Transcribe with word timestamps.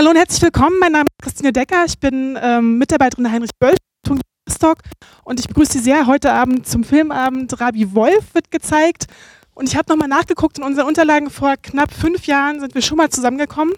Hallo 0.00 0.12
und 0.12 0.16
herzlich 0.16 0.40
willkommen. 0.40 0.78
Mein 0.80 0.92
Name 0.92 1.04
ist 1.10 1.22
Christine 1.22 1.52
Decker. 1.52 1.84
Ich 1.84 1.98
bin 1.98 2.38
ähm, 2.40 2.78
Mitarbeiterin 2.78 3.24
der 3.24 3.34
Heinrich 3.34 3.50
Böll 3.58 3.74
Stock 4.50 4.78
und 5.24 5.38
ich 5.38 5.46
begrüße 5.46 5.74
Sie 5.74 5.80
sehr 5.80 6.06
heute 6.06 6.32
Abend 6.32 6.66
zum 6.66 6.84
Filmabend. 6.84 7.60
Rabi 7.60 7.94
Wolf 7.94 8.32
wird 8.32 8.50
gezeigt. 8.50 9.08
Und 9.52 9.68
ich 9.68 9.76
habe 9.76 9.92
nochmal 9.92 10.08
nachgeguckt 10.08 10.56
in 10.56 10.64
unseren 10.64 10.86
Unterlagen. 10.86 11.28
Vor 11.28 11.52
knapp 11.62 11.92
fünf 11.92 12.24
Jahren 12.24 12.60
sind 12.60 12.74
wir 12.74 12.80
schon 12.80 12.96
mal 12.96 13.10
zusammengekommen, 13.10 13.74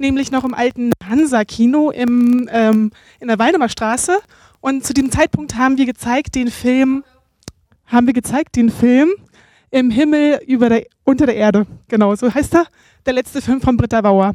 nämlich 0.00 0.30
noch 0.30 0.44
im 0.44 0.54
alten 0.54 0.92
Hansa-Kino 1.06 1.92
ähm, 1.92 2.90
in 3.20 3.28
der 3.28 3.38
Waldemer 3.38 3.68
Straße. 3.68 4.16
Und 4.62 4.82
zu 4.86 4.94
diesem 4.94 5.12
Zeitpunkt 5.12 5.58
haben 5.58 5.76
wir 5.76 5.84
gezeigt 5.84 6.36
den 6.36 6.50
Film, 6.50 7.04
haben 7.84 8.06
wir 8.06 8.14
gezeigt 8.14 8.56
den 8.56 8.70
Film 8.70 9.10
Im 9.70 9.90
Himmel 9.90 10.40
über 10.46 10.70
der, 10.70 10.86
unter 11.04 11.26
der 11.26 11.36
Erde. 11.36 11.66
Genau, 11.88 12.14
so 12.14 12.32
heißt 12.32 12.54
er. 12.54 12.66
Der 13.04 13.12
letzte 13.12 13.42
Film 13.42 13.60
von 13.60 13.76
Britta 13.76 14.00
Bauer. 14.00 14.34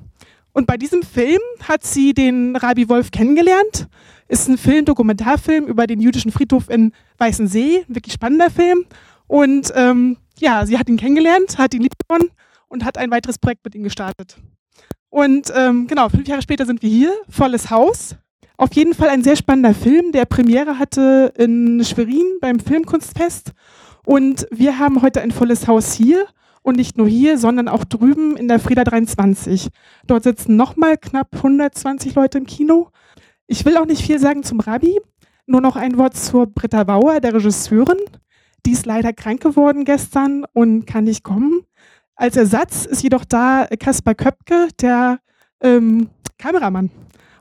Und 0.54 0.68
bei 0.68 0.78
diesem 0.78 1.04
Film 1.04 1.42
hat 1.68 1.84
sie 1.84 2.14
den 2.14 2.56
Rabi 2.56 2.90
Wolf 2.90 3.12
kennengelernt. 3.12 3.88
Ist 4.28 4.48
ein 4.48 4.58
Film, 4.58 4.86
Dokumentarfilm 4.86 5.66
über 5.66 5.88
den 5.88 6.02
jüdischen 6.02 6.32
Friedhof 6.32 6.70
in 6.70 6.94
Weißensee. 7.18 7.86
Ein 7.88 7.96
wirklich 7.96 8.14
spannender 8.14 8.50
Film. 8.50 8.86
Und 9.28 9.72
ähm, 9.76 10.18
ja, 10.40 10.66
sie 10.66 10.78
hat 10.78 10.90
ihn 10.90 10.98
kennengelernt, 10.98 11.58
hat 11.58 11.74
ihn 11.74 11.82
lieb 11.82 11.94
gewonnen 11.98 12.30
und 12.68 12.84
hat 12.84 12.98
ein 12.98 13.12
weiteres 13.12 13.38
Projekt 13.38 13.64
mit 13.64 13.76
ihm 13.76 13.84
gestartet. 13.84 14.38
Und 15.10 15.52
ähm, 15.56 15.88
genau, 15.88 16.10
fünf 16.10 16.28
Jahre 16.28 16.42
später 16.42 16.66
sind 16.66 16.82
wir 16.82 16.90
hier, 16.90 17.14
volles 17.30 17.70
Haus. 17.70 18.16
Auf 18.58 18.74
jeden 18.74 18.94
Fall 18.94 19.10
ein 19.10 19.24
sehr 19.24 19.36
spannender 19.36 19.74
Film, 19.74 20.12
der 20.12 20.26
Premiere 20.26 20.80
hatte 20.80 21.34
in 21.38 21.84
Schwerin 21.84 22.38
beim 22.40 22.60
Filmkunstfest. 22.60 23.54
Und 24.06 24.48
wir 24.52 24.80
haben 24.80 25.02
heute 25.02 25.22
ein 25.22 25.32
volles 25.32 25.68
Haus 25.68 25.94
hier 25.94 26.28
und 26.64 26.78
nicht 26.78 26.98
nur 26.98 27.08
hier, 27.08 27.38
sondern 27.38 27.68
auch 27.68 27.84
drüben 27.84 28.38
in 28.38 28.48
der 28.48 28.60
Frieda 28.60 28.84
23. 28.84 29.70
Dort 30.08 30.24
sitzen 30.24 30.56
nochmal 30.56 30.98
knapp 30.98 31.30
120 31.36 32.16
Leute 32.16 32.38
im 32.38 32.46
Kino. 32.46 32.90
Ich 33.48 33.66
will 33.66 33.78
auch 33.78 33.86
nicht 33.86 34.04
viel 34.04 34.20
sagen 34.20 34.44
zum 34.44 34.60
Rabbi, 34.60 35.00
nur 35.46 35.62
noch 35.62 35.76
ein 35.76 35.98
Wort 35.98 36.16
zur 36.16 36.48
Britta 36.48 36.84
Bauer, 36.84 37.20
der 37.20 37.34
Regisseurin. 37.34 38.00
Die 38.66 38.72
ist 38.72 38.86
leider 38.86 39.12
krank 39.12 39.42
geworden 39.42 39.86
gestern 39.86 40.46
und 40.54 40.86
kann 40.86 41.06
nicht 41.06 41.24
kommen. 41.24 41.62
Als 42.16 42.38
Ersatz 42.38 42.86
ist 42.86 43.02
jedoch 43.02 43.26
da 43.26 43.68
Kaspar 43.80 44.14
Köpke, 44.14 44.68
der 44.80 45.20
ähm, 45.62 46.10
Kameramann. 46.38 46.92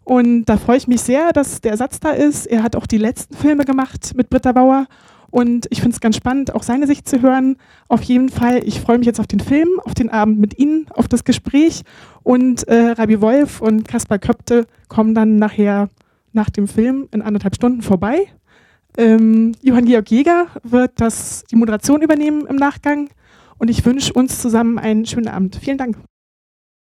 Und 0.04 0.46
da 0.46 0.56
freue 0.56 0.78
ich 0.78 0.88
mich 0.88 1.02
sehr, 1.02 1.32
dass 1.32 1.60
der 1.60 1.72
Ersatz 1.72 2.00
da 2.00 2.10
ist. 2.10 2.46
Er 2.46 2.62
hat 2.62 2.74
auch 2.74 2.86
die 2.86 2.98
letzten 2.98 3.36
Filme 3.36 3.64
gemacht 3.64 4.12
mit 4.16 4.30
Britta 4.30 4.52
Bauer 4.52 4.86
und 5.30 5.66
ich 5.70 5.80
finde 5.80 5.94
es 5.94 6.00
ganz 6.00 6.16
spannend, 6.16 6.54
auch 6.54 6.62
seine 6.62 6.86
Sicht 6.86 7.08
zu 7.08 7.22
hören. 7.22 7.56
Auf 7.88 8.02
jeden 8.02 8.28
Fall, 8.28 8.62
ich 8.64 8.80
freue 8.80 8.98
mich 8.98 9.06
jetzt 9.06 9.20
auf 9.20 9.26
den 9.26 9.40
Film, 9.40 9.68
auf 9.84 9.94
den 9.94 10.10
Abend 10.10 10.38
mit 10.38 10.58
Ihnen, 10.58 10.86
auf 10.90 11.08
das 11.08 11.24
Gespräch. 11.24 11.82
Und 12.22 12.66
äh, 12.68 12.90
Rabi 12.90 13.20
Wolf 13.20 13.60
und 13.60 13.86
Kaspar 13.86 14.18
Köpte 14.18 14.66
kommen 14.88 15.14
dann 15.14 15.36
nachher 15.36 15.88
nach 16.32 16.50
dem 16.50 16.68
Film 16.68 17.08
in 17.12 17.22
anderthalb 17.22 17.54
Stunden 17.54 17.82
vorbei. 17.82 18.26
Ähm, 18.96 19.52
Johann 19.62 19.86
Georg 19.86 20.10
Jäger 20.10 20.48
wird 20.62 21.00
das, 21.00 21.44
die 21.50 21.56
Moderation 21.56 22.02
übernehmen 22.02 22.46
im 22.46 22.56
Nachgang. 22.56 23.08
Und 23.58 23.68
ich 23.68 23.84
wünsche 23.84 24.12
uns 24.12 24.40
zusammen 24.40 24.78
einen 24.78 25.06
schönen 25.06 25.28
Abend. 25.28 25.56
Vielen 25.56 25.78
Dank. 25.78 25.96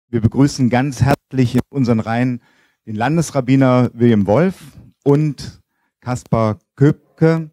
Wir 0.10 0.22
begrüßen 0.22 0.70
ganz 0.70 1.02
herzlich 1.02 1.56
in 1.56 1.62
unseren 1.70 2.00
Reihen 2.00 2.42
den 2.86 2.96
Landesrabbiner 2.96 3.92
William 3.94 4.28
Wolf 4.28 4.56
und 5.04 5.62
Kaspar 6.02 6.60
Köpke 6.76 7.50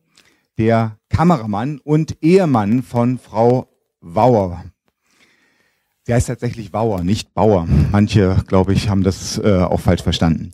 der 0.58 0.98
Kameramann 1.08 1.80
und 1.82 2.18
Ehemann 2.22 2.82
von 2.82 3.18
Frau 3.18 3.68
Wauer. 4.00 4.64
Sie 6.04 6.14
heißt 6.14 6.28
tatsächlich 6.28 6.72
Wauer, 6.72 7.04
nicht 7.04 7.34
Bauer. 7.34 7.68
Manche, 7.92 8.42
glaube 8.46 8.72
ich, 8.72 8.88
haben 8.88 9.02
das 9.02 9.36
äh, 9.38 9.58
auch 9.58 9.80
falsch 9.80 10.02
verstanden. 10.02 10.52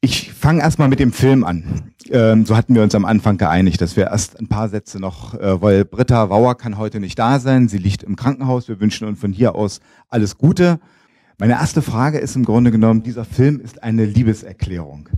Ich 0.00 0.32
fange 0.32 0.62
erstmal 0.62 0.88
mit 0.88 0.98
dem 0.98 1.12
Film 1.12 1.44
an. 1.44 1.92
Ähm, 2.10 2.46
so 2.46 2.56
hatten 2.56 2.74
wir 2.74 2.82
uns 2.82 2.94
am 2.94 3.04
Anfang 3.04 3.36
geeinigt, 3.36 3.82
dass 3.82 3.96
wir 3.96 4.04
erst 4.04 4.40
ein 4.40 4.48
paar 4.48 4.70
Sätze 4.70 4.98
noch, 4.98 5.34
äh, 5.34 5.60
weil 5.60 5.84
Britta 5.84 6.30
Wauer 6.30 6.56
kann 6.56 6.78
heute 6.78 7.00
nicht 7.00 7.18
da 7.18 7.38
sein. 7.38 7.68
Sie 7.68 7.76
liegt 7.76 8.02
im 8.02 8.16
Krankenhaus. 8.16 8.66
Wir 8.66 8.80
wünschen 8.80 9.06
uns 9.06 9.20
von 9.20 9.32
hier 9.32 9.54
aus 9.54 9.80
alles 10.08 10.38
Gute. 10.38 10.80
Meine 11.38 11.54
erste 11.54 11.82
Frage 11.82 12.18
ist 12.18 12.34
im 12.34 12.46
Grunde 12.46 12.70
genommen, 12.70 13.02
dieser 13.02 13.26
Film 13.26 13.60
ist 13.60 13.82
eine 13.82 14.06
Liebeserklärung. 14.06 15.10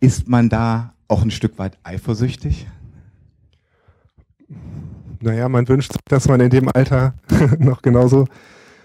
Ist 0.00 0.26
man 0.26 0.48
da 0.48 0.94
auch 1.06 1.22
ein 1.22 1.30
Stück 1.30 1.58
weit 1.58 1.76
eifersüchtig? 1.82 2.66
Naja, 5.20 5.48
man 5.48 5.68
wünscht, 5.68 5.92
dass 6.08 6.28
man 6.28 6.40
in 6.40 6.50
dem 6.50 6.68
Alter 6.68 7.14
noch 7.58 7.82
genauso 7.82 8.26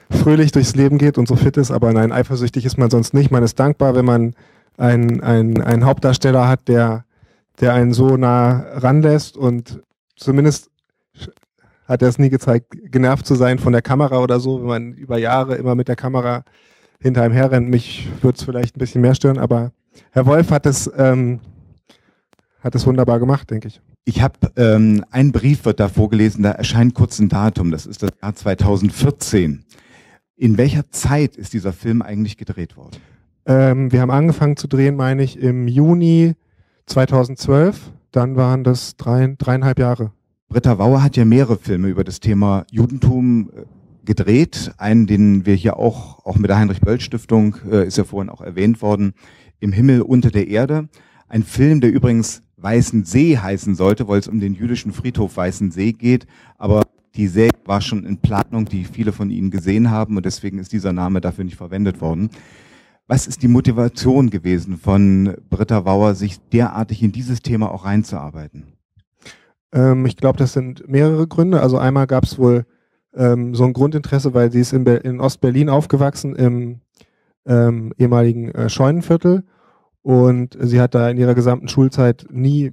fröhlich 0.10 0.52
durchs 0.52 0.76
Leben 0.76 0.98
geht 0.98 1.18
und 1.18 1.28
so 1.28 1.36
fit 1.36 1.58
ist, 1.58 1.72
aber 1.72 1.94
nein, 1.94 2.12
eifersüchtig 2.12 2.66
ist 2.66 2.78
man 2.78 2.90
sonst 2.90 3.14
nicht. 3.14 3.30
Man 3.30 3.44
ist 3.44 3.60
dankbar, 3.60 3.96
wenn 3.96 4.06
man 4.06 4.34
einen, 4.78 5.22
einen, 5.22 5.62
einen 5.62 5.86
Hauptdarsteller 5.86 6.48
hat, 6.48 6.68
der, 6.68 7.06
der 7.60 7.74
einen 7.74 7.94
so 7.94 8.18
nah 8.18 8.66
ranlässt 8.78 9.38
und 9.38 9.82
zumindest 10.16 10.72
hat 11.88 12.02
er 12.02 12.08
es 12.08 12.20
nie 12.20 12.30
gezeigt, 12.30 12.68
genervt 12.86 13.26
zu 13.26 13.36
sein 13.36 13.60
von 13.60 13.74
der 13.74 13.82
Kamera 13.82 14.20
oder 14.20 14.40
so, 14.40 14.62
wenn 14.62 14.68
man 14.68 14.94
über 14.94 15.18
Jahre 15.18 15.56
immer 15.56 15.76
mit 15.76 15.88
der 15.88 15.96
Kamera 15.96 16.44
hinter 17.00 17.24
einem 17.24 17.34
herrennt. 17.34 17.70
Mich 17.70 18.08
würde 18.22 18.38
es 18.38 18.44
vielleicht 18.44 18.76
ein 18.76 18.80
bisschen 18.80 19.02
mehr 19.02 19.16
stören, 19.16 19.40
aber 19.40 19.72
Herr 20.12 20.26
Wolf 20.26 20.52
hat 20.52 20.66
es, 20.66 20.90
ähm, 20.98 21.40
hat 22.62 22.76
es 22.76 22.86
wunderbar 22.86 23.20
gemacht, 23.20 23.50
denke 23.50 23.70
ich. 23.70 23.82
Ich 24.06 24.22
habe 24.22 24.52
ähm, 24.56 25.04
ein 25.12 25.32
Brief 25.32 25.66
wird 25.66 25.80
da 25.80 25.88
vorgelesen, 25.88 26.44
da 26.44 26.52
erscheint 26.52 26.96
kurz 26.96 27.20
ein 27.20 27.30
Datum, 27.30 27.72
das 27.72 27.86
ist 27.86 28.02
das 28.02 28.12
Jahr 28.22 28.34
2014. 28.34 29.66
In 30.36 30.58
welcher 30.58 30.90
Zeit 30.90 31.36
ist 31.36 31.54
dieser 31.54 31.74
Film 31.74 32.02
eigentlich 32.02 32.38
gedreht 32.38 32.78
worden? 32.78 32.98
Ähm, 33.46 33.92
wir 33.92 34.02
haben 34.02 34.12
angefangen 34.12 34.58
zu 34.58 34.68
drehen, 34.68 34.96
meine 34.96 35.24
ich, 35.24 35.40
im 35.40 35.68
Juni 35.68 36.36
2012. 36.86 37.92
Dann 38.12 38.36
waren 38.36 38.64
das 38.64 38.96
drei, 38.96 39.36
dreieinhalb 39.38 39.80
Jahre. 39.80 40.12
Britta 40.48 40.80
Wauer 40.80 41.04
hat 41.04 41.16
ja 41.16 41.26
mehrere 41.26 41.58
Filme 41.58 41.90
über 41.90 42.04
das 42.04 42.20
Thema 42.20 42.66
Judentum 42.72 43.52
äh, 43.52 43.66
gedreht. 44.06 44.72
Einen, 44.78 45.06
den 45.06 45.46
wir 45.46 45.54
hier 45.54 45.78
auch, 45.78 46.26
auch 46.26 46.38
mit 46.38 46.50
der 46.50 46.58
Heinrich-Böll-Stiftung, 46.58 47.58
äh, 47.72 47.86
ist 47.86 47.98
ja 47.98 48.04
vorhin 48.04 48.30
auch 48.30 48.42
erwähnt 48.42 48.82
worden, 48.82 49.14
Im 49.60 49.72
Himmel 49.72 50.02
unter 50.02 50.32
der 50.32 50.48
Erde. 50.48 50.90
Ein 51.28 51.44
Film, 51.44 51.82
der 51.82 51.92
übrigens 51.92 52.42
Weißen 52.62 53.06
See 53.06 53.38
heißen 53.38 53.76
sollte, 53.76 54.08
weil 54.08 54.20
es 54.20 54.28
um 54.28 54.40
den 54.40 54.54
jüdischen 54.54 54.92
Friedhof 54.92 55.38
Weißen 55.38 55.72
See 55.72 55.94
geht. 55.94 56.28
Aber 56.58 56.84
die 57.16 57.28
See 57.28 57.50
war 57.66 57.82
schon 57.82 58.06
in 58.06 58.18
Planung, 58.18 58.66
die 58.66 58.86
viele 58.86 59.12
von 59.12 59.30
Ihnen 59.30 59.52
gesehen 59.52 59.90
haben 59.90 60.18
und 60.18 60.26
deswegen 60.26 60.60
ist 60.60 60.72
dieser 60.72 60.94
Name 60.94 61.22
dafür 61.22 61.44
nicht 61.44 61.58
verwendet 61.58 62.02
worden. 62.02 62.30
Was 63.08 63.26
ist 63.26 63.42
die 63.42 63.48
Motivation 63.48 64.30
gewesen 64.30 64.78
von 64.78 65.36
Britta 65.50 65.84
Wauer, 65.84 66.14
sich 66.14 66.40
derartig 66.54 67.02
in 67.02 67.12
dieses 67.12 67.42
Thema 67.42 67.72
auch 67.72 67.86
reinzuarbeiten? 67.86 68.74
Ähm, 69.72 70.06
ich 70.06 70.16
glaube, 70.16 70.38
das 70.38 70.54
sind 70.54 70.88
mehrere 70.88 71.28
Gründe. 71.28 71.62
Also 71.62 71.78
einmal 71.78 72.06
gab 72.06 72.24
es 72.24 72.38
wohl 72.38 72.66
ähm, 73.16 73.56
so 73.56 73.64
ein 73.66 73.74
Grundinteresse, 73.74 74.34
weil 74.34 74.52
sie 74.52 74.60
ist 74.60 74.74
in, 74.74 74.86
in 74.86 75.20
Ostberlin 75.20 75.70
aufgewachsen, 75.70 76.36
im 76.36 76.82
ähm, 77.48 77.94
ehemaligen 77.98 78.52
äh, 78.52 78.70
Scheunenviertel 78.70 79.44
und 80.02 80.58
sie 80.60 80.80
hat 80.80 80.96
da 80.96 81.10
in 81.10 81.18
ihrer 81.18 81.36
gesamten 81.36 81.68
Schulzeit 81.68 82.26
nie, 82.32 82.72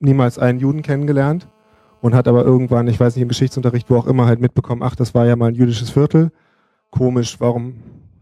niemals 0.00 0.38
einen 0.38 0.58
Juden 0.58 0.82
kennengelernt 0.82 1.48
und 2.00 2.14
hat 2.14 2.28
aber 2.28 2.44
irgendwann, 2.44 2.88
ich 2.88 3.00
weiß 3.00 3.16
nicht, 3.16 3.22
im 3.22 3.28
Geschichtsunterricht, 3.28 3.88
wo 3.90 3.96
auch 3.96 4.06
immer, 4.06 4.26
halt 4.26 4.40
mitbekommen, 4.40 4.82
ach, 4.82 4.96
das 4.96 5.14
war 5.14 5.26
ja 5.26 5.36
mal 5.36 5.48
ein 5.48 5.54
jüdisches 5.54 5.90
Viertel. 5.90 6.30
Komisch, 6.90 7.40
warum 7.40 7.76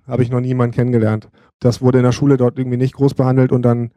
habe 0.07 0.23
ich 0.23 0.31
noch 0.31 0.41
niemanden 0.41 0.75
kennengelernt? 0.75 1.29
Das 1.61 1.81
wurde 1.81 1.99
in 1.99 2.05
der 2.05 2.13
Schule 2.13 2.37
dort 2.37 2.59
irgendwie 2.59 2.77
nicht 2.77 2.95
groß 2.95 3.15
behandelt 3.15 3.53
und 3.53 3.63
dann 3.63 3.91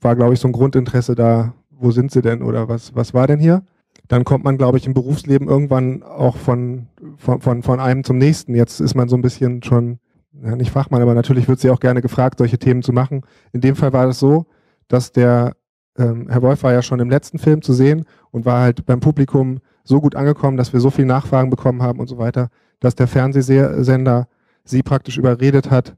war, 0.00 0.16
glaube 0.16 0.34
ich, 0.34 0.40
so 0.40 0.48
ein 0.48 0.52
Grundinteresse 0.52 1.14
da, 1.14 1.54
wo 1.70 1.90
sind 1.90 2.10
sie 2.10 2.22
denn 2.22 2.42
oder 2.42 2.68
was, 2.68 2.94
was 2.94 3.14
war 3.14 3.26
denn 3.26 3.40
hier? 3.40 3.62
Dann 4.08 4.24
kommt 4.24 4.44
man, 4.44 4.58
glaube 4.58 4.78
ich, 4.78 4.86
im 4.86 4.94
Berufsleben 4.94 5.48
irgendwann 5.48 6.02
auch 6.02 6.36
von, 6.36 6.88
von, 7.16 7.40
von, 7.40 7.62
von 7.62 7.80
einem 7.80 8.04
zum 8.04 8.18
nächsten. 8.18 8.54
Jetzt 8.54 8.80
ist 8.80 8.94
man 8.94 9.08
so 9.08 9.16
ein 9.16 9.22
bisschen 9.22 9.62
schon 9.62 9.98
ja, 10.42 10.56
nicht 10.56 10.70
Fachmann, 10.70 11.02
aber 11.02 11.14
natürlich 11.14 11.48
wird 11.48 11.60
sie 11.60 11.70
auch 11.70 11.80
gerne 11.80 12.02
gefragt, 12.02 12.38
solche 12.38 12.58
Themen 12.58 12.82
zu 12.82 12.92
machen. 12.92 13.22
In 13.52 13.60
dem 13.60 13.76
Fall 13.76 13.92
war 13.92 14.08
es 14.08 14.18
so, 14.18 14.46
dass 14.88 15.12
der 15.12 15.56
ähm, 15.96 16.28
Herr 16.28 16.42
Wolf 16.42 16.62
war 16.62 16.72
ja 16.72 16.82
schon 16.82 17.00
im 17.00 17.10
letzten 17.10 17.38
Film 17.38 17.62
zu 17.62 17.72
sehen 17.72 18.04
und 18.30 18.44
war 18.44 18.60
halt 18.60 18.84
beim 18.86 19.00
Publikum 19.00 19.60
so 19.84 20.00
gut 20.00 20.16
angekommen, 20.16 20.56
dass 20.56 20.72
wir 20.72 20.80
so 20.80 20.90
viele 20.90 21.08
Nachfragen 21.08 21.50
bekommen 21.50 21.82
haben 21.82 22.00
und 22.00 22.08
so 22.08 22.18
weiter, 22.18 22.48
dass 22.80 22.94
der 22.94 23.06
Fernsehsender 23.06 24.28
sie 24.64 24.82
praktisch 24.82 25.18
überredet 25.18 25.70
hat, 25.70 25.96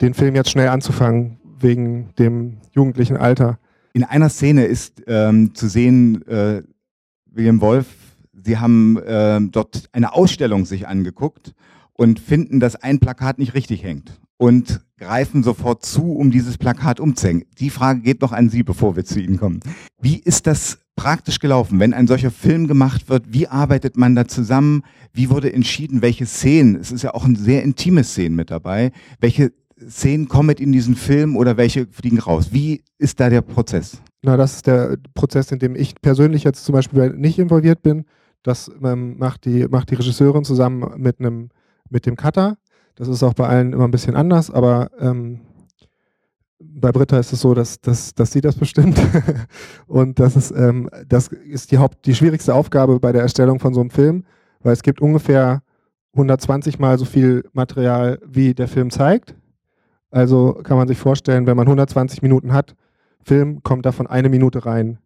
den 0.00 0.14
Film 0.14 0.34
jetzt 0.34 0.50
schnell 0.50 0.68
anzufangen 0.68 1.38
wegen 1.58 2.14
dem 2.18 2.58
jugendlichen 2.72 3.16
Alter. 3.16 3.58
In 3.92 4.04
einer 4.04 4.28
Szene 4.28 4.64
ist 4.64 5.02
ähm, 5.06 5.54
zu 5.54 5.68
sehen, 5.68 6.26
äh, 6.26 6.62
William 7.26 7.60
Wolf, 7.60 7.86
Sie 8.46 8.58
haben 8.58 8.96
äh, 8.98 9.40
dort 9.50 9.88
eine 9.92 10.14
Ausstellung 10.14 10.66
sich 10.66 10.86
angeguckt 10.86 11.52
und 11.96 12.20
finden, 12.20 12.60
dass 12.60 12.76
ein 12.76 12.98
Plakat 12.98 13.38
nicht 13.38 13.54
richtig 13.54 13.82
hängt 13.82 14.20
und 14.36 14.80
greifen 14.98 15.42
sofort 15.42 15.84
zu, 15.84 16.12
um 16.12 16.30
dieses 16.30 16.58
Plakat 16.58 17.00
umzuhängen. 17.00 17.44
Die 17.58 17.70
Frage 17.70 18.00
geht 18.00 18.20
noch 18.20 18.32
an 18.32 18.48
Sie, 18.48 18.62
bevor 18.62 18.96
wir 18.96 19.04
zu 19.04 19.20
Ihnen 19.20 19.38
kommen. 19.38 19.60
Wie 20.00 20.18
ist 20.18 20.46
das 20.46 20.78
praktisch 20.94 21.38
gelaufen, 21.38 21.78
wenn 21.80 21.94
ein 21.94 22.06
solcher 22.06 22.30
Film 22.30 22.66
gemacht 22.66 23.08
wird? 23.08 23.32
Wie 23.32 23.48
arbeitet 23.48 23.96
man 23.96 24.14
da 24.14 24.26
zusammen? 24.26 24.82
Wie 25.12 25.30
wurde 25.30 25.52
entschieden, 25.52 26.02
welche 26.02 26.26
Szenen? 26.26 26.76
Es 26.76 26.92
ist 26.92 27.02
ja 27.02 27.14
auch 27.14 27.24
ein 27.24 27.36
sehr 27.36 27.62
intime 27.62 28.04
Szenen 28.04 28.36
mit 28.36 28.50
dabei. 28.50 28.92
Welche 29.20 29.52
Szenen 29.88 30.28
kommen 30.28 30.46
mit 30.46 30.60
in 30.60 30.72
diesen 30.72 30.96
Film 30.96 31.36
oder 31.36 31.56
welche 31.56 31.86
fliegen 31.86 32.18
raus? 32.18 32.48
Wie 32.52 32.82
ist 32.98 33.20
da 33.20 33.28
der 33.28 33.42
Prozess? 33.42 34.00
Na, 34.22 34.36
das 34.36 34.56
ist 34.56 34.66
der 34.66 34.96
Prozess, 35.14 35.52
in 35.52 35.58
dem 35.58 35.76
ich 35.76 35.94
persönlich 36.00 36.44
jetzt 36.44 36.64
zum 36.64 36.72
Beispiel 36.72 37.10
nicht 37.10 37.38
involviert 37.38 37.82
bin. 37.82 38.04
Das 38.42 38.70
ähm, 38.82 39.18
macht, 39.18 39.44
die, 39.44 39.66
macht 39.68 39.90
die 39.90 39.96
Regisseurin 39.96 40.44
zusammen 40.44 41.00
mit, 41.00 41.20
einem, 41.20 41.50
mit 41.90 42.06
dem 42.06 42.16
Cutter. 42.16 42.56
Das 42.94 43.08
ist 43.08 43.22
auch 43.22 43.34
bei 43.34 43.46
allen 43.46 43.72
immer 43.72 43.84
ein 43.84 43.90
bisschen 43.90 44.16
anders, 44.16 44.50
aber 44.50 44.90
ähm, 44.98 45.40
bei 46.58 46.92
Britta 46.92 47.18
ist 47.18 47.32
es 47.32 47.40
so, 47.40 47.54
dass, 47.54 47.80
dass, 47.80 48.14
dass 48.14 48.32
sie 48.32 48.40
das 48.40 48.56
bestimmt. 48.56 48.98
und 49.86 50.18
das 50.18 50.36
ist, 50.36 50.50
ähm, 50.52 50.88
das 51.06 51.28
ist 51.28 51.70
die, 51.70 51.78
Haupt, 51.78 52.06
die 52.06 52.14
schwierigste 52.14 52.54
Aufgabe 52.54 52.98
bei 52.98 53.12
der 53.12 53.22
Erstellung 53.22 53.60
von 53.60 53.74
so 53.74 53.80
einem 53.80 53.90
Film, 53.90 54.24
weil 54.60 54.72
es 54.72 54.82
gibt 54.82 55.00
ungefähr 55.00 55.62
120 56.14 56.78
mal 56.78 56.98
so 56.98 57.04
viel 57.04 57.44
Material, 57.52 58.18
wie 58.26 58.54
der 58.54 58.68
Film 58.68 58.90
zeigt. 58.90 59.34
Also 60.10 60.54
kann 60.62 60.78
man 60.78 60.88
sich 60.88 60.98
vorstellen, 60.98 61.46
wenn 61.46 61.56
man 61.56 61.66
120 61.66 62.22
Minuten 62.22 62.52
hat, 62.52 62.74
Film, 63.22 63.62
kommt 63.62 63.84
davon 63.84 64.06
eine 64.06 64.28
Minute 64.28 64.64
rein. 64.64 64.98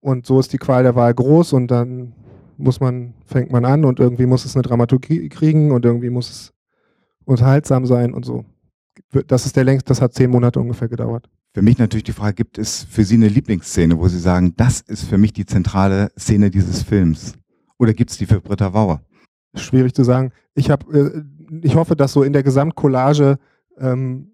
Und 0.00 0.26
so 0.26 0.38
ist 0.38 0.52
die 0.52 0.58
Qual 0.58 0.82
der 0.82 0.96
Wahl 0.96 1.14
groß 1.14 1.54
und 1.54 1.68
dann 1.68 2.12
muss 2.56 2.80
man, 2.80 3.14
fängt 3.24 3.50
man 3.50 3.64
an 3.64 3.84
und 3.84 4.00
irgendwie 4.00 4.26
muss 4.26 4.44
es 4.44 4.56
eine 4.56 4.62
Dramaturgie 4.62 5.28
kriegen 5.28 5.72
und 5.72 5.84
irgendwie 5.84 6.10
muss 6.10 6.30
es 6.30 6.52
unterhaltsam 7.24 7.86
sein 7.86 8.14
und 8.14 8.24
so. 8.24 8.44
Das 9.26 9.46
ist 9.46 9.56
der 9.56 9.64
längst, 9.64 9.90
das 9.90 10.00
hat 10.00 10.14
zehn 10.14 10.30
Monate 10.30 10.60
ungefähr 10.60 10.88
gedauert. 10.88 11.28
Für 11.52 11.62
mich 11.62 11.78
natürlich 11.78 12.04
die 12.04 12.12
Frage, 12.12 12.34
gibt 12.34 12.58
es 12.58 12.84
für 12.84 13.04
Sie 13.04 13.14
eine 13.14 13.28
Lieblingsszene, 13.28 13.98
wo 13.98 14.08
Sie 14.08 14.18
sagen, 14.18 14.54
das 14.56 14.80
ist 14.80 15.04
für 15.04 15.18
mich 15.18 15.32
die 15.32 15.46
zentrale 15.46 16.10
Szene 16.18 16.50
dieses 16.50 16.82
Films? 16.82 17.34
Oder 17.78 17.92
gibt 17.92 18.10
es 18.10 18.18
die 18.18 18.26
für 18.26 18.40
Britta 18.40 18.72
Wauer? 18.74 19.02
Schwierig 19.54 19.94
zu 19.94 20.04
sagen. 20.04 20.32
Ich 20.54 20.70
habe, 20.70 20.92
äh, 20.92 21.22
ich 21.62 21.76
hoffe, 21.76 21.94
dass 21.94 22.12
so 22.12 22.24
in 22.24 22.32
der 22.32 22.42
Gesamtcollage 22.42 23.38
ähm, 23.78 24.30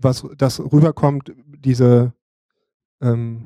was 0.00 0.26
das 0.36 0.60
rüberkommt, 0.60 1.32
diese, 1.46 2.12
ähm, 3.00 3.42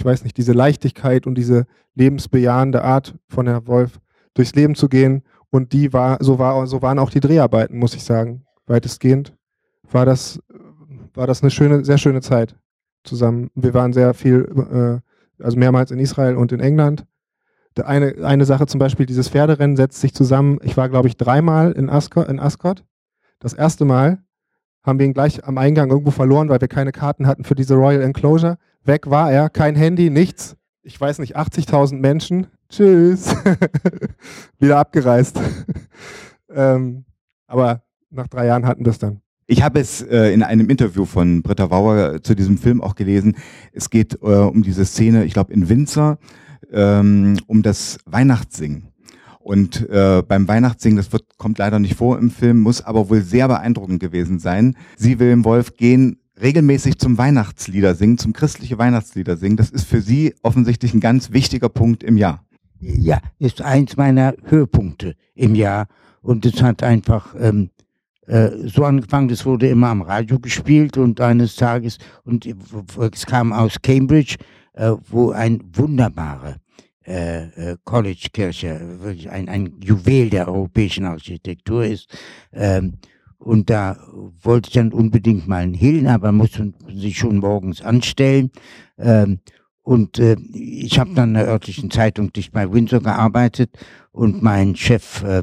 ich 0.00 0.04
weiß 0.04 0.24
nicht, 0.24 0.38
diese 0.38 0.54
Leichtigkeit 0.54 1.26
und 1.26 1.34
diese 1.36 1.66
lebensbejahende 1.94 2.82
Art 2.82 3.14
von 3.28 3.46
Herr 3.46 3.66
Wolf 3.66 4.00
durchs 4.32 4.54
Leben 4.54 4.74
zu 4.74 4.88
gehen. 4.88 5.22
Und 5.50 5.74
die 5.74 5.92
war, 5.92 6.16
so 6.20 6.38
war, 6.38 6.66
so 6.66 6.80
waren 6.80 6.98
auch 6.98 7.10
die 7.10 7.20
Dreharbeiten, 7.20 7.78
muss 7.78 7.94
ich 7.94 8.02
sagen. 8.02 8.46
Weitestgehend 8.66 9.36
war 9.90 10.06
das, 10.06 10.40
war 11.12 11.26
das 11.26 11.42
eine 11.42 11.50
schöne, 11.50 11.84
sehr 11.84 11.98
schöne 11.98 12.22
Zeit 12.22 12.56
zusammen. 13.04 13.50
Wir 13.54 13.74
waren 13.74 13.92
sehr 13.92 14.14
viel, 14.14 15.02
äh, 15.38 15.44
also 15.44 15.58
mehrmals 15.58 15.90
in 15.90 15.98
Israel 15.98 16.36
und 16.36 16.50
in 16.52 16.60
England 16.60 17.04
eine, 17.84 18.14
eine 18.22 18.44
Sache 18.44 18.66
zum 18.66 18.78
Beispiel, 18.78 19.06
dieses 19.06 19.28
Pferderennen 19.28 19.76
setzt 19.76 20.00
sich 20.00 20.14
zusammen. 20.14 20.58
Ich 20.62 20.76
war, 20.76 20.88
glaube 20.88 21.08
ich, 21.08 21.16
dreimal 21.16 21.72
in 21.72 21.88
Ascot, 21.88 22.28
in 22.28 22.40
Ascot. 22.40 22.84
Das 23.38 23.52
erste 23.52 23.84
Mal 23.84 24.22
haben 24.82 24.98
wir 24.98 25.06
ihn 25.06 25.14
gleich 25.14 25.44
am 25.44 25.58
Eingang 25.58 25.90
irgendwo 25.90 26.10
verloren, 26.10 26.48
weil 26.48 26.60
wir 26.60 26.68
keine 26.68 26.92
Karten 26.92 27.26
hatten 27.26 27.44
für 27.44 27.54
diese 27.54 27.74
Royal 27.74 28.02
Enclosure. 28.02 28.58
Weg 28.84 29.10
war 29.10 29.30
er, 29.30 29.50
kein 29.50 29.76
Handy, 29.76 30.10
nichts. 30.10 30.56
Ich 30.82 30.98
weiß 31.00 31.18
nicht, 31.18 31.36
80.000 31.36 31.96
Menschen. 31.96 32.46
Tschüss. 32.70 33.34
Wieder 34.58 34.78
abgereist. 34.78 35.38
ähm, 36.54 37.04
aber 37.46 37.82
nach 38.10 38.28
drei 38.28 38.46
Jahren 38.46 38.66
hatten 38.66 38.84
wir 38.84 38.90
es 38.90 38.98
dann. 38.98 39.20
Ich 39.46 39.62
habe 39.62 39.80
es 39.80 40.00
äh, 40.02 40.32
in 40.32 40.42
einem 40.42 40.70
Interview 40.70 41.04
von 41.04 41.42
Britta 41.42 41.70
Wauer 41.70 42.22
zu 42.22 42.34
diesem 42.34 42.56
Film 42.56 42.80
auch 42.80 42.94
gelesen. 42.94 43.36
Es 43.72 43.90
geht 43.90 44.14
äh, 44.22 44.26
um 44.26 44.62
diese 44.62 44.84
Szene, 44.84 45.24
ich 45.24 45.32
glaube 45.32 45.52
in 45.52 45.68
Windsor, 45.68 46.18
ähm, 46.72 47.36
um 47.48 47.62
das 47.62 47.98
Weihnachtssingen. 48.06 48.92
Und 49.40 49.88
äh, 49.90 50.22
beim 50.22 50.46
Weihnachtssingen, 50.46 50.98
das 50.98 51.12
wird, 51.12 51.24
kommt 51.36 51.58
leider 51.58 51.80
nicht 51.80 51.96
vor 51.96 52.18
im 52.18 52.30
Film, 52.30 52.60
muss 52.60 52.82
aber 52.82 53.10
wohl 53.10 53.22
sehr 53.22 53.48
beeindruckend 53.48 53.98
gewesen 53.98 54.38
sein. 54.38 54.76
Sie, 54.96 55.18
Wilhelm 55.18 55.44
Wolf, 55.44 55.76
gehen 55.76 56.19
regelmäßig 56.40 56.98
zum 56.98 57.18
Weihnachtslieder 57.18 57.94
singen, 57.94 58.18
zum 58.18 58.32
christliche 58.32 58.78
Weihnachtslieder 58.78 59.36
singen. 59.36 59.56
Das 59.56 59.70
ist 59.70 59.86
für 59.86 60.00
Sie 60.00 60.34
offensichtlich 60.42 60.94
ein 60.94 61.00
ganz 61.00 61.32
wichtiger 61.32 61.68
Punkt 61.68 62.02
im 62.02 62.16
Jahr. 62.16 62.44
Ja, 62.80 63.20
ist 63.38 63.60
eins 63.60 63.96
meiner 63.96 64.34
Höhepunkte 64.44 65.14
im 65.34 65.54
Jahr. 65.54 65.86
Und 66.22 66.46
es 66.46 66.62
hat 66.62 66.82
einfach 66.82 67.34
ähm, 67.38 67.70
äh, 68.26 68.50
so 68.68 68.84
angefangen, 68.84 69.28
das 69.28 69.44
wurde 69.44 69.68
immer 69.68 69.88
am 69.88 70.02
Radio 70.02 70.38
gespielt 70.38 70.96
und 70.96 71.20
eines 71.20 71.56
Tages, 71.56 71.98
und 72.24 72.46
es 73.12 73.26
kam 73.26 73.52
aus 73.52 73.80
Cambridge, 73.82 74.36
äh, 74.74 74.92
wo 75.08 75.30
ein 75.30 75.62
wunderbarer 75.72 76.56
äh, 77.06 77.72
äh, 77.72 77.76
College-Kirche, 77.84 78.98
wirklich 79.00 79.30
ein, 79.30 79.48
ein 79.48 79.74
Juwel 79.82 80.30
der 80.30 80.48
europäischen 80.48 81.06
Architektur 81.06 81.84
ist. 81.84 82.08
Ähm, 82.52 82.98
und 83.40 83.70
da 83.70 83.96
wollte 84.42 84.68
ich 84.68 84.74
dann 84.74 84.92
unbedingt 84.92 85.48
mal 85.48 85.66
hin, 85.74 86.06
aber 86.06 86.30
musste 86.30 86.72
sich 86.94 87.18
schon 87.18 87.38
morgens 87.38 87.82
anstellen. 87.82 88.50
Ähm, 88.98 89.40
und 89.82 90.18
äh, 90.18 90.36
ich 90.52 90.98
habe 90.98 91.14
dann 91.14 91.30
in 91.30 91.34
der 91.34 91.48
örtlichen 91.48 91.90
Zeitung 91.90 92.32
dicht 92.32 92.52
bei 92.52 92.70
Windsor 92.70 93.00
gearbeitet 93.00 93.70
und 94.12 94.42
mein 94.42 94.76
Chef, 94.76 95.22
äh, 95.22 95.42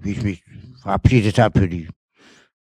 wie 0.00 0.12
ich 0.12 0.22
mich 0.22 0.44
verabschiedet 0.80 1.38
habe 1.38 1.60
für 1.60 1.68
die 1.68 1.88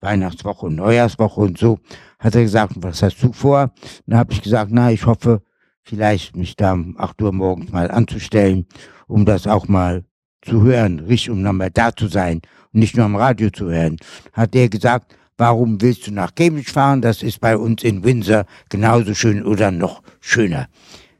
Weihnachtswoche 0.01 0.67
und 0.67 0.75
Neujahrswoche 0.75 1.41
und 1.41 1.57
so, 1.57 1.79
hat 2.19 2.35
er 2.35 2.43
gesagt, 2.43 2.75
was 2.77 3.03
hast 3.03 3.23
du 3.23 3.33
vor? 3.33 3.73
Dann 4.07 4.19
habe 4.19 4.33
ich 4.33 4.43
gesagt, 4.43 4.71
na, 4.73 4.91
ich 4.91 5.07
hoffe, 5.07 5.43
vielleicht 5.83 6.37
mich 6.37 6.57
da 6.57 6.73
um 6.73 6.97
8 6.99 7.23
Uhr 7.23 7.33
morgens 7.33 7.71
mal 7.71 7.91
anzustellen, 7.91 8.67
um 9.07 9.25
das 9.25 9.47
auch 9.47 9.69
mal 9.69 10.05
zu 10.45 10.63
hören, 10.63 11.01
richtig, 11.01 11.31
um 11.31 11.43
nochmal 11.43 11.71
da 11.71 11.95
zu 11.95 12.07
sein 12.09 12.43
und 12.73 12.81
nicht 12.81 12.97
nur 12.97 13.07
am 13.07 13.17
Radio 13.17 13.51
zu 13.51 13.71
hören, 13.71 13.97
hat 14.33 14.55
er 14.55 14.69
gesagt, 14.69 15.17
warum 15.37 15.81
willst 15.81 16.07
du 16.07 16.13
nach 16.13 16.35
Cambridge 16.35 16.71
fahren? 16.71 17.03
Das 17.03 17.23
ist 17.23 17.41
bei 17.41 17.57
uns 17.57 17.83
in 17.83 18.05
Windsor 18.05 18.47
genauso 18.69 19.15
schön 19.15 19.45
oder 19.45 19.71
noch 19.71 20.03
schöner. 20.21 20.69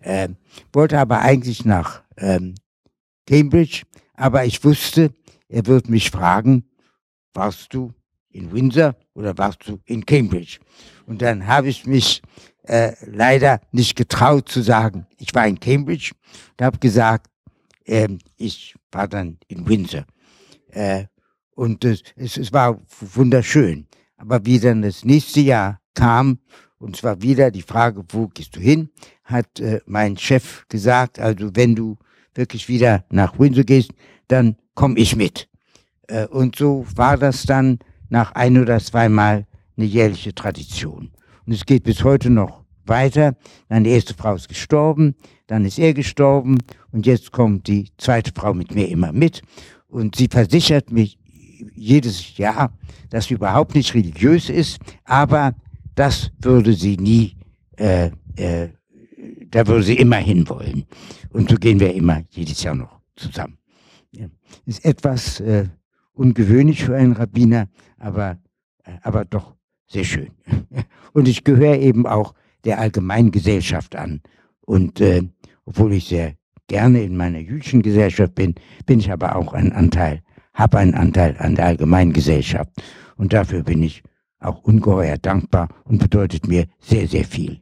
Äh, 0.01 0.29
wollte 0.73 0.99
aber 0.99 1.21
eigentlich 1.21 1.65
nach 1.65 2.03
ähm, 2.17 2.55
Cambridge, 3.27 3.83
aber 4.15 4.45
ich 4.45 4.63
wusste, 4.65 5.11
er 5.49 5.67
wird 5.67 5.89
mich 5.89 6.11
fragen, 6.11 6.65
warst 7.33 7.73
du 7.75 7.93
in 8.31 8.53
Windsor 8.53 8.97
oder 9.15 9.37
warst 9.39 9.67
du 9.67 9.81
in 9.85 10.05
Cambridge? 10.05 10.59
Und 11.07 11.23
dann 11.23 11.47
habe 11.47 11.69
ich 11.69 11.87
mich 11.87 12.23
äh, 12.65 12.93
leider 13.07 13.61
nicht 13.73 13.97
getraut 13.97 14.49
zu 14.49 14.63
sagen, 14.63 15.07
ich 15.19 15.35
war 15.35 15.47
in 15.47 15.61
Cambridge 15.61 16.13
und 16.53 16.65
habe 16.65 16.79
gesagt, 16.79 17.31
äh, 17.85 18.09
ich 18.37 18.75
war 18.91 19.09
dann 19.09 19.39
in 19.49 19.69
Windsor. 19.69 20.05
Äh, 20.69 21.05
und 21.55 21.85
es, 21.85 22.03
es, 22.17 22.37
es 22.37 22.53
war 22.53 22.81
wunderschön. 23.01 23.87
Aber 24.17 24.45
wie 24.45 24.59
dann 24.59 24.83
das 24.83 25.05
nächste 25.05 25.41
Jahr 25.41 25.81
kam, 25.95 26.39
und 26.79 26.97
zwar 26.97 27.23
wieder 27.23 27.51
die 27.51 27.63
Frage, 27.63 28.05
wo 28.09 28.29
gehst 28.29 28.57
du 28.57 28.61
hin, 28.61 28.91
hat 29.25 29.61
äh, 29.61 29.81
mein 29.87 30.17
Chef 30.17 30.67
gesagt, 30.69 31.19
also 31.19 31.51
wenn 31.55 31.75
du 31.75 31.97
wirklich 32.35 32.69
wieder 32.69 33.05
nach 33.11 33.39
Windsor 33.39 33.65
gehst, 33.65 33.93
dann 34.29 34.57
komm 34.75 34.97
ich 34.97 35.17
mit. 35.17 35.49
Äh, 36.09 36.27
und 36.27 36.57
so 36.57 36.85
war 36.95 37.17
das 37.17 37.45
dann 37.45 37.79
nach 38.09 38.33
ein 38.33 38.61
oder 38.61 38.81
zweimal 38.81 39.47
eine 39.77 39.87
jährliche 39.87 40.35
Tradition. 40.35 41.11
Und 41.47 41.53
es 41.53 41.65
geht 41.65 41.85
bis 41.85 42.05
heute 42.05 42.31
noch 42.31 42.65
weiter. 42.87 43.37
Die 43.71 43.91
erste 43.91 44.15
Frau 44.15 44.35
ist 44.35 44.49
gestorben, 44.49 45.15
dann 45.47 45.65
ist 45.65 45.79
er 45.79 45.95
gestorben 45.95 46.59
und 46.91 47.07
jetzt 47.07 47.33
kommt 47.33 47.67
die 47.67 47.91
zweite 47.99 48.33
Frau 48.35 48.55
mit 48.55 48.75
mir 48.75 48.89
immer 48.89 49.13
mit. 49.13 49.43
Und 49.89 50.17
sie 50.17 50.29
versichert 50.29 50.91
mich 50.91 51.19
jedes 51.75 52.37
Jahr, 52.37 52.73
dass 53.11 53.27
sie 53.27 53.35
überhaupt 53.35 53.75
nicht 53.75 53.95
religiös 53.95 54.49
ist, 54.49 54.79
aber 55.05 55.55
das 55.95 56.31
würde 56.41 56.73
sie 56.73 56.97
nie, 56.97 57.37
äh, 57.77 58.11
äh, 58.37 58.69
da 59.51 59.67
würde 59.67 59.85
sie 59.85 59.97
immer 59.97 60.17
hinwollen. 60.17 60.87
Und 61.31 61.51
so 61.51 61.57
gehen 61.57 61.81
wir 61.81 61.95
immer 61.95 62.23
jedes 62.31 62.63
Jahr 62.63 62.75
noch 62.75 63.01
zusammen. 63.17 63.59
Ja. 64.13 64.27
Ist 64.67 64.85
etwas 64.85 65.41
äh, 65.41 65.69
ungewöhnlich 66.13 66.85
für 66.85 66.97
einen 66.97 67.13
Rabbiner, 67.13 67.69
aber, 67.99 68.39
äh, 68.85 68.93
aber 69.03 69.25
doch 69.25 69.55
sehr 69.87 70.05
schön. 70.05 70.31
Und 71.13 71.29
ich 71.29 71.45
gehöre 71.45 71.79
eben 71.79 72.07
auch 72.07 72.35
der 72.65 72.79
Allgemeingesellschaft 72.79 73.95
an. 73.97 74.23
Und 74.67 75.01
äh, 75.01 75.23
obwohl 75.65 75.93
ich 75.93 76.09
sehr 76.09 76.35
gerne 76.67 77.03
in 77.03 77.17
meiner 77.17 77.39
jüdischen 77.39 77.83
Gesellschaft 77.83 78.35
bin, 78.35 78.55
bin 78.87 78.99
ich 78.99 79.11
aber 79.11 79.37
auch 79.37 79.53
ein 79.53 79.73
Anteil, 79.73 80.23
habe 80.53 80.79
einen 80.79 80.95
Anteil 80.95 81.37
an 81.39 81.55
der 81.55 81.67
Allgemeingesellschaft. 81.67 82.71
Und 83.17 83.33
dafür 83.33 83.63
bin 83.63 83.83
ich 83.83 84.03
auch 84.41 84.63
ungeheuer 84.63 85.19
dankbar 85.19 85.69
und 85.85 85.99
bedeutet 85.99 86.47
mir 86.47 86.67
sehr, 86.81 87.09
sehr 87.09 87.25
viel. 87.25 87.61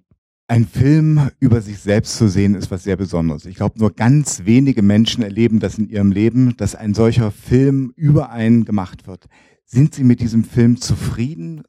Ein 0.48 0.66
Film 0.66 1.30
über 1.40 1.60
sich 1.62 1.78
selbst 1.78 2.16
zu 2.16 2.28
sehen, 2.28 2.54
ist 2.54 2.70
was 2.70 2.82
sehr 2.82 2.96
Besonderes. 2.96 3.46
Ich 3.46 3.56
glaube, 3.56 3.78
nur 3.78 3.92
ganz 3.92 4.44
wenige 4.44 4.82
Menschen 4.82 5.22
erleben 5.22 5.60
das 5.60 5.78
in 5.78 5.88
ihrem 5.88 6.12
Leben, 6.12 6.56
dass 6.56 6.74
ein 6.74 6.94
solcher 6.94 7.30
Film 7.30 7.92
über 7.96 8.30
einen 8.30 8.64
gemacht 8.64 9.06
wird. 9.06 9.26
Sind 9.64 9.94
Sie 9.94 10.04
mit 10.04 10.20
diesem 10.20 10.44
Film 10.44 10.78
zufrieden? 10.78 11.62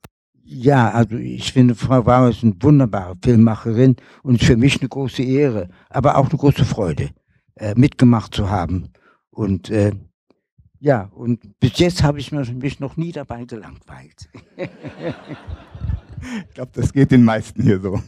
Ja, 0.46 0.92
also 0.92 1.16
ich 1.18 1.54
finde, 1.54 1.76
Frau 1.76 2.04
Bauer 2.04 2.30
ist 2.30 2.44
eine 2.44 2.56
wunderbare 2.62 3.16
Filmmacherin 3.24 3.96
und 4.24 4.42
ist 4.42 4.48
für 4.48 4.58
mich 4.58 4.80
eine 4.82 4.90
große 4.90 5.24
Ehre, 5.24 5.70
aber 5.90 6.18
auch 6.18 6.30
eine 6.30 6.38
große 6.38 6.66
Freude, 6.66 7.10
äh, 7.56 7.74
mitgemacht 7.76 8.36
zu 8.36 8.50
haben. 8.50 8.90
Und 9.32 9.70
äh, 9.70 9.94
Ja, 10.80 11.10
und 11.14 11.60
bis 11.62 11.80
jetzt 11.80 12.04
habe 12.04 12.20
ich 12.20 12.32
mich 12.34 12.80
noch 12.82 12.98
nie 12.98 13.14
dabei 13.14 13.46
gelangweilt. 13.46 14.30
ich 14.58 16.54
glaube, 16.54 16.72
das 16.74 16.92
geht 16.92 17.12
den 17.12 17.24
meisten 17.24 17.64
hier 17.64 17.80
so. 17.80 18.02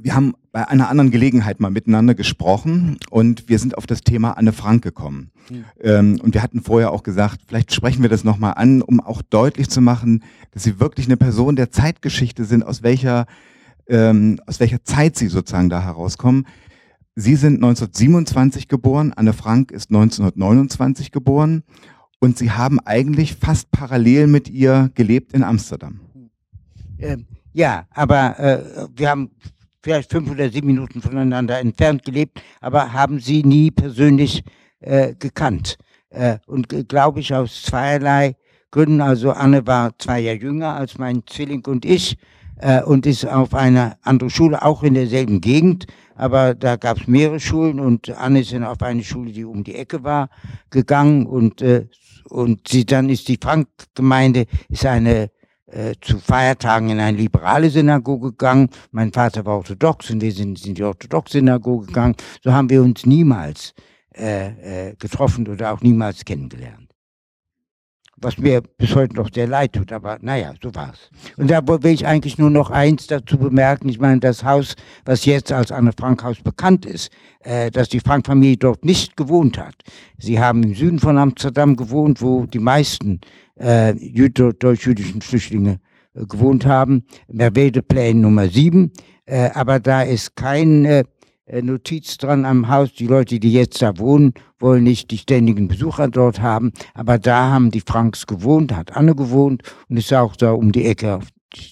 Wir 0.00 0.14
haben 0.14 0.34
bei 0.52 0.66
einer 0.68 0.88
anderen 0.88 1.10
Gelegenheit 1.10 1.60
mal 1.60 1.70
miteinander 1.70 2.14
gesprochen 2.14 2.98
und 3.10 3.48
wir 3.48 3.58
sind 3.58 3.76
auf 3.76 3.86
das 3.86 4.02
Thema 4.02 4.32
Anne 4.32 4.52
Frank 4.52 4.82
gekommen. 4.82 5.30
Mhm. 5.50 5.64
Ähm, 5.80 6.20
und 6.22 6.34
wir 6.34 6.42
hatten 6.42 6.62
vorher 6.62 6.92
auch 6.92 7.02
gesagt, 7.02 7.40
vielleicht 7.46 7.74
sprechen 7.74 8.02
wir 8.02 8.08
das 8.08 8.24
nochmal 8.24 8.54
an, 8.56 8.82
um 8.82 9.00
auch 9.00 9.22
deutlich 9.22 9.68
zu 9.68 9.80
machen, 9.80 10.22
dass 10.52 10.62
Sie 10.62 10.78
wirklich 10.78 11.06
eine 11.06 11.16
Person 11.16 11.56
der 11.56 11.70
Zeitgeschichte 11.70 12.44
sind, 12.44 12.62
aus 12.62 12.82
welcher, 12.82 13.26
ähm, 13.88 14.40
aus 14.46 14.60
welcher 14.60 14.84
Zeit 14.84 15.16
Sie 15.16 15.28
sozusagen 15.28 15.68
da 15.68 15.82
herauskommen. 15.82 16.46
Sie 17.16 17.34
sind 17.34 17.56
1927 17.56 18.68
geboren, 18.68 19.12
Anne 19.16 19.32
Frank 19.32 19.72
ist 19.72 19.90
1929 19.90 21.10
geboren 21.10 21.64
und 22.20 22.38
Sie 22.38 22.52
haben 22.52 22.78
eigentlich 22.80 23.34
fast 23.34 23.72
parallel 23.72 24.28
mit 24.28 24.48
ihr 24.48 24.90
gelebt 24.94 25.32
in 25.32 25.42
Amsterdam. 25.42 26.00
Ähm, 26.98 27.26
ja, 27.52 27.86
aber 27.90 28.38
äh, 28.38 28.88
wir 28.94 29.10
haben 29.10 29.30
vielleicht 29.82 30.10
fünf 30.10 30.30
oder 30.30 30.50
sieben 30.50 30.68
Minuten 30.68 31.00
voneinander 31.00 31.58
entfernt 31.58 32.04
gelebt, 32.04 32.42
aber 32.60 32.92
haben 32.92 33.20
sie 33.20 33.42
nie 33.42 33.70
persönlich 33.70 34.42
äh, 34.80 35.14
gekannt. 35.14 35.76
Äh, 36.10 36.38
und 36.46 36.68
glaube 36.88 37.20
ich 37.20 37.34
aus 37.34 37.62
zweierlei 37.62 38.36
Gründen. 38.70 39.00
Also 39.00 39.32
Anne 39.32 39.66
war 39.66 39.98
zwei 39.98 40.20
Jahre 40.20 40.38
jünger 40.38 40.74
als 40.74 40.98
mein 40.98 41.22
Zwilling 41.26 41.64
und 41.66 41.84
ich 41.84 42.16
äh, 42.60 42.82
und 42.82 43.06
ist 43.06 43.26
auf 43.26 43.54
eine 43.54 43.96
andere 44.02 44.30
Schule, 44.30 44.62
auch 44.62 44.82
in 44.82 44.94
derselben 44.94 45.40
Gegend. 45.40 45.86
Aber 46.14 46.54
da 46.54 46.76
gab 46.76 47.00
es 47.00 47.06
mehrere 47.06 47.40
Schulen 47.40 47.78
und 47.78 48.10
Anne 48.10 48.40
ist 48.40 48.52
dann 48.52 48.64
auf 48.64 48.82
eine 48.82 49.04
Schule, 49.04 49.32
die 49.32 49.44
um 49.44 49.62
die 49.64 49.76
Ecke 49.76 50.02
war, 50.02 50.28
gegangen 50.70 51.26
und 51.26 51.62
äh, 51.62 51.86
und 52.28 52.68
sie 52.68 52.84
dann 52.84 53.08
ist 53.08 53.28
die 53.28 53.38
Frank-Gemeinde 53.40 54.44
ist 54.68 54.84
eine 54.84 55.30
äh, 55.70 55.94
zu 56.00 56.18
Feiertagen 56.18 56.90
in 56.90 57.00
eine 57.00 57.16
liberale 57.16 57.70
Synagoge 57.70 58.30
gegangen. 58.30 58.70
Mein 58.90 59.12
Vater 59.12 59.44
war 59.44 59.56
orthodox 59.56 60.10
und 60.10 60.20
wir 60.20 60.32
sind 60.32 60.64
in 60.66 60.74
die 60.74 60.82
orthodoxe 60.82 61.38
Synagoge 61.38 61.86
gegangen. 61.86 62.16
So 62.42 62.52
haben 62.52 62.70
wir 62.70 62.82
uns 62.82 63.06
niemals 63.06 63.74
äh, 64.14 64.88
äh, 64.88 64.94
getroffen 64.96 65.46
oder 65.48 65.72
auch 65.72 65.80
niemals 65.80 66.24
kennengelernt 66.24 66.87
was 68.20 68.38
mir 68.38 68.62
bis 68.78 68.94
heute 68.94 69.14
noch 69.14 69.28
sehr 69.32 69.46
leid 69.46 69.72
tut, 69.72 69.92
aber 69.92 70.18
naja, 70.20 70.54
so 70.62 70.74
war's. 70.74 71.10
Und 71.36 71.50
da 71.50 71.66
will 71.66 71.92
ich 71.92 72.06
eigentlich 72.06 72.38
nur 72.38 72.50
noch 72.50 72.70
eins 72.70 73.06
dazu 73.06 73.38
bemerken. 73.38 73.88
Ich 73.88 73.98
meine, 73.98 74.20
das 74.20 74.44
Haus, 74.44 74.74
was 75.04 75.24
jetzt 75.24 75.52
als 75.52 75.72
Anne 75.72 75.92
Frank 75.98 76.22
Haus 76.22 76.40
bekannt 76.40 76.86
ist, 76.86 77.10
äh, 77.40 77.70
dass 77.70 77.88
die 77.88 78.00
Frank-Familie 78.00 78.56
dort 78.56 78.84
nicht 78.84 79.16
gewohnt 79.16 79.58
hat. 79.58 79.74
Sie 80.18 80.40
haben 80.40 80.62
im 80.62 80.74
Süden 80.74 80.98
von 80.98 81.18
Amsterdam 81.18 81.76
gewohnt, 81.76 82.20
wo 82.20 82.46
die 82.46 82.58
meisten 82.58 83.20
äh, 83.56 83.94
deutsch-jüdischen 83.94 85.20
Flüchtlinge 85.20 85.80
äh, 86.14 86.26
gewohnt 86.26 86.66
haben. 86.66 87.04
Merwede-Plan 87.28 88.20
Nummer 88.20 88.48
7. 88.48 88.92
Äh, 89.26 89.50
aber 89.54 89.80
da 89.80 90.02
ist 90.02 90.36
kein 90.36 90.84
äh, 90.84 91.04
Notiz 91.62 92.18
dran 92.18 92.44
am 92.44 92.68
Haus. 92.68 92.92
Die 92.94 93.06
Leute, 93.06 93.40
die 93.40 93.52
jetzt 93.52 93.80
da 93.82 93.98
wohnen, 93.98 94.34
wollen 94.58 94.84
nicht 94.84 95.10
die 95.10 95.18
ständigen 95.18 95.68
Besucher 95.68 96.08
dort 96.08 96.40
haben. 96.40 96.72
Aber 96.94 97.18
da 97.18 97.50
haben 97.50 97.70
die 97.70 97.80
Franks 97.80 98.26
gewohnt, 98.26 98.74
hat 98.74 98.96
Anne 98.96 99.14
gewohnt 99.14 99.62
und 99.88 99.96
ist 99.96 100.12
auch 100.12 100.36
da 100.36 100.52
um 100.52 100.72
die 100.72 100.84
Ecke 100.84 101.20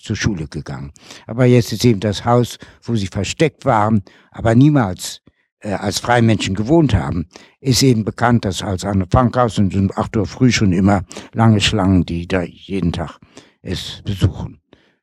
zur 0.02 0.16
Schule 0.16 0.48
gegangen. 0.48 0.92
Aber 1.26 1.44
jetzt 1.44 1.72
ist 1.72 1.84
eben 1.84 2.00
das 2.00 2.24
Haus, 2.24 2.58
wo 2.82 2.96
sie 2.96 3.08
versteckt 3.08 3.64
waren, 3.64 4.02
aber 4.30 4.54
niemals 4.54 5.20
äh, 5.60 5.72
als 5.72 5.98
Freimenschen 5.98 6.54
gewohnt 6.54 6.94
haben, 6.94 7.26
ist 7.60 7.82
eben 7.82 8.04
bekannt, 8.04 8.44
dass 8.44 8.62
als 8.62 8.84
Anne 8.84 9.06
Frankhaus 9.10 9.58
und 9.58 9.74
um 9.74 9.90
8 9.94 10.16
Uhr 10.16 10.26
früh 10.26 10.50
schon 10.50 10.72
immer 10.72 11.02
lange 11.32 11.60
Schlangen, 11.60 12.06
die 12.06 12.26
da 12.26 12.42
jeden 12.42 12.92
Tag 12.92 13.18
es 13.62 14.02
besuchen. 14.04 14.60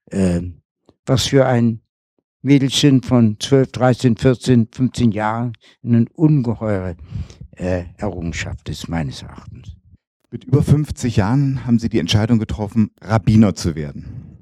Äh, 0.09 0.41
was 1.05 1.27
für 1.27 1.45
ein 1.45 1.82
Mädelchen 2.43 3.01
von 3.01 3.37
12, 3.39 3.71
13, 3.71 4.17
14, 4.17 4.67
15 4.71 5.11
Jahren 5.11 5.53
eine 5.83 6.05
ungeheure 6.13 6.95
äh, 7.55 7.85
Errungenschaft 7.97 8.69
ist, 8.69 8.89
meines 8.89 9.21
Erachtens. 9.21 9.75
Mit 10.29 10.43
über 10.43 10.61
50 10.61 11.15
Jahren 11.15 11.65
haben 11.65 11.79
Sie 11.79 11.89
die 11.89 11.99
Entscheidung 11.99 12.39
getroffen, 12.39 12.91
Rabbiner 13.01 13.55
zu 13.55 13.75
werden. 13.75 14.37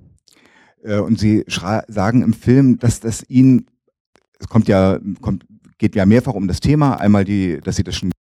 Äh, 0.83 0.97
und 0.99 1.19
Sie 1.19 1.43
sagen 1.47 2.23
im 2.23 2.33
Film, 2.33 2.79
dass 2.79 2.99
das 2.99 3.23
Ihnen, 3.29 3.67
es 4.39 4.47
kommt 4.47 4.67
ja, 4.67 4.99
kommt 5.21 5.45
geht 5.77 5.95
ja 5.95 6.05
mehrfach 6.05 6.33
um 6.33 6.47
das 6.47 6.59
Thema. 6.59 6.95
Einmal 6.95 7.25
die, 7.25 7.59
dass 7.63 7.75
Sie 7.75 7.83
das 7.83 7.95
schon 7.95 8.11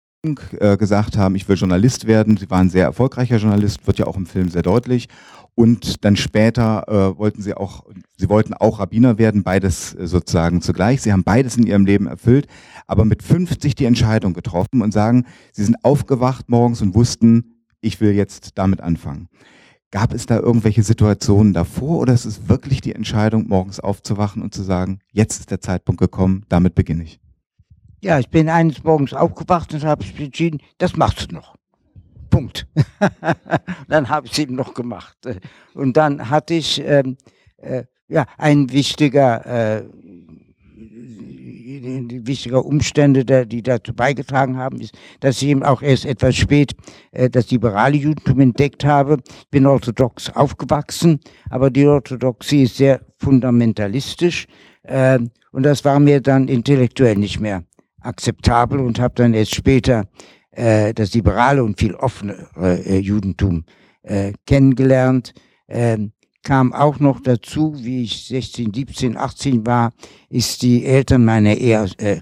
äh, 0.59 0.77
gesagt 0.77 1.17
haben, 1.17 1.35
ich 1.35 1.49
will 1.49 1.57
Journalist 1.57 2.07
werden. 2.07 2.37
Sie 2.37 2.51
waren 2.51 2.69
sehr 2.69 2.85
erfolgreicher 2.85 3.37
Journalist, 3.37 3.87
wird 3.87 3.99
ja 3.99 4.07
auch 4.07 4.17
im 4.17 4.27
Film 4.27 4.49
sehr 4.49 4.63
deutlich. 4.63 5.09
Und 5.61 6.07
dann 6.07 6.17
später 6.17 6.85
äh, 6.89 7.19
wollten 7.19 7.43
Sie 7.43 7.53
auch, 7.53 7.85
Sie 8.17 8.31
wollten 8.31 8.55
auch 8.55 8.79
Rabbiner 8.79 9.19
werden, 9.19 9.43
beides 9.43 9.95
äh, 9.95 10.07
sozusagen 10.07 10.63
zugleich. 10.63 11.03
Sie 11.03 11.13
haben 11.13 11.23
beides 11.23 11.59
in 11.59 11.67
Ihrem 11.67 11.85
Leben 11.85 12.07
erfüllt, 12.07 12.47
aber 12.87 13.05
mit 13.05 13.23
50 13.23 13.75
die 13.75 13.85
Entscheidung 13.85 14.33
getroffen 14.33 14.81
und 14.81 14.95
sagen, 14.95 15.27
Sie 15.53 15.63
sind 15.63 15.85
aufgewacht 15.85 16.49
morgens 16.49 16.81
und 16.81 16.95
wussten, 16.95 17.57
ich 17.83 18.01
will 18.01 18.13
jetzt 18.13 18.53
damit 18.55 18.81
anfangen. 18.81 19.29
Gab 19.91 20.15
es 20.15 20.25
da 20.25 20.39
irgendwelche 20.39 20.83
Situationen 20.83 21.53
davor 21.53 21.99
oder 21.99 22.15
ist 22.15 22.25
es 22.25 22.49
wirklich 22.49 22.81
die 22.81 22.95
Entscheidung, 22.95 23.47
morgens 23.47 23.81
aufzuwachen 23.81 24.41
und 24.41 24.55
zu 24.55 24.63
sagen, 24.63 25.01
jetzt 25.13 25.41
ist 25.41 25.51
der 25.51 25.61
Zeitpunkt 25.61 26.01
gekommen, 26.01 26.47
damit 26.49 26.75
beginne 26.75 27.03
ich? 27.03 27.21
Ja, 28.01 28.19
ich 28.19 28.31
bin 28.31 28.49
eines 28.49 28.83
Morgens 28.83 29.13
aufgewacht 29.13 29.75
und 29.75 29.85
habe 29.85 30.07
entschieden, 30.17 30.63
das 30.79 30.97
machst 30.97 31.31
du 31.31 31.35
noch. 31.35 31.60
Punkt. 32.31 32.67
dann 33.89 34.09
habe 34.09 34.27
ich 34.27 34.33
es 34.33 34.39
eben 34.39 34.55
noch 34.55 34.75
gemacht. 34.75 35.19
Und 35.75 35.97
dann 35.97 36.31
hatte 36.31 36.55
ich 36.55 36.81
ähm, 36.85 37.17
äh, 37.59 37.85
ja 38.09 38.27
ein 38.39 38.71
wichtiger 38.73 39.79
äh, 39.79 39.83
wichtiger 41.83 42.65
Umstände, 42.65 43.25
der, 43.25 43.47
die 43.47 43.63
dazu 43.63 43.95
beigetragen 43.95 44.57
haben, 44.57 44.81
ist, 44.81 44.95
dass 45.21 45.41
ich 45.41 45.49
eben 45.49 45.63
auch 45.63 45.83
erst 45.83 46.05
etwas 46.05 46.37
spät 46.37 46.75
äh, 47.13 47.31
das 47.31 47.51
liberale 47.51 47.97
Judentum 47.97 48.41
entdeckt 48.41 48.85
habe. 48.85 49.19
Ich 49.27 49.49
bin 49.51 49.67
orthodox 49.67 50.31
aufgewachsen, 50.31 51.21
aber 51.49 51.71
die 51.71 51.87
Orthodoxie 51.87 52.65
ist 52.65 52.77
sehr 52.77 53.01
fundamentalistisch 53.19 54.47
äh, 54.83 55.19
und 55.53 55.63
das 55.63 55.85
war 55.85 56.01
mir 56.01 56.21
dann 56.21 56.49
intellektuell 56.49 57.17
nicht 57.17 57.41
mehr 57.41 57.65
akzeptabel 58.01 58.81
und 58.81 58.99
habe 58.99 59.15
dann 59.17 59.35
erst 59.35 59.55
später 59.55 60.05
äh, 60.53 60.93
das 60.95 61.15
liberale 61.15 61.63
und 61.65 61.79
viel 61.79 61.95
offenere 61.95 62.49
äh, 62.85 62.99
Judentum 62.99 63.65
äh, 64.03 64.33
kennengelernt. 64.47 65.35
Ähm, 65.69 66.13
kam 66.43 66.73
auch 66.73 66.99
noch 67.01 67.21
dazu, 67.21 67.75
wie 67.79 68.03
ich 68.03 68.27
16, 68.27 68.73
17, 68.73 69.17
18 69.17 69.67
war, 69.67 69.93
ist 70.29 70.63
die 70.63 70.85
Eltern 70.85 71.25
meiner 71.25 71.55
Ehe, 71.55 71.87
äh, 71.99 72.21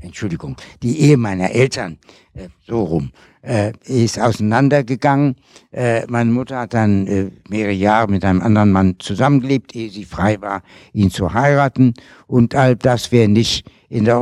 Entschuldigung, 0.00 0.56
die 0.82 1.00
Ehe 1.00 1.16
meiner 1.16 1.50
Eltern, 1.50 1.98
äh, 2.34 2.48
so 2.66 2.82
rum, 2.82 3.10
äh, 3.42 3.72
ist 3.86 4.20
auseinandergegangen. 4.20 5.36
Äh, 5.72 6.06
meine 6.08 6.30
Mutter 6.30 6.58
hat 6.60 6.74
dann 6.74 7.06
äh, 7.06 7.30
mehrere 7.48 7.72
Jahre 7.72 8.10
mit 8.10 8.24
einem 8.24 8.42
anderen 8.42 8.70
Mann 8.70 8.96
zusammengelebt, 8.98 9.74
ehe 9.74 9.90
sie 9.90 10.04
frei 10.04 10.40
war, 10.40 10.62
ihn 10.92 11.10
zu 11.10 11.32
heiraten. 11.32 11.94
Und 12.26 12.54
all 12.54 12.76
das 12.76 13.12
wäre 13.12 13.28
nicht 13.28 13.66
in 13.88 14.04
der 14.04 14.18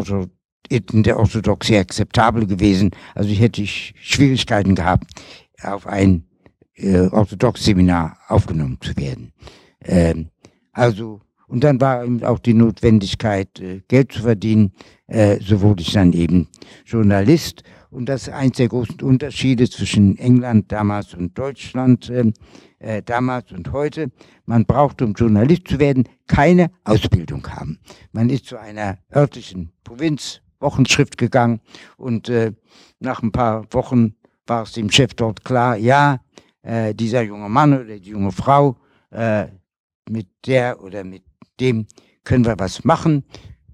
in 0.72 1.02
der 1.02 1.18
Orthodoxie 1.18 1.78
akzeptabel 1.78 2.46
gewesen. 2.46 2.90
Also 3.14 3.30
ich 3.30 3.40
hätte 3.40 3.66
Schwierigkeiten 3.66 4.74
gehabt, 4.74 5.06
auf 5.62 5.86
ein 5.86 6.24
äh, 6.74 7.08
Orthodox-Seminar 7.08 8.16
aufgenommen 8.28 8.78
zu 8.80 8.96
werden. 8.96 9.32
Ähm, 9.84 10.28
also, 10.72 11.20
und 11.46 11.64
dann 11.64 11.80
war 11.80 12.04
eben 12.04 12.24
auch 12.24 12.38
die 12.38 12.54
Notwendigkeit, 12.54 13.60
äh, 13.60 13.82
Geld 13.88 14.12
zu 14.12 14.22
verdienen. 14.22 14.72
Äh, 15.06 15.38
so 15.40 15.60
wurde 15.60 15.82
ich 15.82 15.92
dann 15.92 16.12
eben 16.12 16.48
Journalist. 16.84 17.62
Und 17.90 18.08
das 18.08 18.22
ist 18.22 18.32
eins 18.32 18.56
der 18.56 18.68
großen 18.68 19.02
Unterschiede 19.02 19.68
zwischen 19.68 20.16
England 20.16 20.72
damals 20.72 21.12
und 21.12 21.36
Deutschland 21.36 22.08
ähm, 22.08 22.32
äh, 22.78 23.02
damals 23.02 23.52
und 23.52 23.70
heute. 23.72 24.10
Man 24.46 24.64
braucht, 24.64 25.02
um 25.02 25.12
Journalist 25.12 25.68
zu 25.68 25.78
werden, 25.78 26.08
keine 26.26 26.70
Ausbildung 26.84 27.46
haben. 27.48 27.78
Man 28.12 28.30
ist 28.30 28.46
zu 28.46 28.58
einer 28.58 28.98
örtlichen 29.14 29.72
Provinz 29.84 30.40
Wochenschrift 30.62 31.18
gegangen 31.18 31.60
und 31.96 32.28
äh, 32.28 32.52
nach 33.00 33.22
ein 33.22 33.32
paar 33.32 33.66
Wochen 33.72 34.14
war 34.46 34.62
es 34.62 34.72
dem 34.72 34.90
Chef 34.90 35.14
dort 35.14 35.44
klar, 35.44 35.76
ja, 35.76 36.20
äh, 36.62 36.94
dieser 36.94 37.22
junge 37.22 37.48
Mann 37.48 37.72
oder 37.74 37.98
die 37.98 38.10
junge 38.10 38.32
Frau, 38.32 38.76
äh, 39.10 39.46
mit 40.08 40.28
der 40.46 40.82
oder 40.82 41.04
mit 41.04 41.22
dem 41.60 41.86
können 42.24 42.44
wir 42.44 42.58
was 42.58 42.84
machen, 42.84 43.24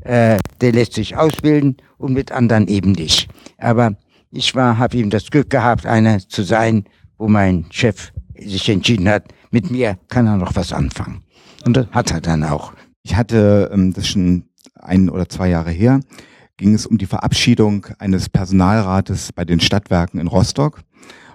äh, 0.03 0.39
der 0.61 0.73
lässt 0.73 0.95
sich 0.95 1.17
ausbilden 1.17 1.77
und 1.99 2.13
mit 2.13 2.33
anderen 2.33 2.69
eben 2.69 2.93
nicht. 2.93 3.29
Aber 3.59 3.97
ich 4.31 4.55
war, 4.55 4.79
habe 4.79 4.97
ihm 4.97 5.11
das 5.11 5.31
Glück 5.31 5.51
gehabt, 5.51 5.87
einer 5.87 6.19
zu 6.19 6.43
sein, 6.43 6.85
wo 7.17 7.29
mein 7.29 7.67
Chef 7.71 8.13
sich 8.39 8.69
entschieden 8.69 9.09
hat, 9.09 9.25
mit 9.51 9.71
mir 9.71 9.99
kann 10.09 10.27
er 10.27 10.37
noch 10.37 10.55
was 10.55 10.73
anfangen. 10.73 11.25
Und 11.65 11.77
das 11.77 11.87
hat 11.91 12.11
er 12.11 12.21
dann 12.21 12.45
auch. 12.45 12.73
Ich 13.03 13.17
hatte 13.17 13.71
ähm, 13.73 13.93
das 13.93 14.07
schon 14.09 14.45
ein 14.75 15.09
oder 15.11 15.29
zwei 15.29 15.49
Jahre 15.49 15.71
her 15.71 16.01
ging 16.59 16.75
es 16.75 16.87
um 16.87 16.99
die 16.99 17.07
Verabschiedung 17.07 17.87
eines 17.99 18.29
Personalrates 18.29 19.33
bei 19.33 19.47
den 19.47 19.61
Stadtwerken 19.61 20.21
in 20.21 20.27
Rostock. 20.27 20.83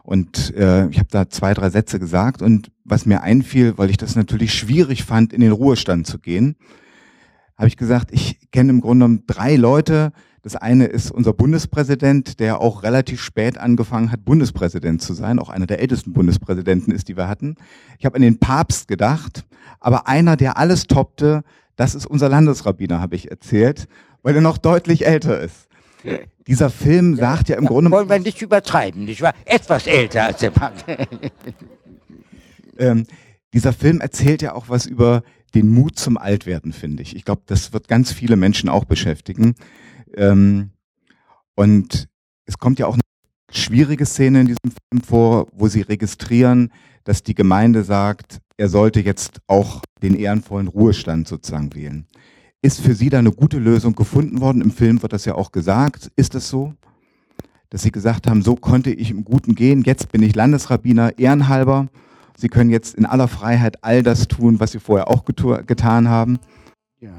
Und 0.03 0.53
äh, 0.55 0.87
ich 0.89 0.99
habe 0.99 1.07
da 1.09 1.29
zwei, 1.29 1.53
drei 1.53 1.69
Sätze 1.69 1.97
gesagt. 1.97 2.41
Und 2.41 2.71
was 2.83 3.05
mir 3.05 3.23
einfiel, 3.23 3.77
weil 3.77 3.89
ich 3.89 3.97
das 3.97 4.15
natürlich 4.15 4.53
schwierig 4.53 5.03
fand, 5.05 5.33
in 5.33 5.41
den 5.41 5.53
Ruhestand 5.53 6.05
zu 6.05 6.19
gehen, 6.19 6.57
habe 7.57 7.69
ich 7.69 7.77
gesagt, 7.77 8.11
ich 8.11 8.51
kenne 8.51 8.71
im 8.71 8.81
Grunde 8.81 9.05
genommen 9.05 9.23
drei 9.25 9.55
Leute. 9.55 10.11
Das 10.41 10.57
eine 10.57 10.85
ist 10.85 11.09
unser 11.09 11.31
Bundespräsident, 11.31 12.41
der 12.41 12.59
auch 12.59 12.83
relativ 12.83 13.21
spät 13.21 13.57
angefangen 13.57 14.11
hat, 14.11 14.25
Bundespräsident 14.25 15.01
zu 15.01 15.13
sein, 15.13 15.39
auch 15.39 15.47
einer 15.47 15.67
der 15.67 15.79
ältesten 15.79 16.11
Bundespräsidenten 16.11 16.91
ist, 16.91 17.07
die 17.07 17.15
wir 17.15 17.29
hatten. 17.29 17.55
Ich 17.97 18.05
habe 18.05 18.17
an 18.17 18.21
den 18.21 18.39
Papst 18.39 18.89
gedacht, 18.89 19.45
aber 19.79 20.07
einer, 20.09 20.35
der 20.35 20.57
alles 20.57 20.87
toppte, 20.87 21.43
das 21.77 21.95
ist 21.95 22.05
unser 22.05 22.27
Landesrabbiner, 22.27 22.99
habe 22.99 23.15
ich 23.15 23.31
erzählt, 23.31 23.87
weil 24.23 24.35
er 24.35 24.41
noch 24.41 24.57
deutlich 24.57 25.05
älter 25.05 25.39
ist. 25.39 25.67
Dieser 26.47 26.69
Film 26.69 27.15
sagt 27.15 27.49
ja 27.49 27.57
im 27.57 27.65
Grunde... 27.65 27.91
Wollen 27.91 28.09
wir 28.09 28.19
nicht 28.19 28.41
übertreiben, 28.41 29.05
nicht 29.05 29.21
wahr? 29.21 29.33
Etwas 29.45 29.87
älter 29.87 30.25
als 30.25 30.39
der 30.39 30.51
Papst. 30.51 30.85
ähm, 32.77 33.05
dieser 33.53 33.71
Film 33.71 34.01
erzählt 34.01 34.41
ja 34.41 34.53
auch 34.53 34.67
was 34.67 34.85
über 34.85 35.23
den 35.53 35.69
Mut 35.69 35.97
zum 35.97 36.17
Altwerden, 36.17 36.73
finde 36.73 37.03
ich. 37.03 37.15
Ich 37.15 37.23
glaube, 37.25 37.43
das 37.45 37.71
wird 37.71 37.87
ganz 37.87 38.11
viele 38.11 38.35
Menschen 38.35 38.69
auch 38.69 38.85
beschäftigen. 38.85 39.55
Ähm, 40.15 40.71
und 41.55 42.09
es 42.45 42.57
kommt 42.57 42.79
ja 42.79 42.87
auch 42.87 42.95
eine 42.95 43.01
schwierige 43.51 44.05
Szene 44.05 44.41
in 44.41 44.47
diesem 44.47 44.71
Film 44.71 45.03
vor, 45.03 45.47
wo 45.53 45.67
sie 45.67 45.81
registrieren, 45.81 46.71
dass 47.03 47.23
die 47.23 47.35
Gemeinde 47.35 47.83
sagt, 47.83 48.39
er 48.57 48.69
sollte 48.69 48.99
jetzt 48.99 49.39
auch 49.47 49.81
den 50.01 50.15
ehrenvollen 50.15 50.67
Ruhestand 50.67 51.27
sozusagen 51.27 51.73
wählen. 51.75 52.07
Ist 52.63 52.79
für 52.79 52.95
Sie 52.95 53.09
da 53.09 53.19
eine 53.19 53.33
gute 53.33 53.59
Lösung 53.59 53.93
gefunden 53.93 54.39
worden? 54.39 54.61
Im 54.61 54.71
Film 54.71 55.01
wird 55.01 55.11
das 55.11 55.25
ja 55.25 55.35
auch 55.35 55.51
gesagt. 55.51 56.09
Ist 56.15 56.33
es 56.33 56.47
so? 56.47 56.73
Dass 57.69 57.81
Sie 57.81 57.91
gesagt 57.91 58.25
haben, 58.25 58.41
so 58.41 58.55
konnte 58.55 58.89
ich 58.89 59.11
im 59.11 59.25
Guten 59.25 59.53
gehen, 59.53 59.83
jetzt 59.83 60.13
bin 60.13 60.23
ich 60.23 60.33
Landesrabbiner 60.33 61.19
ehrenhalber. 61.19 61.89
Sie 62.37 62.47
können 62.47 62.69
jetzt 62.69 62.95
in 62.95 63.05
aller 63.05 63.27
Freiheit 63.27 63.83
all 63.83 64.01
das 64.01 64.29
tun, 64.29 64.61
was 64.61 64.71
Sie 64.71 64.79
vorher 64.79 65.09
auch 65.09 65.25
getan 65.25 66.07
haben. 66.07 66.39
Ja. 67.01 67.09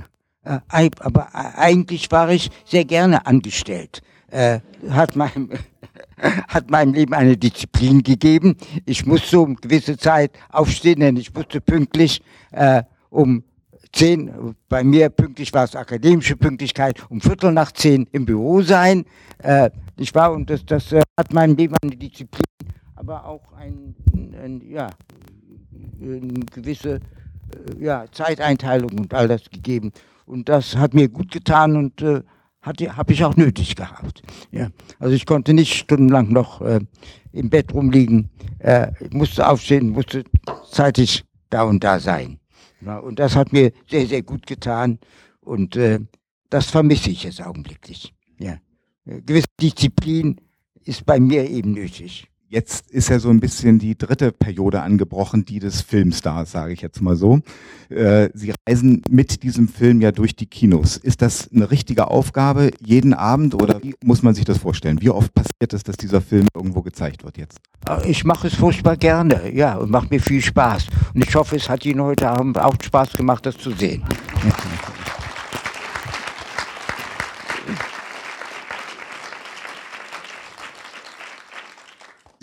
Äh, 0.45 0.91
aber 1.01 1.29
äh, 1.35 1.59
eigentlich 1.59 2.11
war 2.11 2.31
ich 2.31 2.51
sehr 2.65 2.87
gerne 2.87 3.27
angestellt. 3.27 4.01
Äh, 4.31 4.61
hat 4.89 5.15
meinem, 5.15 5.51
hat 6.49 6.71
meinem 6.71 6.95
Leben 6.95 7.13
eine 7.13 7.37
Disziplin 7.37 8.03
gegeben. 8.03 8.57
Ich 8.87 9.05
musste 9.05 9.41
um 9.41 9.57
gewisse 9.57 9.99
Zeit 9.99 10.31
aufstehen, 10.49 11.01
denn 11.01 11.19
ich 11.19 11.35
musste 11.35 11.61
pünktlich 11.61 12.23
äh, 12.51 12.83
um 13.11 13.45
zehn, 13.95 14.55
bei 14.69 14.85
mir 14.85 15.09
pünktlich 15.09 15.53
war 15.53 15.65
es 15.65 15.77
akademische 15.77 16.37
Pünktlichkeit, 16.37 17.03
um 17.11 17.21
Viertel 17.21 17.53
nach 17.53 17.73
zehn 17.73 18.07
im 18.13 18.27
Büro 18.27 18.63
sein. 18.63 19.05
Äh, 19.39 19.71
ich 19.97 20.15
war, 20.15 20.33
und 20.33 20.51
das, 20.51 20.65
das 20.67 20.93
äh, 20.93 21.03
hat 21.19 21.33
meinem 21.33 21.57
Leben 21.57 21.77
eine 21.83 21.97
Disziplin, 21.97 22.45
aber 22.97 23.25
auch 23.27 23.53
ein, 23.53 23.95
ein 24.43 24.61
ja, 24.69 24.91
eine 26.01 26.41
gewisse 26.53 27.01
ja, 27.79 28.07
Zeiteinteilung 28.11 28.91
und 28.99 29.15
all 29.15 29.29
das 29.29 29.51
gegeben. 29.51 29.93
Und 30.27 30.49
das 30.49 30.77
hat 30.77 30.95
mir 30.95 31.09
gut 31.09 31.31
getan 31.31 31.77
und 31.77 32.01
äh, 32.03 32.23
habe 32.63 33.13
ich 33.13 33.25
auch 33.25 33.37
nötig 33.37 33.77
gehabt. 33.77 34.23
Ja. 34.51 34.69
Also 34.99 35.15
ich 35.15 35.27
konnte 35.27 35.53
nicht 35.53 35.75
stundenlang 35.75 36.33
noch 36.33 36.63
äh, 36.63 36.81
im 37.33 37.51
Bett 37.51 37.75
rumliegen, 37.75 38.31
äh, 38.59 38.91
musste 39.11 39.47
aufstehen, 39.47 39.91
musste 39.91 40.25
zeitig 40.71 41.25
da 41.51 41.65
und 41.65 41.85
da 41.85 42.01
sein. 42.01 42.39
Ja, 42.85 42.99
und 42.99 43.19
das 43.19 43.37
hat 43.37 43.53
mir 43.53 43.73
sehr, 43.89 44.07
sehr 44.07 44.23
gut 44.23 44.47
getan 44.47 44.99
und 45.41 45.77
äh, 45.77 46.01
das 46.51 46.71
vermisse 46.71 47.11
ich 47.11 47.25
jetzt 47.25 47.43
augenblicklich. 47.43 48.15
Ja. 48.39 48.59
Gewisse 49.05 49.49
Disziplin 49.61 50.41
ist 50.85 51.05
bei 51.05 51.21
mir 51.21 51.49
eben 51.49 51.73
nötig. 51.73 52.29
Jetzt 52.55 52.89
ist 52.93 53.09
ja 53.09 53.19
so 53.19 53.31
ein 53.31 53.41
bisschen 53.41 53.81
die 53.81 53.99
dritte 53.99 54.31
Periode 54.31 54.83
angebrochen, 54.83 55.45
die 55.45 55.59
des 55.59 55.81
Filmstars, 55.81 56.53
sage 56.53 56.73
ich 56.73 56.83
jetzt 56.83 57.03
mal 57.03 57.17
so. 57.17 57.41
Äh, 57.89 58.29
Sie 58.33 58.53
reisen 58.69 59.03
mit 59.11 59.43
diesem 59.43 59.67
Film 59.67 60.01
ja 60.01 60.13
durch 60.13 60.37
die 60.37 60.47
Kinos. 60.47 60.97
Ist 60.97 61.21
das 61.21 61.51
eine 61.53 61.73
richtige 61.73 62.13
Aufgabe 62.13 62.71
jeden 62.79 63.13
Abend 63.13 63.61
oder 63.61 63.83
wie 63.83 63.97
muss 64.05 64.23
man 64.23 64.37
sich 64.37 64.45
das 64.45 64.59
vorstellen? 64.59 65.01
Wie 65.01 65.11
oft 65.11 65.35
passiert 65.35 65.73
es, 65.73 65.83
dass 65.83 65.97
dieser 65.97 66.21
Film 66.21 66.47
irgendwo 66.55 66.83
gezeigt 66.83 67.25
wird 67.25 67.39
jetzt? 67.39 67.59
Ich 68.07 68.23
mache 68.23 68.47
es 68.47 68.55
furchtbar 68.55 68.97
gerne, 68.99 69.53
ja, 69.53 69.75
und 69.75 69.91
macht 69.91 70.13
mir 70.13 70.21
viel 70.21 70.41
Spaß. 70.41 70.87
Und 71.13 71.27
ich 71.27 71.35
hoffe, 71.35 71.57
es 71.57 71.69
hat 71.69 71.85
Ihnen 71.85 72.03
heute 72.03 72.29
Abend 72.29 72.57
auch 72.57 72.77
Spaß 72.81 73.15
gemacht, 73.15 73.47
das 73.47 73.59
zu 73.59 73.73
sehen. 73.73 74.05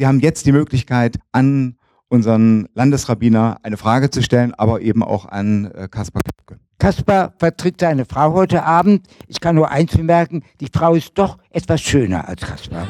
Sie 0.01 0.07
haben 0.07 0.19
jetzt 0.19 0.47
die 0.47 0.51
Möglichkeit, 0.51 1.19
an 1.31 1.77
unseren 2.07 2.67
Landesrabbiner 2.73 3.59
eine 3.61 3.77
Frage 3.77 4.09
zu 4.09 4.23
stellen, 4.23 4.51
aber 4.55 4.81
eben 4.81 5.03
auch 5.03 5.27
an 5.27 5.65
äh, 5.75 5.87
Kaspar 5.87 6.23
Köpke. 6.23 6.59
Kaspar 6.79 7.33
vertritt 7.37 7.79
seine 7.79 8.05
Frau 8.05 8.33
heute 8.33 8.63
Abend. 8.63 9.05
Ich 9.27 9.39
kann 9.39 9.53
nur 9.53 9.69
eins 9.69 9.95
bemerken, 9.95 10.41
die 10.59 10.69
Frau 10.73 10.95
ist 10.95 11.11
doch 11.19 11.37
etwas 11.51 11.81
schöner 11.81 12.27
als 12.27 12.41
Kaspar. 12.41 12.87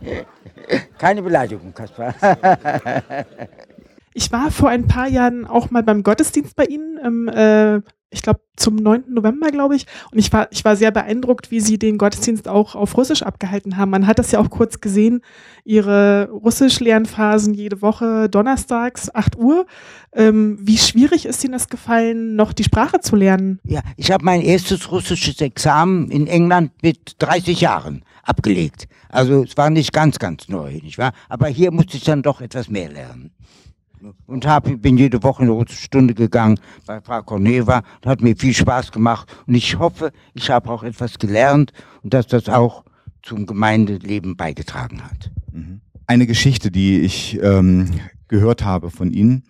Keine 0.96 1.20
Beleidigung, 1.20 1.74
Kaspar. 1.74 2.14
ich 4.14 4.32
war 4.32 4.50
vor 4.50 4.70
ein 4.70 4.86
paar 4.86 5.08
Jahren 5.08 5.46
auch 5.46 5.70
mal 5.70 5.82
beim 5.82 6.02
Gottesdienst 6.02 6.56
bei 6.56 6.64
Ihnen 6.64 6.96
im 7.04 7.28
äh, 7.28 7.82
ich 8.10 8.22
glaube, 8.22 8.40
zum 8.56 8.76
9. 8.76 9.04
November, 9.08 9.50
glaube 9.50 9.76
ich. 9.76 9.86
Und 10.10 10.18
ich 10.18 10.32
war, 10.32 10.48
ich 10.50 10.64
war 10.64 10.74
sehr 10.74 10.90
beeindruckt, 10.90 11.50
wie 11.50 11.60
sie 11.60 11.78
den 11.78 11.96
Gottesdienst 11.96 12.48
auch 12.48 12.74
auf 12.74 12.96
Russisch 12.96 13.22
abgehalten 13.22 13.76
haben. 13.76 13.90
Man 13.90 14.06
hat 14.06 14.18
das 14.18 14.32
ja 14.32 14.40
auch 14.40 14.50
kurz 14.50 14.80
gesehen, 14.80 15.22
ihre 15.64 16.28
Russisch-Lernphasen 16.30 17.54
jede 17.54 17.82
Woche 17.82 18.28
donnerstags, 18.28 19.14
8 19.14 19.36
Uhr. 19.36 19.66
Ähm, 20.12 20.58
wie 20.60 20.78
schwierig 20.78 21.24
ist 21.24 21.44
Ihnen 21.44 21.52
das 21.52 21.68
gefallen, 21.68 22.34
noch 22.34 22.52
die 22.52 22.64
Sprache 22.64 23.00
zu 23.00 23.14
lernen? 23.14 23.60
Ja, 23.64 23.80
ich 23.96 24.10
habe 24.10 24.24
mein 24.24 24.42
erstes 24.42 24.90
russisches 24.90 25.40
Examen 25.40 26.10
in 26.10 26.26
England 26.26 26.72
mit 26.82 27.14
30 27.20 27.60
Jahren 27.60 28.04
abgelegt. 28.24 28.88
Also 29.08 29.44
es 29.44 29.56
war 29.56 29.70
nicht 29.70 29.92
ganz, 29.92 30.18
ganz 30.18 30.48
neu, 30.48 30.72
nicht 30.82 30.98
wahr? 30.98 31.12
Aber 31.28 31.46
hier 31.46 31.70
musste 31.70 31.96
ich 31.96 32.04
dann 32.04 32.22
doch 32.22 32.40
etwas 32.40 32.68
mehr 32.68 32.90
lernen 32.90 33.32
und 34.26 34.46
hab, 34.46 34.64
bin 34.80 34.96
jede 34.96 35.22
Woche 35.22 35.42
eine 35.42 35.64
Stunde 35.68 36.14
gegangen 36.14 36.58
bei 36.86 37.00
Frau 37.00 37.22
Corneva. 37.22 37.82
Das 38.00 38.12
hat 38.12 38.20
mir 38.22 38.36
viel 38.36 38.54
Spaß 38.54 38.92
gemacht 38.92 39.34
und 39.46 39.54
ich 39.54 39.78
hoffe, 39.78 40.12
ich 40.34 40.50
habe 40.50 40.70
auch 40.70 40.82
etwas 40.82 41.18
gelernt 41.18 41.72
und 42.02 42.14
dass 42.14 42.26
das 42.26 42.48
auch 42.48 42.84
zum 43.22 43.46
Gemeindeleben 43.46 44.36
beigetragen 44.36 45.02
hat. 45.02 45.30
Mhm. 45.52 45.80
Eine 46.06 46.26
Geschichte, 46.26 46.70
die 46.70 47.00
ich 47.00 47.38
ähm, 47.42 47.90
gehört 48.28 48.64
habe 48.64 48.90
von 48.90 49.10
Ihnen. 49.12 49.44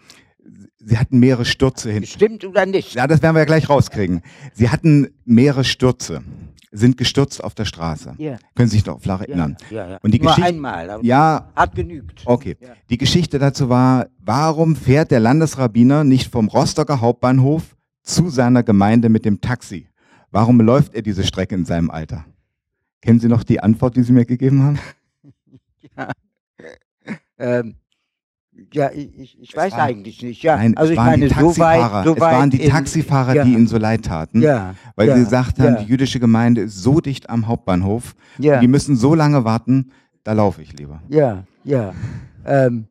Sie 0.79 0.99
hatten 0.99 1.21
mehrere 1.21 1.45
Stürze 1.45 1.91
hin. 1.93 2.05
Stimmt 2.05 2.45
oder 2.45 2.67
nicht? 2.67 2.95
Ja, 2.95 3.07
das 3.07 3.23
werden 3.23 3.35
wir 3.37 3.41
ja 3.41 3.47
gleich 3.47 3.69
rauskriegen. 3.69 4.23
Sie 4.55 4.71
hatten 4.71 5.09
mehrere 5.25 5.65
Stürze 5.65 6.23
sind 6.73 6.97
gestürzt 6.97 7.43
auf 7.43 7.55
der 7.55 7.65
Straße. 7.65 8.15
Yeah. 8.19 8.39
Können 8.55 8.69
Sie 8.69 8.77
sich 8.77 8.87
noch 8.87 9.01
flach 9.01 9.21
erinnern? 9.21 9.57
Ja, 9.71 9.77
ja, 9.77 9.91
ja. 9.91 9.99
Und 10.03 10.13
die 10.13 10.21
Nur 10.21 10.29
Geschichte, 10.31 10.49
einmal. 10.49 11.01
ja, 11.03 11.51
hat 11.57 11.75
genügt. 11.75 12.23
Okay. 12.25 12.57
Die 12.91 12.99
Geschichte 12.99 13.39
dazu 13.39 13.69
war, 13.69 14.07
warum 14.19 14.77
fährt 14.77 15.11
der 15.11 15.21
Landesrabbiner 15.21 16.05
nicht 16.05 16.31
vom 16.31 16.49
Rostocker 16.49 17.01
Hauptbahnhof 17.01 17.77
zu 18.03 18.29
seiner 18.29 18.63
Gemeinde 18.63 19.09
mit 19.09 19.25
dem 19.25 19.41
Taxi? 19.41 19.89
Warum 20.31 20.61
läuft 20.61 20.95
er 20.95 21.03
diese 21.03 21.25
Strecke 21.25 21.57
in 21.57 21.65
seinem 21.65 21.91
Alter? 21.91 22.25
Kennen 23.01 23.19
Sie 23.19 23.29
noch 23.29 23.43
die 23.43 23.61
Antwort, 23.61 23.97
die 23.97 24.03
Sie 24.03 24.13
mir 24.13 24.25
gegeben 24.25 24.63
haben? 24.63 24.79
ja. 25.97 26.13
Ähm, 27.39 27.75
ja, 28.73 28.91
ich, 28.93 29.39
ich 29.41 29.57
weiß 29.57 29.73
waren, 29.73 29.81
eigentlich 29.81 30.23
nicht. 30.23 30.43
Ja, 30.43 30.57
nein, 30.57 30.77
also 30.77 30.93
ich 30.93 30.99
meine, 30.99 31.29
so 31.29 31.57
weit, 31.59 32.05
so 32.05 32.15
es 32.15 32.21
waren 32.21 32.51
die 32.51 32.69
Taxifahrer, 32.69 33.35
ja. 33.35 33.45
die 33.45 33.53
ihnen 33.53 33.67
so 33.67 33.79
leid 33.79 34.05
taten, 34.05 34.43
ja, 34.43 34.75
weil 34.97 35.09
ja, 35.09 35.17
sie 35.17 35.25
gesagt 35.25 35.59
haben, 35.59 35.79
die 35.79 35.85
jüdische 35.85 36.21
Gemeinde 36.21 36.63
ist 36.63 36.83
so 36.83 37.01
dicht 37.01 37.31
am 37.31 37.47
Hauptbahnhof, 37.47 38.15
die 38.39 38.69
müssen 38.69 38.97
so 38.97 39.15
lange 39.15 39.45
warten, 39.45 39.93
da 40.25 40.33
laufe 40.33 40.63
ich 40.63 40.73
lieber. 40.75 41.03
Ja, 41.09 41.45
ja. 41.65 41.95
Ähm, 42.45 42.89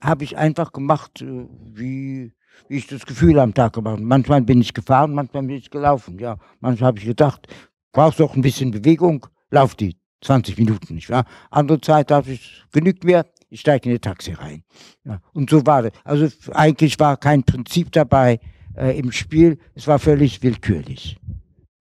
habe 0.00 0.24
ich 0.24 0.36
einfach 0.36 0.72
gemacht, 0.72 1.22
äh, 1.22 1.46
wie, 1.72 2.32
wie 2.68 2.76
ich 2.76 2.86
das 2.86 3.06
Gefühl 3.06 3.38
am 3.38 3.54
Tag 3.54 3.74
gemacht 3.74 3.94
habe. 3.94 4.02
Manchmal 4.02 4.42
bin 4.42 4.60
ich 4.60 4.74
gefahren, 4.74 5.14
manchmal 5.14 5.44
bin 5.44 5.56
ich 5.56 5.70
gelaufen. 5.70 6.18
Ja, 6.18 6.38
manchmal 6.60 6.88
habe 6.88 6.98
ich 6.98 7.04
gedacht, 7.04 7.46
brauchst 7.92 8.18
du 8.18 8.24
auch 8.24 8.34
ein 8.34 8.42
bisschen 8.42 8.70
Bewegung, 8.70 9.26
lauf 9.50 9.74
die 9.74 9.96
20 10.22 10.56
Minuten, 10.58 10.94
nicht 10.94 11.10
wahr? 11.10 11.24
Andere 11.50 11.80
Zeit 11.80 12.10
habe 12.10 12.32
ich, 12.32 12.64
genügt 12.72 13.04
mir, 13.04 13.26
ich 13.50 13.60
steige 13.60 13.90
in 13.90 13.96
ein 13.96 14.00
Taxi 14.00 14.32
rein. 14.32 14.62
Ja, 15.04 15.20
und 15.32 15.50
so 15.50 15.66
war 15.66 15.82
das. 15.82 15.92
Also 16.04 16.28
eigentlich 16.52 16.98
war 16.98 17.16
kein 17.16 17.42
Prinzip 17.42 17.92
dabei 17.92 18.40
äh, 18.76 18.98
im 18.98 19.12
Spiel, 19.12 19.58
es 19.74 19.86
war 19.86 19.98
völlig 19.98 20.42
willkürlich. 20.42 21.18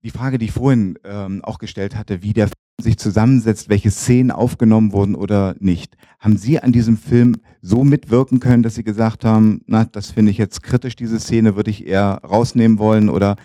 Die 0.03 0.09
Frage, 0.09 0.37
die 0.37 0.45
ich 0.45 0.51
vorhin 0.51 0.97
ähm, 1.03 1.43
auch 1.43 1.59
gestellt 1.59 1.95
hatte, 1.95 2.23
wie 2.23 2.33
der 2.33 2.47
Film 2.47 2.55
sich 2.79 2.97
zusammensetzt, 2.97 3.69
welche 3.69 3.91
Szenen 3.91 4.31
aufgenommen 4.31 4.91
wurden 4.91 5.13
oder 5.13 5.55
nicht. 5.59 5.95
Haben 6.19 6.37
Sie 6.37 6.59
an 6.59 6.71
diesem 6.71 6.97
Film 6.97 7.35
so 7.61 7.83
mitwirken 7.83 8.39
können, 8.39 8.63
dass 8.63 8.75
Sie 8.75 8.83
gesagt 8.83 9.23
haben, 9.23 9.61
na, 9.67 9.85
das 9.85 10.11
finde 10.11 10.31
ich 10.31 10.39
jetzt 10.39 10.63
kritisch, 10.63 10.95
diese 10.95 11.19
Szene 11.19 11.55
würde 11.55 11.69
ich 11.69 11.85
eher 11.85 12.21
rausnehmen 12.23 12.79
wollen 12.79 13.09
oder 13.09 13.35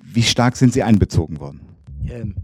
wie 0.00 0.22
stark 0.22 0.56
sind 0.56 0.74
Sie 0.74 0.82
einbezogen 0.82 1.40
worden? 1.40 1.73
Ähm, 2.08 2.34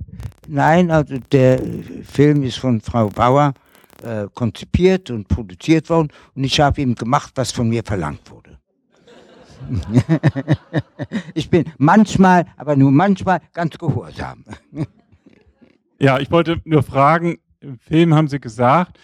nein, 0.49 0.91
also 0.91 1.17
der 1.33 1.61
Film 2.05 2.43
ist 2.43 2.59
von 2.59 2.81
Frau 2.81 3.09
Bauer 3.09 3.55
äh, 4.03 4.27
konzipiert 4.35 5.11
und 5.11 5.29
produziert 5.29 5.91
worden 5.91 6.09
und 6.35 6.45
ich 6.45 6.61
habe 6.61 6.81
ihm 6.81 6.95
gemacht, 6.95 7.33
was 7.35 7.53
von 7.53 7.69
mir 7.69 7.83
verlangt 7.85 8.31
wurde. 8.31 8.59
ich 11.35 11.51
bin 11.51 11.65
manchmal, 11.79 12.47
aber 12.57 12.77
nur 12.77 12.91
manchmal 12.91 13.41
ganz 13.53 13.77
gehorsam. 13.77 14.45
ja, 15.99 16.19
ich 16.19 16.31
wollte 16.31 16.61
nur 16.65 16.83
fragen, 16.83 17.39
im 17.61 17.79
Film 17.79 18.15
haben 18.15 18.29
Sie 18.29 18.41
gesagt, 18.41 18.99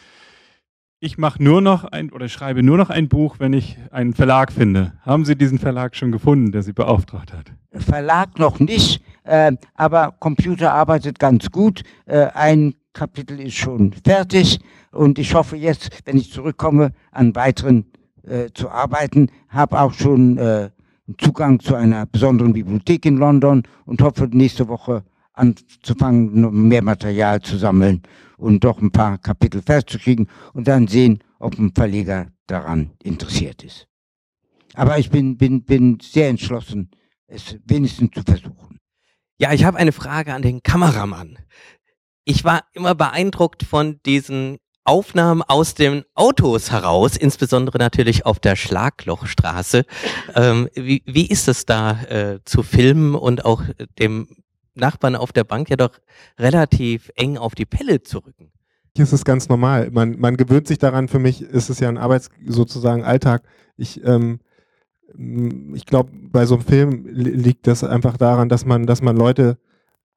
ich 1.01 1.19
mache 1.19 1.43
nur 1.43 1.61
noch 1.61 1.85
ein 1.85 2.11
oder 2.11 2.29
schreibe 2.29 2.63
nur 2.63 2.77
noch 2.77 2.91
ein 2.91 3.09
Buch, 3.09 3.37
wenn 3.39 3.53
ich 3.53 3.77
einen 3.91 4.15
Verlag 4.15 4.53
finde. 4.53 4.95
Haben 5.03 5.25
Sie 5.25 5.37
diesen 5.37 5.59
Verlag 5.59 5.95
schon 5.95 6.11
gefunden, 6.11 6.53
der 6.53 6.63
Sie 6.63 6.73
beauftragt 6.73 7.33
hat? 7.33 7.53
Verlag 7.73 8.39
noch 8.39 8.59
nicht, 8.61 9.03
äh, 9.25 9.53
aber 9.75 10.15
Computer 10.19 10.73
arbeitet 10.73 11.19
ganz 11.19 11.51
gut. 11.51 11.83
Äh, 12.07 12.29
ein 12.35 12.75
Kapitel 12.93 13.41
ist 13.41 13.57
schon 13.57 13.93
fertig 13.93 14.59
und 14.91 15.19
ich 15.19 15.35
hoffe 15.35 15.57
jetzt, 15.57 15.91
wenn 16.07 16.17
ich 16.17 16.33
zurückkomme, 16.33 16.93
an 17.13 17.35
weiteren 17.35 17.85
äh, 18.23 18.49
zu 18.55 18.71
arbeiten. 18.71 19.31
Habe 19.49 19.79
auch 19.81 19.93
schon 19.93 20.39
äh, 20.39 20.71
Zugang 21.19 21.61
zu 21.61 21.75
einer 21.75 22.07
besonderen 22.07 22.55
Bibliothek 22.55 23.05
in 23.05 23.19
London 23.19 23.65
und 23.85 24.01
hoffe 24.01 24.29
nächste 24.33 24.67
Woche 24.69 25.05
anzufangen, 25.37 26.67
mehr 26.69 26.83
Material 26.83 27.41
zu 27.41 27.57
sammeln 27.57 28.03
und 28.37 28.65
doch 28.65 28.81
ein 28.81 28.91
paar 28.91 29.19
Kapitel 29.19 29.63
festzukriegen 29.63 30.29
und 30.53 30.67
dann 30.67 30.89
sehen, 30.89 31.23
ob 31.39 31.59
ein 31.59 31.73
Verleger 31.75 32.29
daran 32.47 32.91
interessiert 33.03 33.63
ist. 33.63 33.87
Aber 34.75 34.99
ich 34.99 35.11
bin, 35.11 35.37
bin, 35.37 35.65
bin 35.65 35.99
sehr 36.01 36.29
entschlossen, 36.29 36.91
es 37.27 37.57
wenigstens 37.65 38.11
zu 38.13 38.23
versuchen. 38.23 38.79
Ja, 39.39 39.53
ich 39.53 39.65
habe 39.65 39.79
eine 39.79 39.93
Frage 39.93 40.35
an 40.35 40.43
den 40.43 40.63
Kameramann. 40.63 41.39
Ich 42.25 42.45
war 42.45 42.65
immer 42.73 42.95
beeindruckt 42.95 43.63
von 43.63 44.01
diesen 44.05 44.59
Aufnahmen 44.85 45.43
aus 45.43 45.75
den 45.75 46.05
Autos 46.15 46.71
heraus, 46.71 47.17
insbesondere 47.17 47.79
natürlich 47.79 48.25
auf 48.25 48.39
der 48.39 48.57
Schlaglochstraße. 48.57 49.85
Ähm, 50.35 50.69
wie, 50.75 51.03
wie 51.07 51.27
ist 51.27 51.49
es 51.49 51.67
da 51.67 52.03
äh, 52.03 52.39
zu 52.45 52.63
filmen 52.63 53.15
und 53.15 53.45
auch 53.45 53.63
dem 53.99 54.29
Nachbarn 54.77 55.17
auf 55.17 55.33
der 55.33 55.45
Bank 55.45 55.71
ja 55.71 55.77
doch 55.77 55.99
relativ 56.39 57.11
eng 57.17 57.39
auf 57.39 57.55
die 57.55 57.67
Pelle 57.67 58.03
zu 58.03 58.19
rücken. 58.19 58.53
Hier 58.95 59.03
ist 59.03 59.13
es 59.13 59.25
ganz 59.25 59.49
normal. 59.49 59.91
Man, 59.91 60.19
man 60.19 60.37
gewöhnt 60.37 60.67
sich 60.67 60.79
daran. 60.79 61.09
Für 61.09 61.19
mich 61.19 61.43
ist 61.43 61.69
es 61.69 61.81
ja 61.81 61.89
ein 61.89 61.99
Arbeits, 61.99 62.31
sozusagen 62.47 63.05
Alltag. 63.05 63.43
Ich, 63.77 64.03
ähm, 64.05 64.41
ich 65.75 65.85
glaube, 65.85 66.11
bei 66.13 66.47
so 66.47 66.55
einem 66.55 66.65
Film 66.65 67.07
liegt 67.07 67.67
das 67.67 67.85
einfach 67.85 68.17
daran, 68.17 68.49
dass 68.49 68.65
man, 68.65 68.87
dass 68.87 69.03
man 69.03 69.17
Leute 69.17 69.59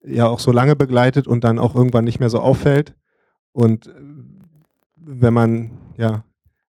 ja 0.01 0.27
auch 0.27 0.39
so 0.39 0.51
lange 0.51 0.75
begleitet 0.75 1.27
und 1.27 1.43
dann 1.43 1.59
auch 1.59 1.75
irgendwann 1.75 2.05
nicht 2.05 2.19
mehr 2.19 2.29
so 2.29 2.39
auffällt. 2.39 2.95
Und 3.51 3.87
äh, 3.87 3.91
wenn 4.95 5.33
man 5.33 5.71
ja 5.97 6.23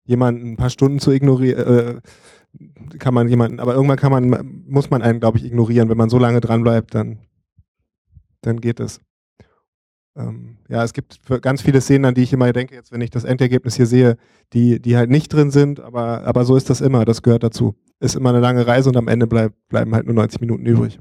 jemanden 0.03 0.53
ein 0.53 0.57
paar 0.57 0.71
Stunden 0.71 0.99
zu 0.99 1.11
ignorieren, 1.11 1.67
äh, 1.67 2.97
kann 2.97 3.13
man 3.13 3.27
jemanden, 3.27 3.59
aber 3.59 3.75
irgendwann 3.75 3.97
kann 3.97 4.11
man, 4.11 4.63
muss 4.67 4.89
man 4.89 5.03
einen, 5.03 5.19
glaube 5.19 5.37
ich, 5.37 5.45
ignorieren. 5.45 5.89
Wenn 5.89 5.97
man 5.97 6.09
so 6.09 6.17
lange 6.17 6.41
dran 6.41 6.63
bleibt, 6.63 6.95
dann 6.95 7.19
dann 8.41 8.61
geht 8.61 8.79
es. 8.79 9.01
Ähm, 10.15 10.57
ja, 10.67 10.83
es 10.83 10.93
gibt 10.93 11.19
ganz 11.41 11.61
viele 11.61 11.81
Szenen, 11.81 12.05
an 12.05 12.13
die 12.13 12.23
ich 12.23 12.33
immer 12.33 12.51
denke, 12.51 12.75
jetzt 12.75 12.91
wenn 12.91 13.01
ich 13.01 13.09
das 13.09 13.23
Endergebnis 13.23 13.75
hier 13.75 13.85
sehe, 13.85 14.17
die, 14.53 14.81
die 14.81 14.97
halt 14.97 15.09
nicht 15.09 15.31
drin 15.31 15.51
sind, 15.51 15.79
aber, 15.79 16.23
aber 16.25 16.45
so 16.45 16.55
ist 16.55 16.69
das 16.69 16.81
immer, 16.81 17.05
das 17.05 17.21
gehört 17.21 17.43
dazu. 17.43 17.75
Ist 17.99 18.15
immer 18.15 18.29
eine 18.29 18.39
lange 18.39 18.65
Reise 18.65 18.89
und 18.89 18.97
am 18.97 19.07
Ende 19.07 19.27
bleib, 19.27 19.53
bleiben 19.69 19.93
halt 19.93 20.05
nur 20.05 20.15
90 20.15 20.41
Minuten 20.41 20.65
übrig. 20.65 20.99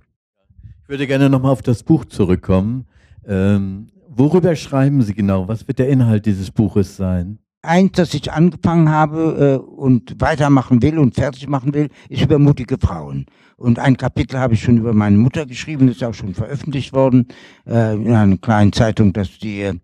Ich 0.82 0.88
würde 0.88 1.06
gerne 1.06 1.28
nochmal 1.28 1.52
auf 1.52 1.62
das 1.62 1.82
Buch 1.82 2.04
zurückkommen. 2.04 2.86
Ähm, 3.26 3.88
worüber 4.08 4.54
schreiben 4.56 5.02
Sie 5.02 5.14
genau? 5.14 5.48
Was 5.48 5.66
wird 5.68 5.78
der 5.78 5.88
Inhalt 5.88 6.26
dieses 6.26 6.50
Buches 6.50 6.96
sein? 6.96 7.38
Eins, 7.62 7.92
das 7.92 8.14
ich 8.14 8.32
angefangen 8.32 8.90
habe 8.90 9.60
äh, 9.60 9.70
und 9.70 10.20
weitermachen 10.20 10.82
will 10.82 10.98
und 10.98 11.14
fertig 11.14 11.48
machen 11.48 11.74
will, 11.74 11.88
ist 12.08 12.22
über 12.22 12.38
mutige 12.38 12.78
Frauen. 12.78 13.26
Und 13.56 13.78
ein 13.78 13.96
Kapitel 13.96 14.38
habe 14.38 14.54
ich 14.54 14.62
schon 14.62 14.78
über 14.78 14.92
meine 14.92 15.18
Mutter 15.18 15.44
geschrieben, 15.46 15.88
ist 15.88 16.04
auch 16.04 16.14
schon 16.14 16.34
veröffentlicht 16.34 16.92
worden 16.92 17.28
äh, 17.66 17.94
in 17.94 18.12
einer 18.12 18.36
kleinen 18.36 18.72
Zeitung, 18.72 19.12
dass 19.12 19.38
die, 19.38 19.62
äh, 19.62 19.74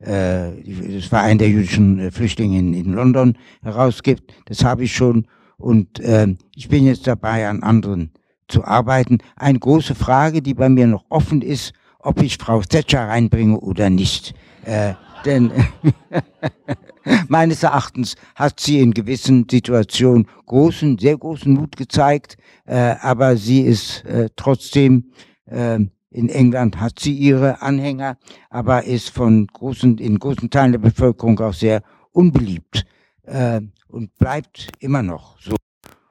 das 0.00 1.06
Verein 1.06 1.38
der 1.38 1.48
jüdischen 1.48 1.98
äh, 1.98 2.10
Flüchtlinge 2.10 2.58
in, 2.58 2.74
in 2.74 2.92
London 2.92 3.38
herausgibt. 3.62 4.32
Das 4.46 4.64
habe 4.64 4.84
ich 4.84 4.94
schon 4.94 5.26
und 5.56 6.00
äh, 6.00 6.34
ich 6.56 6.68
bin 6.68 6.84
jetzt 6.84 7.06
dabei, 7.06 7.48
an 7.48 7.62
anderen 7.62 8.10
zu 8.48 8.64
arbeiten. 8.64 9.18
Eine 9.36 9.60
große 9.60 9.94
Frage, 9.94 10.42
die 10.42 10.54
bei 10.54 10.68
mir 10.68 10.86
noch 10.86 11.04
offen 11.08 11.40
ist, 11.40 11.72
ob 12.00 12.20
ich 12.20 12.36
Frau 12.36 12.60
Thatcher 12.62 13.08
reinbringe 13.08 13.58
oder 13.58 13.88
nicht. 13.88 14.34
Äh, 14.64 14.94
denn 15.24 15.52
meines 17.28 17.62
Erachtens 17.62 18.16
hat 18.34 18.60
sie 18.60 18.80
in 18.80 18.92
gewissen 18.92 19.46
Situationen 19.50 20.26
großen, 20.46 20.98
sehr 20.98 21.16
großen 21.16 21.52
Mut 21.52 21.76
gezeigt, 21.76 22.36
äh, 22.66 22.94
aber 23.00 23.36
sie 23.36 23.62
ist 23.62 24.04
äh, 24.04 24.28
trotzdem 24.36 25.12
äh, 25.46 25.78
in 26.12 26.28
England 26.28 26.78
hat 26.78 26.98
sie 26.98 27.14
ihre 27.14 27.62
Anhänger, 27.62 28.18
aber 28.50 28.84
ist 28.84 29.10
von 29.10 29.46
großen, 29.46 29.98
in 29.98 30.18
großen 30.18 30.50
Teilen 30.50 30.72
der 30.72 30.78
Bevölkerung 30.78 31.40
auch 31.40 31.54
sehr 31.54 31.82
unbeliebt 32.10 32.84
äh, 33.22 33.60
und 33.88 34.16
bleibt 34.18 34.68
immer 34.80 35.02
noch 35.02 35.40
so. 35.40 35.56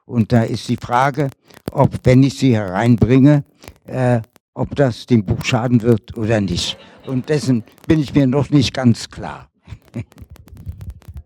Und 0.04 0.32
da 0.32 0.42
ist 0.42 0.68
die 0.68 0.76
Frage, 0.76 1.30
ob, 1.70 2.00
wenn 2.04 2.22
ich 2.22 2.36
sie 2.36 2.54
hereinbringe, 2.54 3.44
äh, 3.86 4.20
ob 4.54 4.74
das 4.74 5.06
dem 5.06 5.24
Buch 5.24 5.44
schaden 5.44 5.82
wird 5.82 6.16
oder 6.18 6.40
nicht. 6.40 6.76
Und 7.06 7.28
dessen 7.28 7.64
bin 7.86 8.00
ich 8.00 8.14
mir 8.14 8.26
noch 8.26 8.50
nicht 8.50 8.74
ganz 8.74 9.08
klar. 9.08 9.50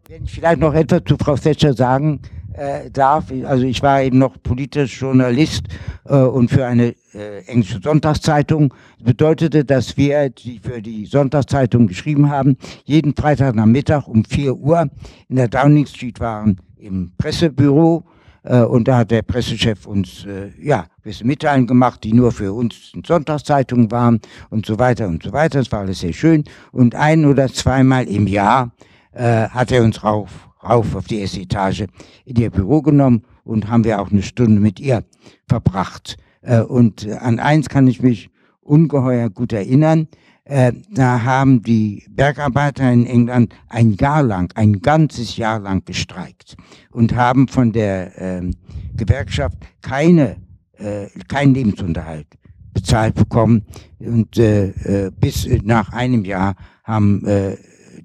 Wenn 0.08 0.22
ich 0.22 0.34
vielleicht 0.34 0.60
noch 0.60 0.72
etwas 0.72 1.02
zu 1.04 1.16
Frau 1.16 1.34
Thatcher 1.34 1.74
sagen 1.74 2.20
äh, 2.52 2.90
darf, 2.92 3.32
also 3.44 3.64
ich 3.64 3.82
war 3.82 4.02
eben 4.02 4.18
noch 4.18 4.40
politischer 4.40 5.00
Journalist 5.00 5.64
äh, 6.04 6.14
und 6.14 6.48
für 6.48 6.64
eine 6.64 6.94
äh, 7.12 7.44
englische 7.46 7.80
Sonntagszeitung. 7.82 8.72
Bedeutete, 9.02 9.64
dass 9.64 9.96
wir, 9.96 10.30
die 10.30 10.60
für 10.60 10.80
die 10.80 11.06
Sonntagszeitung 11.06 11.88
geschrieben 11.88 12.30
haben, 12.30 12.56
jeden 12.84 13.16
Freitagnachmittag 13.16 14.06
um 14.06 14.24
4 14.24 14.54
Uhr 14.54 14.88
in 15.28 15.36
der 15.36 15.48
Downing 15.48 15.86
Street 15.86 16.20
waren 16.20 16.60
im 16.76 17.10
Pressebüro 17.18 18.04
äh, 18.44 18.60
und 18.60 18.86
da 18.86 18.98
hat 18.98 19.10
der 19.10 19.22
Pressechef 19.22 19.86
uns 19.86 20.24
äh, 20.24 20.50
ja 20.62 20.86
gewisse 21.02 21.26
Mitteilungen 21.26 21.66
gemacht, 21.66 22.04
die 22.04 22.12
nur 22.12 22.30
für 22.30 22.52
uns 22.52 22.92
Sonntagszeitungen 23.04 23.90
waren 23.90 24.20
und 24.50 24.66
so 24.66 24.78
weiter 24.78 25.08
und 25.08 25.24
so 25.24 25.32
weiter. 25.32 25.58
Das 25.58 25.72
war 25.72 25.80
alles 25.80 25.98
sehr 25.98 26.12
schön. 26.12 26.44
Und 26.70 26.94
ein 26.94 27.24
oder 27.24 27.48
zweimal 27.48 28.06
im 28.06 28.28
Jahr 28.28 28.70
äh, 29.16 29.48
hat 29.48 29.72
er 29.72 29.82
uns 29.82 30.04
rauf, 30.04 30.48
rauf 30.62 30.94
auf 30.94 31.06
die 31.06 31.20
erste 31.20 31.40
Etage 31.40 31.86
in 32.24 32.36
ihr 32.36 32.50
Büro 32.50 32.82
genommen 32.82 33.22
und 33.44 33.68
haben 33.68 33.84
wir 33.84 34.00
auch 34.00 34.10
eine 34.10 34.22
Stunde 34.22 34.60
mit 34.60 34.78
ihr 34.78 35.04
verbracht. 35.48 36.16
Äh, 36.42 36.60
und 36.60 37.08
an 37.08 37.38
eins 37.38 37.68
kann 37.68 37.86
ich 37.86 38.02
mich 38.02 38.30
ungeheuer 38.60 39.30
gut 39.30 39.52
erinnern. 39.52 40.08
Äh, 40.44 40.72
da 40.90 41.22
haben 41.24 41.62
die 41.62 42.04
Bergarbeiter 42.10 42.92
in 42.92 43.06
England 43.06 43.54
ein 43.68 43.92
Jahr 43.94 44.22
lang, 44.22 44.52
ein 44.54 44.80
ganzes 44.80 45.36
Jahr 45.36 45.58
lang 45.58 45.84
gestreikt 45.84 46.56
und 46.92 47.16
haben 47.16 47.48
von 47.48 47.72
der 47.72 48.20
äh, 48.20 48.50
Gewerkschaft 48.96 49.56
keine, 49.82 50.36
äh, 50.78 51.06
keinen 51.28 51.54
Lebensunterhalt 51.54 52.28
bezahlt 52.74 53.14
bekommen. 53.14 53.64
Und 53.98 54.38
äh, 54.38 55.06
äh, 55.06 55.10
bis 55.10 55.48
nach 55.64 55.92
einem 55.92 56.24
Jahr 56.24 56.54
haben 56.84 57.24
äh, 57.26 57.56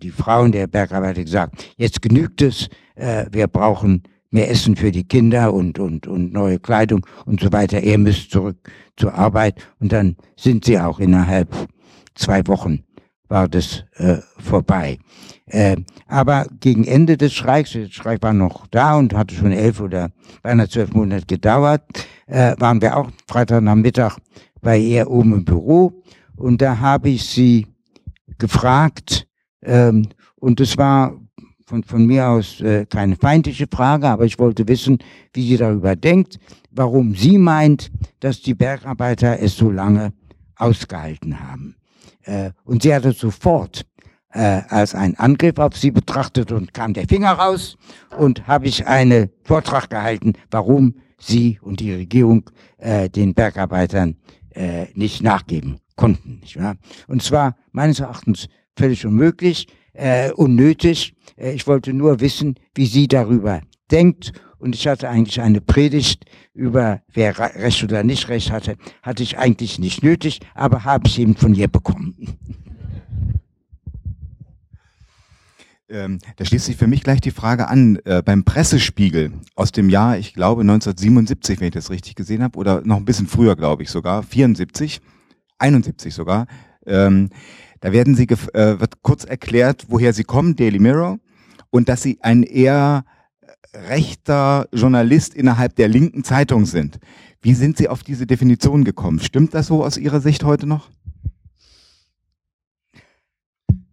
die 0.01 0.11
Frauen 0.11 0.51
der 0.51 0.67
Bergarbeiter 0.67 1.23
gesagt, 1.23 1.73
jetzt 1.77 2.01
genügt 2.01 2.41
es, 2.41 2.69
äh, 2.95 3.25
wir 3.31 3.47
brauchen 3.47 4.03
mehr 4.29 4.49
Essen 4.49 4.75
für 4.75 4.91
die 4.91 5.03
Kinder 5.03 5.53
und, 5.53 5.77
und, 5.79 6.07
und 6.07 6.33
neue 6.33 6.59
Kleidung 6.59 7.05
und 7.25 7.41
so 7.41 7.51
weiter. 7.51 7.81
Ihr 7.81 7.97
müsst 7.97 8.31
zurück 8.31 8.57
zur 8.95 9.13
Arbeit 9.13 9.55
und 9.79 9.91
dann 9.91 10.15
sind 10.37 10.65
sie 10.65 10.79
auch 10.79 10.99
innerhalb 10.99 11.53
zwei 12.15 12.45
Wochen 12.47 12.83
war 13.31 13.47
das 13.47 13.85
äh, 13.95 14.17
vorbei. 14.37 14.99
Äh, 15.45 15.77
aber 16.07 16.45
gegen 16.59 16.83
Ende 16.83 17.17
des 17.17 17.33
Streiks, 17.33 17.71
der 17.71 17.87
Streik 17.87 18.21
war 18.21 18.33
noch 18.33 18.67
da 18.67 18.97
und 18.97 19.13
hatte 19.13 19.33
schon 19.33 19.53
elf 19.53 19.79
oder 19.79 20.11
beinahe 20.43 20.67
zwölf 20.67 20.93
Monate 20.93 21.25
gedauert, 21.25 21.81
äh, 22.27 22.55
waren 22.59 22.81
wir 22.81 22.97
auch 22.97 23.09
Freitagnachmittag 23.27 24.17
bei 24.61 24.77
ihr 24.77 25.09
oben 25.09 25.33
im 25.33 25.45
Büro 25.45 26.03
und 26.35 26.61
da 26.61 26.79
habe 26.79 27.09
ich 27.09 27.23
sie 27.23 27.67
gefragt 28.37 29.27
ähm, 29.63 30.07
und 30.35 30.59
es 30.59 30.77
war 30.77 31.13
von, 31.65 31.83
von 31.83 32.05
mir 32.05 32.27
aus 32.27 32.59
äh, 32.61 32.85
keine 32.85 33.15
feindliche 33.15 33.67
Frage, 33.71 34.07
aber 34.07 34.25
ich 34.25 34.37
wollte 34.39 34.67
wissen, 34.67 34.99
wie 35.33 35.47
sie 35.47 35.57
darüber 35.57 35.95
denkt, 35.95 36.37
warum 36.71 37.15
sie 37.15 37.37
meint, 37.37 37.91
dass 38.19 38.41
die 38.41 38.53
Bergarbeiter 38.53 39.39
es 39.39 39.55
so 39.55 39.71
lange 39.71 40.13
ausgehalten 40.57 41.39
haben. 41.39 41.75
Äh, 42.23 42.51
und 42.65 42.83
sie 42.83 42.93
hat 42.93 43.05
es 43.05 43.19
sofort 43.19 43.85
äh, 44.33 44.61
als 44.69 44.95
einen 44.95 45.15
Angriff 45.15 45.57
auf 45.57 45.77
sie 45.77 45.91
betrachtet 45.91 46.51
und 46.51 46.73
kam 46.73 46.93
der 46.93 47.07
Finger 47.07 47.31
raus 47.31 47.77
und 48.17 48.47
habe 48.47 48.67
ich 48.67 48.85
einen 48.87 49.29
Vortrag 49.43 49.89
gehalten, 49.89 50.33
warum 50.49 50.95
sie 51.17 51.59
und 51.61 51.79
die 51.79 51.93
Regierung 51.93 52.49
äh, 52.77 53.09
den 53.09 53.33
Bergarbeitern 53.33 54.17
äh, 54.49 54.87
nicht 54.93 55.21
nachgeben 55.23 55.79
konnten. 55.95 56.39
Nicht 56.41 56.59
wahr? 56.59 56.75
Und 57.07 57.23
zwar 57.23 57.55
meines 57.71 57.99
Erachtens 57.99 58.47
völlig 58.77 59.05
unmöglich, 59.05 59.67
äh, 59.93 60.31
unnötig. 60.31 61.13
Äh, 61.37 61.53
ich 61.53 61.67
wollte 61.67 61.93
nur 61.93 62.19
wissen, 62.19 62.55
wie 62.75 62.85
sie 62.85 63.07
darüber 63.07 63.61
denkt. 63.91 64.33
Und 64.57 64.75
ich 64.75 64.87
hatte 64.87 65.09
eigentlich 65.09 65.41
eine 65.41 65.59
Predigt 65.59 66.25
über 66.53 67.01
wer 67.11 67.37
Recht 67.39 67.83
oder 67.83 68.03
nicht 68.03 68.29
Recht 68.29 68.51
hatte, 68.51 68.77
hatte 69.01 69.23
ich 69.23 69.39
eigentlich 69.39 69.79
nicht 69.79 70.03
nötig, 70.03 70.39
aber 70.53 70.83
habe 70.83 71.07
ich 71.07 71.19
eben 71.19 71.35
von 71.35 71.55
ihr 71.55 71.67
bekommen. 71.67 72.15
Ähm, 75.91 76.19
da 76.37 76.45
schließt 76.45 76.67
sich 76.67 76.77
für 76.77 76.87
mich 76.87 77.03
gleich 77.03 77.19
die 77.19 77.31
Frage 77.31 77.67
an, 77.67 77.99
äh, 78.05 78.23
beim 78.23 78.45
Pressespiegel 78.45 79.33
aus 79.55 79.73
dem 79.73 79.89
Jahr, 79.89 80.17
ich 80.17 80.33
glaube 80.33 80.61
1977, 80.61 81.59
wenn 81.59 81.67
ich 81.67 81.73
das 81.73 81.89
richtig 81.89 82.15
gesehen 82.15 82.41
habe, 82.43 82.57
oder 82.57 82.81
noch 82.85 82.95
ein 82.95 83.03
bisschen 83.03 83.27
früher, 83.27 83.57
glaube 83.57 83.83
ich 83.83 83.89
sogar, 83.89 84.23
74, 84.23 85.01
71 85.57 86.13
sogar, 86.13 86.47
ähm, 86.85 87.29
da 87.81 87.91
werden 87.91 88.15
sie 88.15 88.23
äh, 88.23 88.79
wird 88.79 89.01
kurz 89.01 89.25
erklärt, 89.25 89.85
woher 89.89 90.13
sie 90.13 90.23
kommen, 90.23 90.55
Daily 90.55 90.79
Mirror, 90.79 91.19
und 91.69 91.89
dass 91.89 92.01
sie 92.01 92.19
ein 92.21 92.43
eher 92.43 93.03
rechter 93.73 94.67
Journalist 94.71 95.33
innerhalb 95.33 95.75
der 95.75 95.87
linken 95.87 96.23
Zeitung 96.23 96.65
sind. 96.65 96.99
Wie 97.41 97.53
sind 97.53 97.77
Sie 97.77 97.87
auf 97.87 98.03
diese 98.03 98.27
Definition 98.27 98.83
gekommen? 98.83 99.19
Stimmt 99.19 99.53
das 99.53 99.67
so 99.67 99.83
aus 99.83 99.97
Ihrer 99.97 100.21
Sicht 100.21 100.43
heute 100.43 100.67
noch? 100.67 100.89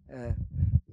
Äh, 0.07 0.33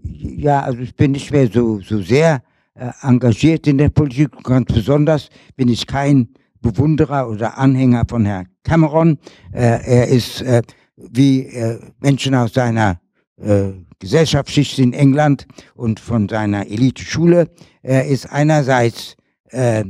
ja, 0.02 0.60
also 0.60 0.80
ich 0.80 0.94
bin 0.96 1.12
nicht 1.12 1.30
mehr 1.30 1.48
so, 1.48 1.80
so 1.80 2.00
sehr 2.00 2.42
äh, 2.74 2.90
engagiert 3.02 3.66
in 3.66 3.76
der 3.76 3.90
Politik. 3.90 4.42
Ganz 4.42 4.72
besonders 4.72 5.28
bin 5.56 5.68
ich 5.68 5.86
kein 5.86 6.28
Bewunderer 6.62 7.28
oder 7.28 7.58
Anhänger 7.58 8.04
von 8.08 8.24
Herrn 8.24 8.48
Cameron. 8.62 9.18
Äh, 9.52 9.80
er 9.84 10.08
ist 10.08 10.40
äh, 10.40 10.62
wie 10.96 11.46
äh, 11.46 11.78
Menschen 12.00 12.34
aus 12.34 12.54
seiner 12.54 13.00
äh, 13.38 13.72
Gesellschaftsschicht 13.98 14.78
in 14.78 14.92
England 14.92 15.46
und 15.74 16.00
von 16.00 16.28
seiner 16.28 16.66
Elite-Schule. 16.66 17.50
Er 17.82 18.06
ist 18.06 18.32
einerseits 18.32 19.16
äh, 19.50 19.84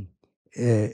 äh, 0.53 0.91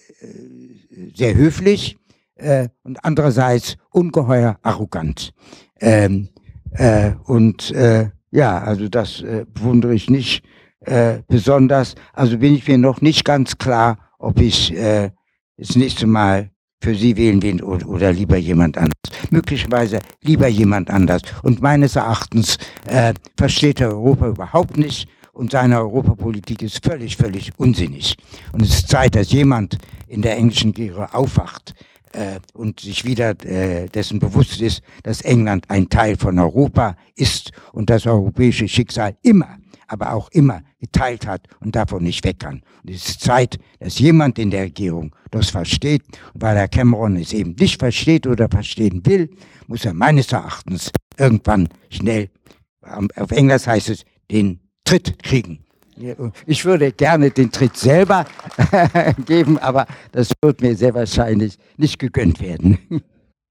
sehr 1.14 1.34
höflich 1.34 1.96
äh, 2.36 2.68
und 2.82 3.04
andererseits 3.04 3.76
ungeheuer 3.90 4.58
arrogant. 4.62 5.32
Ähm, 5.80 6.28
äh, 6.72 7.12
und 7.24 7.70
äh, 7.72 8.10
ja, 8.30 8.58
also 8.58 8.88
das 8.88 9.20
äh, 9.22 9.44
bewundere 9.52 9.94
ich 9.94 10.08
nicht 10.08 10.42
äh, 10.80 11.20
besonders. 11.28 11.94
Also 12.12 12.38
bin 12.38 12.54
ich 12.54 12.66
mir 12.66 12.78
noch 12.78 13.00
nicht 13.00 13.24
ganz 13.24 13.58
klar, 13.58 13.98
ob 14.18 14.40
ich 14.40 14.74
äh, 14.74 15.10
das 15.56 15.76
nächste 15.76 16.06
Mal 16.06 16.50
für 16.82 16.94
Sie 16.94 17.16
wählen 17.16 17.40
will 17.42 17.62
oder, 17.62 17.88
oder 17.88 18.12
lieber 18.12 18.36
jemand 18.36 18.76
anders. 18.76 18.92
Möglicherweise 19.30 20.00
lieber 20.20 20.48
jemand 20.48 20.90
anders. 20.90 21.22
Und 21.42 21.62
meines 21.62 21.96
Erachtens 21.96 22.58
äh, 22.86 23.14
versteht 23.36 23.80
er 23.80 23.90
Europa 23.90 24.28
überhaupt 24.28 24.76
nicht 24.76 25.08
und 25.32 25.52
seine 25.52 25.78
Europapolitik 25.78 26.60
ist 26.62 26.84
völlig, 26.84 27.16
völlig 27.16 27.52
unsinnig. 27.56 28.16
Und 28.52 28.62
es 28.62 28.70
ist 28.70 28.88
Zeit, 28.88 29.14
dass 29.14 29.32
jemand 29.32 29.78
in 30.08 30.22
der 30.22 30.36
englischen 30.36 30.70
Regierung 30.70 31.06
aufwacht 31.06 31.74
äh, 32.12 32.40
und 32.52 32.80
sich 32.80 33.04
wieder 33.04 33.30
äh, 33.44 33.88
dessen 33.88 34.18
bewusst 34.18 34.60
ist, 34.60 34.82
dass 35.04 35.22
England 35.22 35.64
ein 35.68 35.88
Teil 35.88 36.16
von 36.16 36.38
Europa 36.38 36.96
ist 37.14 37.52
und 37.72 37.88
das 37.88 38.06
europäische 38.06 38.66
Schicksal 38.66 39.16
immer 39.22 39.56
aber 39.92 40.14
auch 40.14 40.30
immer 40.30 40.62
geteilt 40.82 41.26
hat 41.28 41.46
und 41.60 41.76
davon 41.76 42.02
nicht 42.02 42.24
weg 42.24 42.40
kann. 42.40 42.62
Und 42.82 42.90
es 42.90 43.08
ist 43.08 43.20
Zeit, 43.20 43.58
dass 43.78 44.00
jemand 44.00 44.38
in 44.38 44.50
der 44.50 44.64
Regierung 44.64 45.14
das 45.30 45.48
versteht. 45.50 46.02
Und 46.34 46.42
weil 46.42 46.56
Herr 46.56 46.68
Cameron 46.68 47.16
es 47.16 47.32
eben 47.32 47.54
nicht 47.58 47.78
versteht 47.78 48.26
oder 48.26 48.48
verstehen 48.48 49.00
will, 49.06 49.30
muss 49.68 49.84
er 49.84 49.94
meines 49.94 50.32
Erachtens 50.32 50.90
irgendwann 51.16 51.68
schnell, 51.88 52.30
auf 52.82 53.30
Englisch 53.30 53.66
heißt 53.66 53.90
es, 53.90 54.04
den 54.30 54.58
Tritt 54.84 55.22
kriegen. 55.22 55.60
Ich 56.46 56.64
würde 56.64 56.90
gerne 56.90 57.30
den 57.30 57.52
Tritt 57.52 57.76
selber 57.76 58.26
geben, 59.26 59.58
aber 59.58 59.86
das 60.10 60.32
wird 60.42 60.62
mir 60.62 60.74
sehr 60.74 60.94
wahrscheinlich 60.94 61.58
nicht 61.76 62.00
gegönnt 62.00 62.40
werden. 62.40 62.78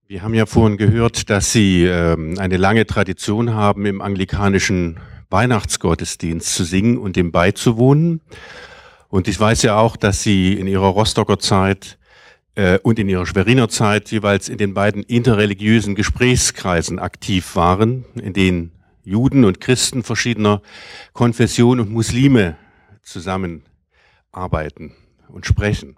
Wir 0.08 0.22
haben 0.22 0.34
ja 0.34 0.46
vorhin 0.46 0.78
gehört, 0.78 1.30
dass 1.30 1.54
Sie 1.54 1.86
ähm, 1.86 2.38
eine 2.38 2.58
lange 2.58 2.86
Tradition 2.86 3.54
haben 3.54 3.86
im 3.86 4.02
anglikanischen 4.02 5.00
Weihnachtsgottesdienst 5.32 6.54
zu 6.54 6.64
singen 6.64 6.98
und 6.98 7.16
dem 7.16 7.32
beizuwohnen. 7.32 8.22
Und 9.08 9.28
ich 9.28 9.40
weiß 9.40 9.64
ja 9.64 9.78
auch, 9.78 9.98
dass 9.98 10.24
Sie 10.24 10.54
in 10.54 10.68
Ihrer 10.68 10.88
Rostocker 10.88 11.40
Zeit 11.40 11.98
äh, 12.56 12.80
und 12.80 13.00
in 13.00 13.10
Ihrer 13.10 13.26
Schweriner 13.26 13.70
Zeit 13.70 14.12
jeweils 14.12 14.50
in 14.50 14.58
den 14.58 14.74
beiden 14.74 15.04
interreligiösen 15.04 15.96
Gesprächskreisen 15.96 17.00
aktiv 17.00 17.56
waren, 17.56 18.06
in 18.16 18.34
denen 18.34 18.72
Juden 19.04 19.46
und 19.46 19.60
Christen 19.60 20.04
verschiedener 20.04 20.62
Konfession 21.14 21.80
und 21.80 21.92
Muslime 21.92 22.58
zusammenarbeiten 23.04 24.94
und 25.28 25.46
sprechen. 25.46 25.98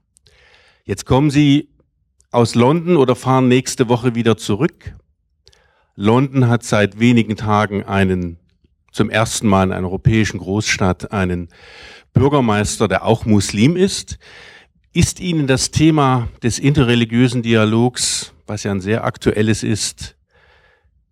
Jetzt 0.85 1.05
kommen 1.05 1.29
Sie 1.29 1.69
aus 2.31 2.55
London 2.55 2.97
oder 2.97 3.15
fahren 3.15 3.47
nächste 3.47 3.89
Woche 3.89 4.15
wieder 4.15 4.37
zurück. 4.37 4.95
London 5.95 6.47
hat 6.47 6.63
seit 6.63 6.99
wenigen 6.99 7.35
Tagen 7.35 7.83
einen 7.83 8.39
zum 8.93 9.09
ersten 9.09 9.47
Mal 9.47 9.63
in 9.63 9.73
einer 9.73 9.87
europäischen 9.87 10.37
Großstadt 10.37 11.11
einen 11.11 11.49
Bürgermeister, 12.13 12.87
der 12.87 13.05
auch 13.05 13.25
Muslim 13.25 13.75
ist. 13.75 14.19
Ist 14.93 15.19
Ihnen 15.19 15.47
das 15.47 15.71
Thema 15.71 16.29
des 16.43 16.59
interreligiösen 16.59 17.41
Dialogs, 17.41 18.33
was 18.45 18.63
ja 18.63 18.71
ein 18.71 18.81
sehr 18.81 19.03
aktuelles 19.03 19.63
ist, 19.63 20.15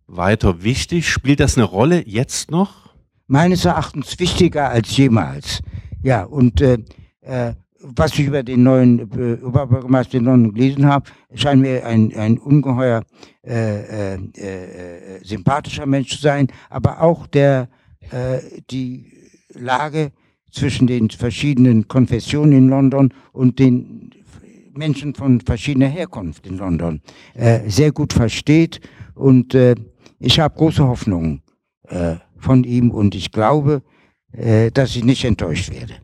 weiter 0.05 0.63
wichtig? 0.63 1.09
Spielt 1.09 1.39
das 1.39 1.57
eine 1.57 1.65
Rolle 1.65 2.07
jetzt 2.07 2.51
noch? 2.51 2.93
Meines 3.27 3.65
Erachtens 3.65 4.19
wichtiger 4.19 4.69
als 4.69 4.95
jemals. 4.95 5.61
Ja, 6.03 6.23
und 6.23 6.61
äh, 6.61 6.77
äh, 7.21 7.53
was 7.83 8.17
ich 8.17 8.27
über 8.27 8.43
den 8.43 8.63
neuen 8.63 8.99
äh, 8.99 9.43
Oberbürgermeister 9.43 10.19
gelesen 10.19 10.85
habe, 10.85 11.09
scheint 11.33 11.61
mir 11.61 11.85
ein, 11.85 12.15
ein 12.15 12.37
ungeheuer 12.37 13.03
äh, 13.43 14.13
äh, 14.13 14.15
äh, 14.15 15.23
sympathischer 15.23 15.85
Mensch 15.85 16.09
zu 16.09 16.21
sein, 16.21 16.47
aber 16.69 17.01
auch 17.01 17.27
der 17.27 17.69
äh, 18.11 18.39
die 18.69 19.05
Lage 19.53 20.11
zwischen 20.51 20.87
den 20.87 21.09
verschiedenen 21.09 21.87
Konfessionen 21.87 22.53
in 22.53 22.69
London 22.69 23.13
und 23.31 23.59
den 23.59 24.11
Menschen 24.73 25.15
von 25.15 25.41
verschiedener 25.41 25.87
Herkunft 25.87 26.45
in 26.47 26.57
London 26.57 27.01
äh, 27.33 27.69
sehr 27.69 27.91
gut 27.91 28.13
versteht. 28.13 28.79
Und 29.15 29.53
äh, 29.55 29.75
ich 30.19 30.39
habe 30.39 30.55
große 30.55 30.85
Hoffnungen 30.87 31.41
äh, 31.87 32.15
von 32.37 32.63
ihm 32.63 32.91
und 32.91 33.15
ich 33.15 33.31
glaube, 33.31 33.81
äh, 34.31 34.71
dass 34.71 34.95
ich 34.95 35.03
nicht 35.03 35.25
enttäuscht 35.25 35.71
werde. 35.71 35.95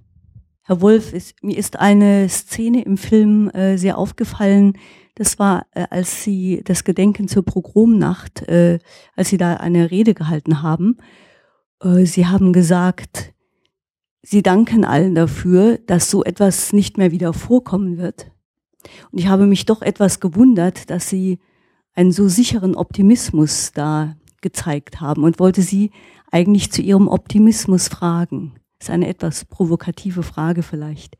Herr 0.67 0.81
Wolf, 0.81 1.13
ist, 1.13 1.41
mir 1.41 1.57
ist 1.57 1.79
eine 1.79 2.27
Szene 2.27 2.81
im 2.81 2.97
Film 2.97 3.49
äh, 3.51 3.77
sehr 3.77 3.97
aufgefallen. 3.97 4.73
Das 5.15 5.39
war, 5.39 5.65
äh, 5.71 5.85
als 5.89 6.25
Sie 6.25 6.61
das 6.65 6.83
Gedenken 6.83 7.29
zur 7.29 7.45
Pogromnacht, 7.45 8.41
äh, 8.49 8.79
als 9.15 9.29
Sie 9.29 9.37
da 9.37 9.53
eine 9.53 9.91
Rede 9.91 10.13
gehalten 10.13 10.61
haben. 10.61 10.97
Äh, 11.81 12.03
Sie 12.03 12.25
haben 12.27 12.51
gesagt, 12.51 13.33
Sie 14.21 14.43
danken 14.43 14.83
allen 14.83 15.15
dafür, 15.15 15.77
dass 15.87 16.11
so 16.11 16.25
etwas 16.25 16.73
nicht 16.73 16.97
mehr 16.97 17.13
wieder 17.13 17.31
vorkommen 17.31 17.97
wird. 17.97 18.29
Und 19.13 19.19
ich 19.19 19.27
habe 19.27 19.45
mich 19.45 19.65
doch 19.65 19.81
etwas 19.81 20.19
gewundert, 20.19 20.89
dass 20.89 21.09
Sie 21.09 21.39
einen 21.93 22.11
so 22.11 22.27
sicheren 22.27 22.75
Optimismus 22.75 23.71
da 23.73 24.17
gezeigt 24.41 24.99
haben 24.99 25.23
und 25.23 25.39
wollte 25.39 25.61
Sie 25.61 25.91
eigentlich 26.29 26.73
zu 26.73 26.81
Ihrem 26.81 27.07
Optimismus 27.07 27.87
fragen. 27.87 28.56
Ist 28.79 28.89
eine 28.89 29.07
etwas 29.07 29.45
provokative 29.45 30.23
Frage 30.23 30.63
vielleicht. 30.63 31.17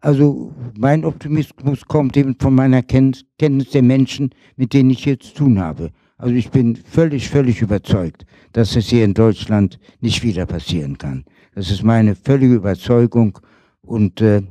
Also 0.00 0.52
mein 0.76 1.04
Optimismus 1.04 1.84
kommt 1.86 2.16
eben 2.16 2.36
von 2.38 2.54
meiner 2.54 2.82
Kenntnis 2.82 3.24
der 3.38 3.82
Menschen, 3.82 4.30
mit 4.56 4.72
denen 4.72 4.90
ich 4.90 5.04
jetzt 5.04 5.28
zu 5.28 5.34
tun 5.34 5.58
habe. 5.58 5.90
Also 6.16 6.34
ich 6.34 6.50
bin 6.50 6.76
völlig, 6.76 7.28
völlig 7.28 7.62
überzeugt, 7.62 8.24
dass 8.52 8.76
es 8.76 8.88
hier 8.88 9.04
in 9.04 9.14
Deutschland 9.14 9.78
nicht 10.00 10.22
wieder 10.22 10.46
passieren 10.46 10.98
kann. 10.98 11.24
Das 11.54 11.70
ist 11.70 11.82
meine 11.82 12.14
völlige 12.14 12.54
Überzeugung. 12.54 13.38
Und 13.80 14.20
äh, 14.20 14.42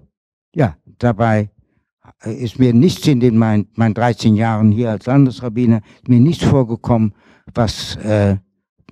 ja, 0.56 0.76
dabei 0.98 1.50
ist 2.24 2.60
mir 2.60 2.74
nichts 2.74 3.08
in 3.08 3.20
den 3.20 3.38
meinen, 3.38 3.68
meinen 3.76 3.94
13 3.94 4.36
Jahren 4.36 4.72
hier 4.72 4.92
als 4.92 5.06
Landesrabbiner, 5.06 5.82
mir 6.08 6.20
nichts 6.20 6.44
vorgekommen, 6.44 7.14
was 7.54 7.96
äh, 7.98 8.38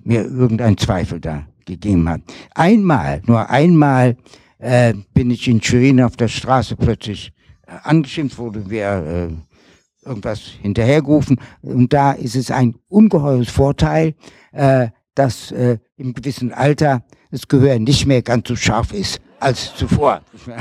mir 0.04 0.24
irgendein 0.24 0.76
Zweifel 0.76 1.20
da 1.20 1.46
gegeben 1.66 2.08
hat. 2.08 2.22
Einmal, 2.54 3.20
nur 3.26 3.50
einmal 3.50 4.16
äh, 4.58 4.94
bin 5.12 5.30
ich 5.30 5.46
in 5.48 5.62
Schwerin 5.62 6.00
auf 6.00 6.16
der 6.16 6.28
Straße 6.28 6.76
plötzlich 6.76 7.32
äh, 7.66 7.72
angeschimpft, 7.82 8.38
wurde 8.38 8.64
wer 8.68 9.04
äh, 9.04 10.08
irgendwas 10.08 10.40
hinterhergerufen. 10.40 11.38
Und 11.62 11.92
da 11.92 12.12
ist 12.12 12.36
es 12.36 12.50
ein 12.50 12.76
ungeheures 12.88 13.50
Vorteil, 13.50 14.14
äh, 14.52 14.88
dass 15.14 15.50
äh, 15.52 15.78
im 15.96 16.14
gewissen 16.14 16.52
Alter 16.52 17.04
das 17.30 17.48
Gehör 17.48 17.78
nicht 17.78 18.06
mehr 18.06 18.22
ganz 18.22 18.48
so 18.48 18.56
scharf 18.56 18.92
ist 18.92 19.20
als 19.40 19.74
zuvor. 19.74 20.20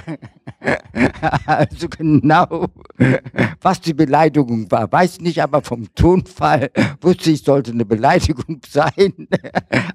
also 1.45 1.87
genau 1.89 2.67
Was 3.61 3.81
die 3.81 3.93
Beleidigung 3.93 4.69
war, 4.71 4.91
weiß 4.91 5.21
nicht, 5.21 5.41
aber 5.41 5.61
vom 5.61 5.93
Tonfall 5.95 6.71
wusste 7.01 7.31
ich, 7.31 7.43
sollte 7.43 7.71
eine 7.71 7.85
Beleidigung 7.85 8.61
sein. 8.69 9.27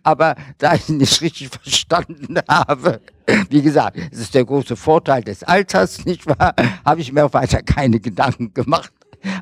aber 0.02 0.34
da 0.58 0.74
ich 0.74 0.88
nicht 0.88 1.20
richtig 1.20 1.48
verstanden 1.48 2.38
habe, 2.48 3.00
wie 3.48 3.62
gesagt, 3.62 3.98
es 4.10 4.18
ist 4.18 4.34
der 4.34 4.44
große 4.44 4.76
Vorteil 4.76 5.22
des 5.22 5.42
Alters, 5.44 6.04
nicht 6.04 6.26
wahr, 6.26 6.54
habe 6.84 7.00
ich 7.00 7.12
mir 7.12 7.24
auch 7.24 7.32
weiter 7.32 7.62
keine 7.62 8.00
Gedanken 8.00 8.52
gemacht. 8.54 8.92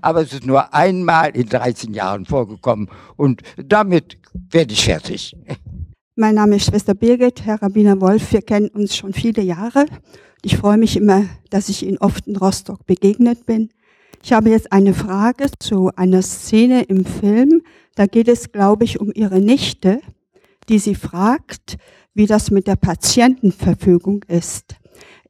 Aber 0.03 0.23
es 0.23 0.33
ist 0.33 0.45
nur 0.45 0.75
einmal 0.75 1.31
in 1.31 1.49
13 1.49 1.95
Jahren 1.95 2.27
vorgekommen 2.27 2.91
und 3.17 3.43
damit 3.57 4.19
werde 4.51 4.73
ich 4.73 4.85
fertig. 4.85 5.37
Mein 6.21 6.35
Name 6.35 6.57
ist 6.57 6.65
Schwester 6.65 6.95
Birgit, 6.95 7.45
Herr 7.45 7.63
Rabbiner 7.63 8.01
Wolf. 8.01 8.33
Wir 8.33 8.43
kennen 8.43 8.71
uns 8.71 8.97
schon 8.97 9.13
viele 9.13 9.41
Jahre. 9.41 9.87
Ich 10.43 10.57
freue 10.57 10.77
mich 10.77 10.97
immer, 10.97 11.27
dass 11.51 11.69
ich 11.69 11.87
Ihnen 11.87 11.99
oft 11.99 12.27
in 12.27 12.35
Rostock 12.35 12.85
begegnet 12.87 13.47
bin. 13.47 13.69
Ich 14.25 14.33
habe 14.33 14.51
jetzt 14.51 14.73
eine 14.73 14.95
Frage 14.95 15.47
zu 15.61 15.93
einer 15.95 16.23
Szene 16.23 16.83
im 16.83 17.05
Film. 17.05 17.63
Da 17.95 18.07
geht 18.07 18.27
es, 18.27 18.51
glaube 18.51 18.83
ich, 18.83 18.99
um 18.99 19.13
Ihre 19.15 19.39
Nichte, 19.39 20.01
die 20.69 20.81
Sie 20.81 20.97
fragt, 20.97 21.77
wie 22.15 22.27
das 22.27 22.51
mit 22.51 22.67
der 22.67 22.75
Patientenverfügung 22.75 24.25
ist. 24.27 24.75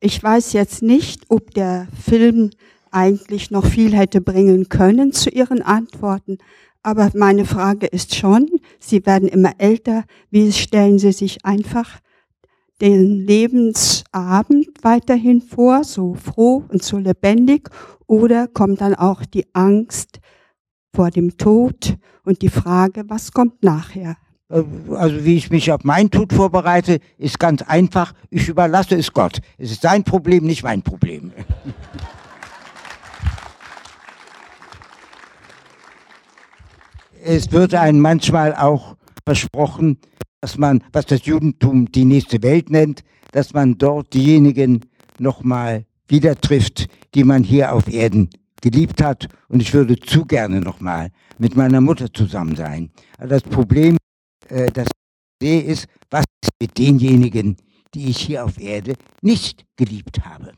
Ich 0.01 0.23
weiß 0.23 0.55
jetzt 0.55 0.81
nicht, 0.81 1.27
ob 1.29 1.53
der 1.53 1.89
Film 2.03 2.49
eigentlich 2.91 3.51
noch 3.51 3.67
viel 3.67 3.95
hätte 3.95 4.23
bringen 4.23 4.71
können 4.71 5.13
zu 5.13 5.29
Ihren 5.29 5.61
Antworten, 5.61 6.39
aber 6.83 7.11
meine 7.15 7.45
Frage 7.45 7.87
ist 7.87 8.15
schon, 8.15 8.49
Sie 8.79 9.05
werden 9.05 9.29
immer 9.29 9.53
älter, 9.59 10.05
wie 10.31 10.53
stellen 10.53 10.99
Sie 10.99 11.13
sich 11.13 11.45
einfach 11.45 12.01
den 12.81 13.27
Lebensabend 13.27 14.69
weiterhin 14.83 15.41
vor, 15.41 15.85
so 15.85 16.15
froh 16.15 16.65
und 16.69 16.83
so 16.83 16.99
lebendig, 16.99 17.71
oder 18.07 18.47
kommt 18.47 18.81
dann 18.81 18.95
auch 18.95 19.25
die 19.25 19.47
Angst 19.53 20.21
vor 20.95 21.11
dem 21.11 21.37
Tod 21.37 21.97
und 22.25 22.43
die 22.43 22.49
Frage, 22.49 23.05
was 23.09 23.33
kommt 23.33 23.63
nachher? 23.63 24.17
Äh, 24.49 24.63
also 24.91 25.25
wie 25.25 25.37
ich 25.37 25.51
mich 25.51 25.71
auf 25.73 25.85
meinen 25.85 26.11
Tod 26.11 26.33
vorbereite, 26.33 27.01
ist 27.19 27.39
ganz 27.39 27.63
einfach. 27.63 28.15
Ich 28.31 28.49
überlasse 28.49 28.97
es 28.97 29.13
Gott. 29.13 29.41
Es 29.59 29.71
ist 29.71 29.83
sein 29.83 30.05
Problem, 30.05 30.45
nicht 30.45 30.63
mein 30.63 30.83
Problem. 30.83 31.33
es 37.25 37.53
wird 37.53 37.75
einem 37.75 38.01
manchmal 38.01 38.55
auch 38.55 38.97
versprochen, 39.25 39.99
dass 40.41 40.57
man, 40.57 40.83
was 40.93 41.07
das 41.07 41.27
Judentum 41.27 41.91
die 41.91 42.05
nächste 42.05 42.43
Welt 42.43 42.71
nennt, 42.71 43.03
dass 43.33 43.53
man 43.53 43.77
dort 43.79 44.15
diejenigen 44.15 44.81
nochmal 45.19 45.85
wieder 46.07 46.41
trifft, 46.41 46.89
die 47.15 47.25
man 47.25 47.43
hier 47.43 47.73
auf 47.73 47.89
Erden 47.89 48.31
geliebt 48.63 49.03
hat. 49.03 49.29
Und 49.49 49.61
ich 49.61 49.75
würde 49.75 49.99
zu 49.99 50.25
gerne 50.25 50.61
nochmal 50.61 51.11
mit 51.39 51.57
meiner 51.57 51.81
Mutter 51.81 52.13
zusammen 52.13 52.57
sein. 52.57 52.91
Aber 53.19 53.29
das 53.29 53.43
Problem, 53.43 53.97
äh, 54.49 54.71
das 54.73 54.87
ich 55.41 55.47
sehe, 55.47 55.61
ist, 55.63 55.87
was 56.11 56.25
ist 56.43 56.53
mit 56.61 56.79
denjenigen, 56.79 57.57
die 57.95 58.09
ich 58.09 58.19
hier 58.19 58.45
auf 58.45 58.59
Erde 58.59 58.95
nicht 59.23 59.65
geliebt 59.77 60.25
habe? 60.25 60.53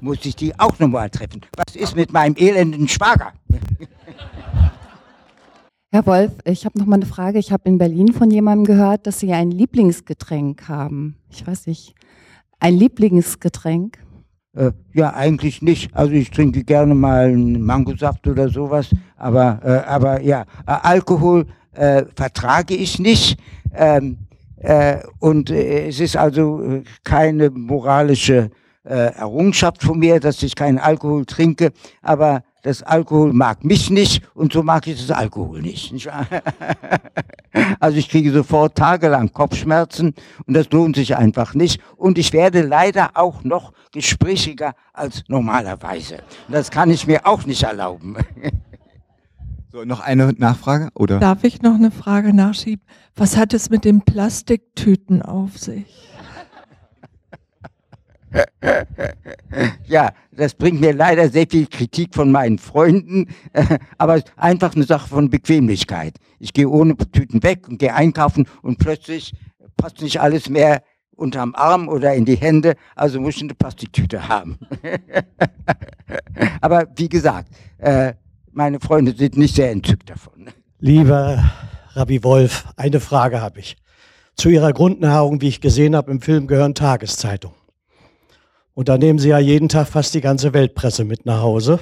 Muss 0.00 0.24
ich 0.24 0.36
die 0.36 0.58
auch 0.58 0.78
nochmal 0.78 1.08
treffen? 1.10 1.40
Was 1.56 1.74
ist 1.74 1.96
mit 1.96 2.12
meinem 2.12 2.36
elenden 2.36 2.88
Schwager? 2.88 3.32
Herr 5.92 6.04
Wolf, 6.04 6.32
ich 6.44 6.64
habe 6.64 6.78
noch 6.80 6.86
mal 6.86 6.96
eine 6.96 7.06
Frage. 7.06 7.38
Ich 7.38 7.52
habe 7.52 7.68
in 7.68 7.78
Berlin 7.78 8.12
von 8.12 8.28
jemandem 8.30 8.64
gehört, 8.64 9.06
dass 9.06 9.20
Sie 9.20 9.32
ein 9.32 9.52
Lieblingsgetränk 9.52 10.68
haben. 10.68 11.16
Ich 11.30 11.46
weiß 11.46 11.68
nicht. 11.68 11.94
Ein 12.58 12.74
Lieblingsgetränk? 12.74 13.98
Äh, 14.56 14.72
ja, 14.94 15.14
eigentlich 15.14 15.62
nicht. 15.62 15.94
Also 15.94 16.12
ich 16.12 16.30
trinke 16.30 16.64
gerne 16.64 16.94
mal 16.96 17.26
einen 17.26 17.62
Mangosaft 17.62 18.26
oder 18.26 18.48
sowas. 18.48 18.90
Aber, 19.16 19.60
äh, 19.62 19.88
aber 19.88 20.20
ja, 20.22 20.42
äh, 20.66 20.72
Alkohol 20.82 21.46
äh, 21.72 22.04
vertrage 22.16 22.74
ich 22.74 22.98
nicht. 22.98 23.38
Ähm, 23.72 24.18
äh, 24.56 24.98
und 25.20 25.50
äh, 25.50 25.86
es 25.86 26.00
ist 26.00 26.16
also 26.16 26.82
keine 27.04 27.50
moralische 27.50 28.50
Errungenschaft 28.88 29.82
von 29.82 29.98
mir, 29.98 30.20
dass 30.20 30.44
ich 30.44 30.54
keinen 30.54 30.78
Alkohol 30.78 31.26
trinke. 31.26 31.72
Aber 32.02 32.44
das 32.66 32.82
Alkohol 32.82 33.32
mag 33.32 33.64
mich 33.64 33.90
nicht 33.90 34.28
und 34.34 34.52
so 34.52 34.60
mag 34.64 34.88
ich 34.88 35.00
das 35.00 35.16
Alkohol 35.16 35.62
nicht. 35.62 35.94
Also 37.80 37.96
ich 37.96 38.10
kriege 38.10 38.32
sofort 38.32 38.76
tagelang 38.76 39.32
Kopfschmerzen 39.32 40.12
und 40.46 40.54
das 40.54 40.68
lohnt 40.70 40.94
sich 40.96 41.16
einfach 41.16 41.54
nicht. 41.54 41.80
Und 41.96 42.18
ich 42.18 42.34
werde 42.34 42.60
leider 42.60 43.12
auch 43.14 43.44
noch 43.44 43.72
gesprächiger 43.92 44.74
als 44.92 45.24
normalerweise. 45.28 46.18
Das 46.48 46.70
kann 46.70 46.90
ich 46.90 47.06
mir 47.06 47.26
auch 47.26 47.46
nicht 47.46 47.62
erlauben. 47.62 48.16
So, 49.72 49.84
noch 49.84 50.00
eine 50.00 50.32
Nachfrage? 50.38 50.88
Oder? 50.94 51.18
Darf 51.18 51.44
ich 51.44 51.60
noch 51.60 51.74
eine 51.74 51.90
Frage 51.90 52.32
nachschieben? 52.34 52.82
Was 53.14 53.36
hat 53.36 53.52
es 53.52 53.68
mit 53.68 53.84
den 53.84 54.00
Plastiktüten 54.00 55.20
auf 55.20 55.58
sich? 55.58 56.05
ja, 59.86 60.10
das 60.32 60.54
bringt 60.54 60.80
mir 60.80 60.92
leider 60.92 61.28
sehr 61.28 61.46
viel 61.48 61.66
Kritik 61.66 62.14
von 62.14 62.30
meinen 62.30 62.58
Freunden, 62.58 63.28
aber 63.98 64.22
einfach 64.36 64.74
eine 64.74 64.84
Sache 64.84 65.08
von 65.08 65.30
Bequemlichkeit. 65.30 66.16
Ich 66.38 66.52
gehe 66.52 66.68
ohne 66.68 66.96
Tüten 66.96 67.42
weg 67.42 67.68
und 67.68 67.78
gehe 67.78 67.94
einkaufen 67.94 68.46
und 68.62 68.78
plötzlich 68.78 69.32
passt 69.76 70.02
nicht 70.02 70.20
alles 70.20 70.48
mehr 70.48 70.82
unterm 71.16 71.54
Arm 71.54 71.88
oder 71.88 72.14
in 72.14 72.24
die 72.24 72.36
Hände, 72.36 72.74
also 72.94 73.20
muss 73.20 73.36
ich 73.36 73.42
eine 73.42 73.54
Plastiktüte 73.54 74.28
haben. 74.28 74.58
aber 76.60 76.86
wie 76.96 77.08
gesagt, 77.08 77.48
äh, 77.78 78.12
meine 78.52 78.80
Freunde 78.80 79.14
sind 79.16 79.36
nicht 79.36 79.54
sehr 79.54 79.70
entzückt 79.70 80.10
davon. 80.10 80.50
Lieber 80.78 81.42
Rabbi 81.92 82.22
Wolf, 82.22 82.66
eine 82.76 83.00
Frage 83.00 83.40
habe 83.40 83.60
ich. 83.60 83.76
Zu 84.34 84.50
Ihrer 84.50 84.74
Grundnahrung, 84.74 85.40
wie 85.40 85.48
ich 85.48 85.62
gesehen 85.62 85.96
habe 85.96 86.10
im 86.10 86.20
Film, 86.20 86.46
gehören 86.46 86.74
Tageszeitungen. 86.74 87.56
Und 88.76 88.90
da 88.90 88.98
nehmen 88.98 89.18
Sie 89.18 89.30
ja 89.30 89.38
jeden 89.38 89.70
Tag 89.70 89.88
fast 89.88 90.12
die 90.12 90.20
ganze 90.20 90.52
Weltpresse 90.52 91.04
mit 91.04 91.24
nach 91.24 91.40
Hause. 91.40 91.80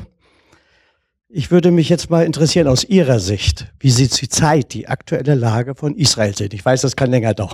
Ich 1.28 1.50
würde 1.50 1.72
mich 1.72 1.88
jetzt 1.88 2.08
mal 2.08 2.24
interessieren 2.24 2.68
aus 2.68 2.84
Ihrer 2.84 3.18
Sicht, 3.18 3.66
wie 3.80 3.90
Sie 3.90 4.08
zurzeit 4.08 4.72
die 4.72 4.86
aktuelle 4.86 5.34
Lage 5.34 5.74
von 5.74 5.96
Israel 5.96 6.36
sehen. 6.36 6.50
Ich 6.52 6.64
weiß, 6.64 6.82
das 6.82 6.94
kann 6.94 7.10
länger 7.10 7.34
dauern. 7.34 7.50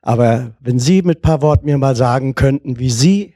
Aber 0.00 0.52
wenn 0.60 0.78
Sie 0.78 1.02
mit 1.02 1.20
paar 1.20 1.42
Worten 1.42 1.66
mir 1.66 1.76
mal 1.76 1.94
sagen 1.94 2.34
könnten, 2.34 2.78
wie 2.78 2.88
Sie, 2.88 3.34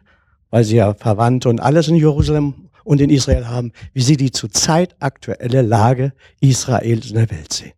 weil 0.49 0.65
Sie 0.65 0.77
ja 0.77 0.95
Verwandte 0.95 1.51
und 1.51 1.61
alles 1.61 1.89
in 1.89 1.97
Jerusalem 1.97 2.71
und 2.85 3.03
in 3.03 3.11
Israel 3.11 3.47
haben, 3.47 3.73
wie 3.93 4.01
Sie 4.01 4.17
die 4.17 4.31
zurzeit 4.31 4.97
aktuelle 5.01 5.61
Lage 5.61 6.15
Israels 6.41 7.11
in 7.11 7.17
der 7.17 7.31
Welt 7.31 7.53
sehen. 7.53 7.73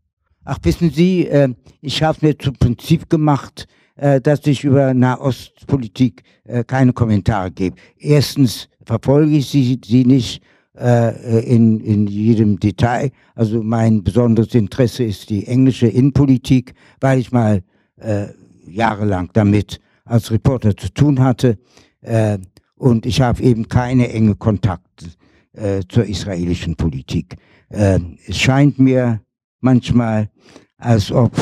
Ach, 0.45 0.59
wissen 0.63 0.93
Sie, 0.93 1.27
äh, 1.27 1.53
ich 1.81 2.05
habe 2.05 2.19
mir 2.25 2.39
zum 2.39 2.55
Prinzip 2.55 3.11
gemacht, 3.11 3.67
äh, 3.99 4.21
dass 4.21 4.47
ich 4.47 4.65
über 4.65 4.95
Nahostpolitik 4.95 6.23
äh, 6.45 6.65
keine 6.65 6.93
Kommentare 6.93 7.51
gebe. 7.51 7.77
Erstens 7.99 8.69
verfolge 8.85 9.37
ich 9.37 9.49
sie, 9.49 9.81
sie 9.85 10.05
nicht 10.05 10.43
äh, 10.79 11.41
in, 11.45 11.81
in 11.81 12.07
jedem 12.07 12.59
Detail. 12.59 13.11
Also 13.35 13.63
mein 13.63 14.03
besonderes 14.03 14.55
Interesse 14.55 15.05
ist 15.05 15.29
die 15.31 15.47
englische 15.47 15.89
Innenpolitik, 15.89 16.75
weil 17.01 17.19
ich 17.19 17.33
mal 17.33 17.63
äh, 17.97 18.27
jahrelang 18.67 19.31
damit 19.33 19.81
als 20.05 20.31
Reporter 20.31 20.77
zu 20.77 20.93
tun 20.95 21.21
hatte. 21.21 21.59
Äh, 22.01 22.39
und 22.77 23.05
ich 23.07 23.21
habe 23.21 23.43
eben 23.43 23.69
keine 23.69 24.09
enge 24.11 24.37
Kontakte 24.37 25.07
äh, 25.53 25.81
zur 25.89 26.05
israelischen 26.05 26.77
Politik. 26.77 27.37
Äh, 27.69 27.99
es 28.27 28.39
scheint 28.39 28.79
mir 28.79 29.21
manchmal, 29.61 30.31
als 30.77 31.11
ob 31.11 31.33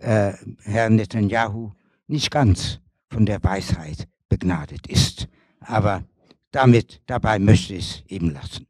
äh, 0.00 0.32
Herr 0.64 0.90
Netanyahu 0.90 1.70
nicht 2.06 2.30
ganz 2.30 2.80
von 3.08 3.26
der 3.26 3.42
Weisheit 3.42 4.08
begnadet 4.28 4.86
ist. 4.86 5.28
Aber 5.60 6.04
damit, 6.50 7.00
dabei 7.06 7.38
möchte 7.38 7.74
ich 7.74 8.02
es 8.06 8.10
eben 8.10 8.32
lassen. 8.32 8.66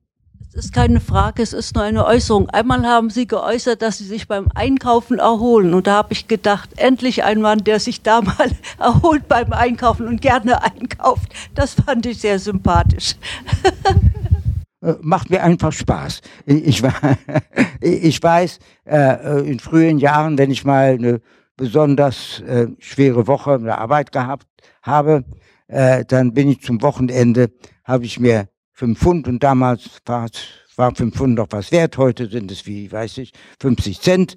Es 0.53 0.65
ist 0.65 0.73
keine 0.75 0.99
Frage, 0.99 1.43
es 1.45 1.53
ist 1.53 1.77
nur 1.77 1.85
eine 1.85 2.05
Äußerung. 2.05 2.51
Einmal 2.51 2.85
haben 2.85 3.09
Sie 3.09 3.29
geäußert, 3.29 3.83
dass 3.83 3.99
Sie 3.99 4.05
sich 4.05 4.27
beim 4.27 4.49
Einkaufen 4.53 5.21
erholen. 5.21 5.75
Und 5.75 5.87
da 5.87 5.95
habe 5.95 6.13
ich 6.13 6.27
gedacht, 6.27 6.71
endlich 6.77 7.23
ein 7.23 7.41
Mann, 7.41 7.63
der 7.63 7.79
sich 7.79 8.03
da 8.03 8.21
mal 8.21 8.51
erholt 8.79 9.29
beim 9.29 9.53
Einkaufen 9.53 10.09
und 10.09 10.21
gerne 10.21 10.61
einkauft. 10.65 11.33
Das 11.55 11.75
fand 11.75 12.05
ich 12.07 12.19
sehr 12.19 12.41
sympathisch. 12.41 13.15
Äh, 14.83 14.95
macht 15.03 15.31
mir 15.31 15.43
einfach 15.43 15.73
Spaß. 15.73 16.21
Ich, 16.47 16.83
ich 17.83 18.23
weiß, 18.23 18.59
äh, 18.87 19.49
in 19.49 19.59
frühen 19.61 19.99
Jahren, 19.99 20.39
wenn 20.39 20.51
ich 20.51 20.65
mal 20.65 20.95
eine 20.95 21.21
besonders 21.57 22.41
äh, 22.41 22.69
schwere 22.79 23.27
Woche 23.27 23.55
in 23.55 23.65
der 23.65 23.79
Arbeit 23.79 24.13
gehabt 24.13 24.47
habe, 24.83 25.25
dann 25.69 26.35
bin 26.35 26.51
ich 26.51 26.63
zum 26.63 26.83
Wochenende, 26.83 27.53
habe 27.85 28.05
ich 28.05 28.19
mir 28.19 28.49
fünf 28.73 28.99
Pfund 28.99 29.29
und 29.29 29.41
damals 29.41 30.01
war, 30.05 30.29
war 30.75 30.93
fünf 30.97 31.15
Pfund 31.15 31.37
noch 31.37 31.47
was 31.51 31.71
wert, 31.71 31.97
heute 31.97 32.27
sind 32.27 32.51
es, 32.51 32.67
wie 32.67 32.91
weiß 32.91 33.19
ich, 33.19 33.33
50 33.61 34.01
Cent 34.01 34.35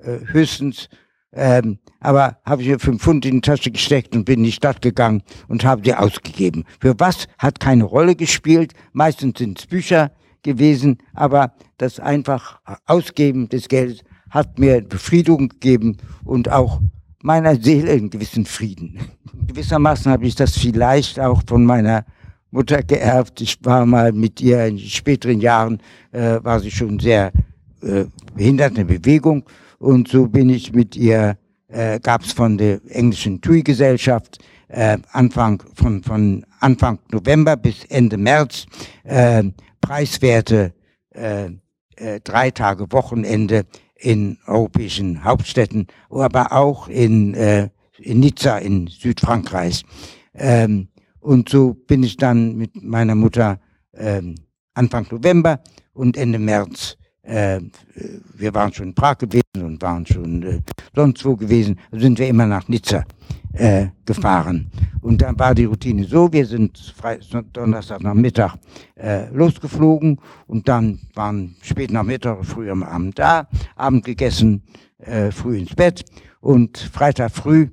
höchstens 0.00 0.88
Ähm, 1.32 1.78
aber 2.00 2.38
habe 2.44 2.62
ich 2.62 2.68
mir 2.68 2.78
fünf 2.78 3.02
Pfund 3.02 3.26
in 3.26 3.36
die 3.36 3.40
Tasche 3.42 3.70
gesteckt 3.70 4.14
und 4.16 4.24
bin 4.24 4.38
in 4.38 4.44
die 4.44 4.52
Stadt 4.52 4.80
gegangen 4.80 5.22
und 5.46 5.64
habe 5.64 5.82
sie 5.84 5.94
ausgegeben. 5.94 6.64
Für 6.80 6.98
was 6.98 7.26
hat 7.38 7.60
keine 7.60 7.84
Rolle 7.84 8.16
gespielt. 8.16 8.72
Meistens 8.92 9.38
sind 9.38 9.58
es 9.58 9.66
Bücher 9.66 10.10
gewesen, 10.42 10.98
aber 11.14 11.52
das 11.76 12.00
einfach 12.00 12.60
Ausgeben 12.86 13.48
des 13.48 13.68
Geldes 13.68 14.00
hat 14.30 14.58
mir 14.58 14.82
Befriedigung 14.82 15.48
gegeben 15.48 15.96
und 16.24 16.50
auch 16.50 16.80
meiner 17.22 17.56
Seele 17.56 17.92
einen 17.92 18.10
gewissen 18.10 18.46
Frieden. 18.46 18.98
Gewissermaßen 19.46 20.10
habe 20.12 20.26
ich 20.26 20.34
das 20.34 20.56
vielleicht 20.56 21.18
auch 21.18 21.42
von 21.46 21.64
meiner 21.64 22.04
Mutter 22.50 22.82
geerbt. 22.82 23.40
Ich 23.40 23.58
war 23.62 23.84
mal 23.86 24.12
mit 24.12 24.40
ihr 24.40 24.66
in 24.66 24.78
späteren 24.78 25.40
Jahren, 25.40 25.80
äh, 26.12 26.38
war 26.42 26.60
sie 26.60 26.70
schon 26.70 26.98
sehr 26.98 27.32
äh, 27.82 28.04
behindert 28.34 28.78
in 28.78 28.86
Bewegung 28.86 29.44
und 29.78 30.08
so 30.08 30.26
bin 30.26 30.50
ich 30.50 30.72
mit 30.72 30.96
ihr, 30.96 31.38
äh, 31.68 32.00
gab 32.00 32.22
es 32.22 32.32
von 32.32 32.58
der 32.58 32.80
englischen 32.88 33.40
TUI-Gesellschaft 33.40 34.38
äh, 34.68 34.98
Anfang 35.12 35.62
von, 35.74 36.02
von 36.02 36.44
Anfang 36.60 36.98
November 37.10 37.56
bis 37.56 37.84
Ende 37.88 38.16
März 38.16 38.66
äh, 39.04 39.44
preiswerte 39.80 40.74
äh, 41.10 41.50
äh, 41.96 42.20
drei 42.22 42.50
Tage 42.50 42.90
Wochenende 42.92 43.64
in 43.96 44.38
europäischen 44.46 45.24
Hauptstädten, 45.24 45.86
aber 46.10 46.52
auch 46.52 46.88
in, 46.88 47.34
äh, 47.34 47.70
in 47.98 48.20
Nizza 48.20 48.58
in 48.58 48.86
Südfrankreich. 48.86 49.84
Ähm, 50.34 50.88
und 51.20 51.48
so 51.48 51.74
bin 51.74 52.02
ich 52.02 52.16
dann 52.16 52.56
mit 52.56 52.80
meiner 52.82 53.14
Mutter 53.14 53.60
ähm, 53.94 54.36
Anfang 54.74 55.06
November 55.10 55.60
und 55.92 56.16
Ende 56.16 56.38
März 56.38 56.97
äh, 57.28 57.60
wir 58.34 58.54
waren 58.54 58.72
schon 58.72 58.88
in 58.88 58.94
Prag 58.94 59.18
gewesen 59.18 59.62
und 59.62 59.82
waren 59.82 60.06
schon 60.06 60.42
äh, 60.42 60.60
sonst 60.94 61.24
wo 61.24 61.36
gewesen, 61.36 61.78
sind 61.92 62.18
wir 62.18 62.28
immer 62.28 62.46
nach 62.46 62.66
Nizza 62.68 63.04
äh, 63.52 63.88
gefahren. 64.06 64.70
Und 65.02 65.20
dann 65.20 65.38
war 65.38 65.54
die 65.54 65.66
Routine 65.66 66.04
so, 66.04 66.32
wir 66.32 66.46
sind 66.46 66.94
Donnerstag 67.52 68.02
nach 68.02 68.14
Mittag 68.14 68.56
äh, 68.96 69.28
losgeflogen 69.30 70.18
und 70.46 70.68
dann 70.68 71.00
waren 71.14 71.56
spät 71.62 71.90
nach 71.90 72.02
Mittag, 72.02 72.44
früh 72.44 72.70
am 72.70 72.82
Abend 72.82 73.18
da, 73.18 73.46
Abend 73.76 74.04
gegessen, 74.04 74.62
äh, 74.98 75.30
früh 75.30 75.58
ins 75.58 75.74
Bett 75.74 76.04
und 76.40 76.78
Freitag 76.78 77.30
früh 77.32 77.68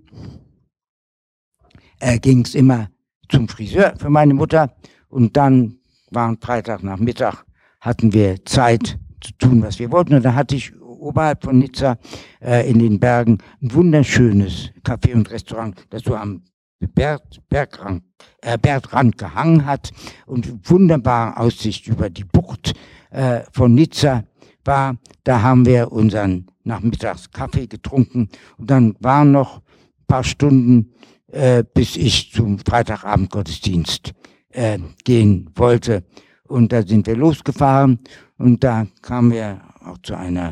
äh, 2.00 2.20
ging 2.20 2.42
es 2.42 2.56
immer 2.56 2.90
zum 3.30 3.48
Friseur 3.48 3.94
für 3.98 4.10
meine 4.10 4.34
Mutter 4.34 4.76
und 5.08 5.36
dann 5.38 5.78
waren 6.12 6.38
Freitag 6.40 6.84
nach 6.84 7.00
Mittag 7.00 7.46
hatten 7.80 8.14
wir 8.14 8.44
Zeit 8.46 8.98
zu 9.26 9.34
tun, 9.38 9.62
was 9.62 9.80
wir 9.80 9.92
wollten. 9.92 10.14
Und 10.14 10.24
da 10.24 10.34
hatte 10.34 10.56
ich 10.56 10.74
oberhalb 10.82 11.44
von 11.44 11.60
Nizza 11.60 11.98
äh, 12.42 12.70
in 12.70 12.80
den 12.80 13.00
Bergen 13.00 13.38
ein 13.62 13.74
wunderschönes 13.74 14.72
Café 14.84 15.14
und 15.14 15.30
Restaurant, 15.30 15.86
das 15.90 16.04
so 16.04 16.16
am 16.16 16.44
Berg, 16.80 17.22
Bergrand, 17.50 18.04
äh, 18.42 18.58
Bergrand 18.58 19.18
gehangen 19.18 19.66
hat 19.66 19.92
und 20.26 20.70
wunderbare 20.70 21.38
Aussicht 21.38 21.88
über 21.88 22.10
die 22.10 22.26
Bucht 22.26 22.74
äh, 23.12 23.42
von 23.52 23.74
Nizza 23.74 24.24
war. 24.64 24.98
Da 25.24 25.42
haben 25.42 25.66
wir 25.66 25.92
unseren 25.92 26.48
nachmittags 26.64 27.32
Kaffee 27.32 27.68
getrunken 27.68 28.30
und 28.58 28.70
dann 28.70 28.96
waren 29.00 29.32
noch 29.32 29.58
ein 29.58 30.06
paar 30.08 30.24
Stunden, 30.24 30.92
äh, 31.32 31.64
bis 31.74 31.96
ich 31.96 32.32
zum 32.32 32.60
Freitagabendgottesdienst 32.60 34.14
äh, 34.50 34.80
gehen 35.04 35.50
wollte. 35.56 36.04
Und 36.48 36.72
da 36.72 36.84
sind 36.84 37.08
wir 37.08 37.16
losgefahren 37.16 38.00
und 38.38 38.64
da 38.64 38.88
kamen 39.02 39.32
wir 39.32 39.62
auch 39.86 39.98
zu 40.00 40.16
einer 40.16 40.52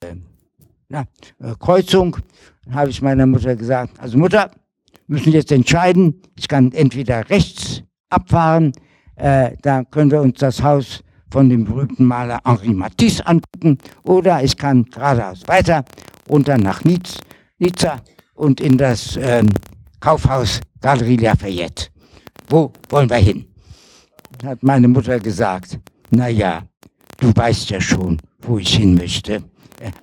äh, 0.00 0.14
na, 0.88 1.06
äh, 1.40 1.54
Kreuzung. 1.58 2.16
Dann 2.64 2.74
habe 2.74 2.90
ich 2.90 3.02
meiner 3.02 3.26
Mutter 3.26 3.56
gesagt, 3.56 3.98
also 3.98 4.18
Mutter, 4.18 4.50
müssen 5.06 5.32
jetzt 5.32 5.52
entscheiden, 5.52 6.22
ich 6.36 6.48
kann 6.48 6.72
entweder 6.72 7.28
rechts 7.28 7.82
abfahren, 8.08 8.72
äh, 9.16 9.56
da 9.62 9.84
können 9.84 10.10
wir 10.10 10.22
uns 10.22 10.38
das 10.38 10.62
Haus 10.62 11.02
von 11.30 11.48
dem 11.48 11.64
berühmten 11.64 12.04
Maler 12.04 12.40
Henri 12.44 12.72
Matisse 12.72 13.26
angucken, 13.26 13.78
oder 14.04 14.42
ich 14.42 14.56
kann 14.56 14.84
geradeaus 14.84 15.46
weiter 15.46 15.84
runter 16.28 16.56
nach 16.58 16.84
Nizza, 16.84 17.20
Nizza 17.58 18.00
und 18.34 18.60
in 18.60 18.78
das 18.78 19.18
ähm, 19.20 19.48
Kaufhaus 20.00 20.60
Galerie 20.80 21.16
Lafayette. 21.16 21.88
Wo 22.48 22.72
wollen 22.88 23.10
wir 23.10 23.16
hin? 23.16 23.46
Hat 24.44 24.62
meine 24.62 24.88
Mutter 24.88 25.18
gesagt, 25.18 25.78
na 26.10 26.28
ja, 26.28 26.62
du 27.18 27.32
weißt 27.34 27.70
ja 27.70 27.80
schon, 27.80 28.18
wo 28.40 28.58
ich 28.58 28.76
hin 28.76 28.94
möchte. 28.94 29.42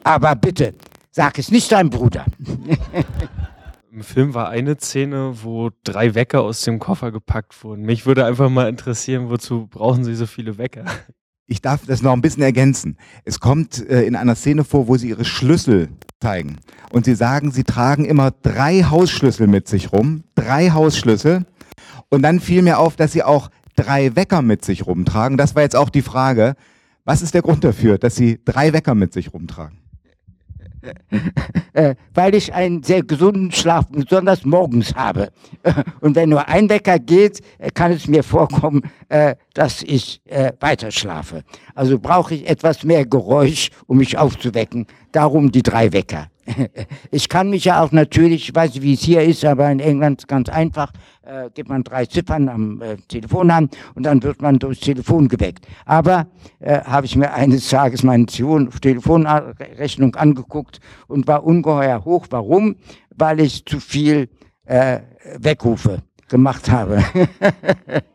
Aber 0.03 0.35
bitte, 0.35 0.73
sag 1.11 1.39
es 1.39 1.51
nicht 1.51 1.71
deinem 1.71 1.89
Bruder. 1.89 2.25
Im 3.91 4.03
Film 4.03 4.33
war 4.33 4.47
eine 4.47 4.77
Szene, 4.77 5.33
wo 5.43 5.69
drei 5.83 6.15
Wecker 6.15 6.41
aus 6.41 6.61
dem 6.61 6.79
Koffer 6.79 7.11
gepackt 7.11 7.61
wurden. 7.63 7.83
Mich 7.83 8.05
würde 8.05 8.25
einfach 8.25 8.49
mal 8.49 8.69
interessieren, 8.69 9.29
wozu 9.29 9.67
brauchen 9.67 10.05
Sie 10.05 10.15
so 10.15 10.25
viele 10.25 10.57
Wecker? 10.57 10.85
Ich 11.51 11.61
darf 11.61 11.85
das 11.85 12.01
noch 12.01 12.13
ein 12.13 12.21
bisschen 12.21 12.43
ergänzen. 12.43 12.95
Es 13.25 13.41
kommt 13.41 13.85
äh, 13.89 14.03
in 14.03 14.15
einer 14.15 14.35
Szene 14.35 14.63
vor, 14.63 14.87
wo 14.87 14.95
sie 14.95 15.09
ihre 15.09 15.25
Schlüssel 15.25 15.89
zeigen. 16.21 16.59
Und 16.93 17.03
sie 17.03 17.15
sagen, 17.15 17.51
sie 17.51 17.65
tragen 17.65 18.05
immer 18.05 18.31
drei 18.31 18.83
Hausschlüssel 18.83 19.47
mit 19.47 19.67
sich 19.67 19.91
rum. 19.91 20.23
Drei 20.35 20.69
Hausschlüssel. 20.69 21.45
Und 22.07 22.21
dann 22.21 22.39
fiel 22.39 22.61
mir 22.61 22.79
auf, 22.79 22.95
dass 22.95 23.11
sie 23.11 23.23
auch 23.23 23.49
drei 23.75 24.15
Wecker 24.15 24.41
mit 24.41 24.63
sich 24.63 24.87
rumtragen. 24.87 25.37
Das 25.37 25.53
war 25.53 25.63
jetzt 25.63 25.75
auch 25.75 25.89
die 25.89 26.01
Frage. 26.01 26.55
Was 27.11 27.21
ist 27.21 27.33
der 27.33 27.41
Grund 27.41 27.61
dafür, 27.65 27.97
dass 27.97 28.15
Sie 28.15 28.39
drei 28.45 28.71
Wecker 28.71 28.95
mit 28.95 29.11
sich 29.11 29.33
rumtragen? 29.33 29.79
Äh, 31.73 31.95
weil 32.13 32.35
ich 32.35 32.53
einen 32.53 32.83
sehr 32.83 33.03
gesunden 33.03 33.51
Schlaf, 33.51 33.87
besonders 33.89 34.45
morgens 34.45 34.95
habe. 34.95 35.27
Und 35.99 36.15
wenn 36.15 36.29
nur 36.29 36.47
ein 36.47 36.69
Wecker 36.69 36.99
geht, 36.99 37.41
äh, 37.59 37.69
kann 37.69 37.91
es 37.91 38.07
mir 38.07 38.23
vorkommen, 38.23 38.83
äh, 39.09 39.35
dass 39.53 39.83
ich 39.83 40.21
äh, 40.25 40.53
weiter 40.61 40.89
schlafe. 40.91 41.43
Also 41.75 41.99
brauche 41.99 42.35
ich 42.35 42.49
etwas 42.49 42.85
mehr 42.85 43.05
Geräusch, 43.05 43.71
um 43.87 43.97
mich 43.97 44.17
aufzuwecken. 44.17 44.87
Darum 45.11 45.51
die 45.51 45.63
drei 45.63 45.91
Wecker. 45.91 46.27
Ich 47.11 47.27
kann 47.27 47.49
mich 47.49 47.65
ja 47.65 47.83
auch 47.83 47.91
natürlich, 47.91 48.49
ich 48.49 48.55
weiß 48.55 48.73
nicht, 48.73 48.83
wie 48.83 48.93
es 48.93 49.01
hier 49.01 49.21
ist, 49.21 49.43
aber 49.43 49.69
in 49.69 49.81
England 49.81 50.29
ganz 50.29 50.47
einfach, 50.47 50.93
äh, 51.23 51.49
gibt 51.53 51.69
man 51.69 51.83
drei 51.83 52.05
Ziffern 52.05 52.49
am 52.49 52.81
äh, 52.81 52.97
Telefon 53.07 53.51
an 53.51 53.69
und 53.95 54.03
dann 54.03 54.21
wird 54.23 54.41
man 54.41 54.59
durchs 54.59 54.81
Telefon 54.81 55.27
geweckt. 55.27 55.67
Aber 55.85 56.27
äh, 56.59 56.81
habe 56.81 57.05
ich 57.05 57.15
mir 57.15 57.33
eines 57.33 57.69
Tages 57.69 58.03
meine 58.03 58.25
Telefonrechnung 58.25 60.15
angeguckt 60.15 60.79
und 61.07 61.27
war 61.27 61.43
ungeheuer 61.43 62.03
hoch. 62.05 62.27
Warum? 62.29 62.75
Weil 63.15 63.39
ich 63.41 63.65
zu 63.65 63.79
viel 63.79 64.29
äh, 64.65 64.99
Wegrufe 65.37 66.01
gemacht 66.27 66.71
habe. 66.71 67.03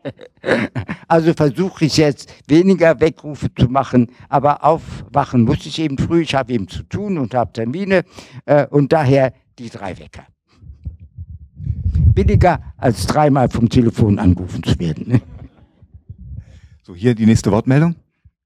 also 1.07 1.33
versuche 1.33 1.85
ich 1.85 1.97
jetzt 1.97 2.33
weniger 2.47 2.99
Wegrufe 2.99 3.53
zu 3.53 3.67
machen, 3.67 4.11
aber 4.27 4.65
aufwachen 4.65 5.43
muss 5.43 5.65
ich 5.65 5.79
eben 5.79 5.97
früh. 5.97 6.21
Ich 6.21 6.35
habe 6.35 6.51
eben 6.51 6.67
zu 6.67 6.83
tun 6.83 7.17
und 7.17 7.33
habe 7.35 7.53
Termine 7.53 8.03
äh, 8.45 8.65
und 8.67 8.91
daher 8.91 9.33
die 9.59 9.69
drei 9.69 9.97
Wecker. 9.97 10.25
Billiger 12.17 12.59
als 12.77 13.05
dreimal 13.05 13.47
vom 13.47 13.69
Telefon 13.69 14.17
angerufen 14.17 14.63
zu 14.63 14.79
werden. 14.79 15.07
Ne? 15.07 15.21
So, 16.81 16.95
hier 16.95 17.13
die 17.13 17.27
nächste 17.27 17.51
Wortmeldung. 17.51 17.93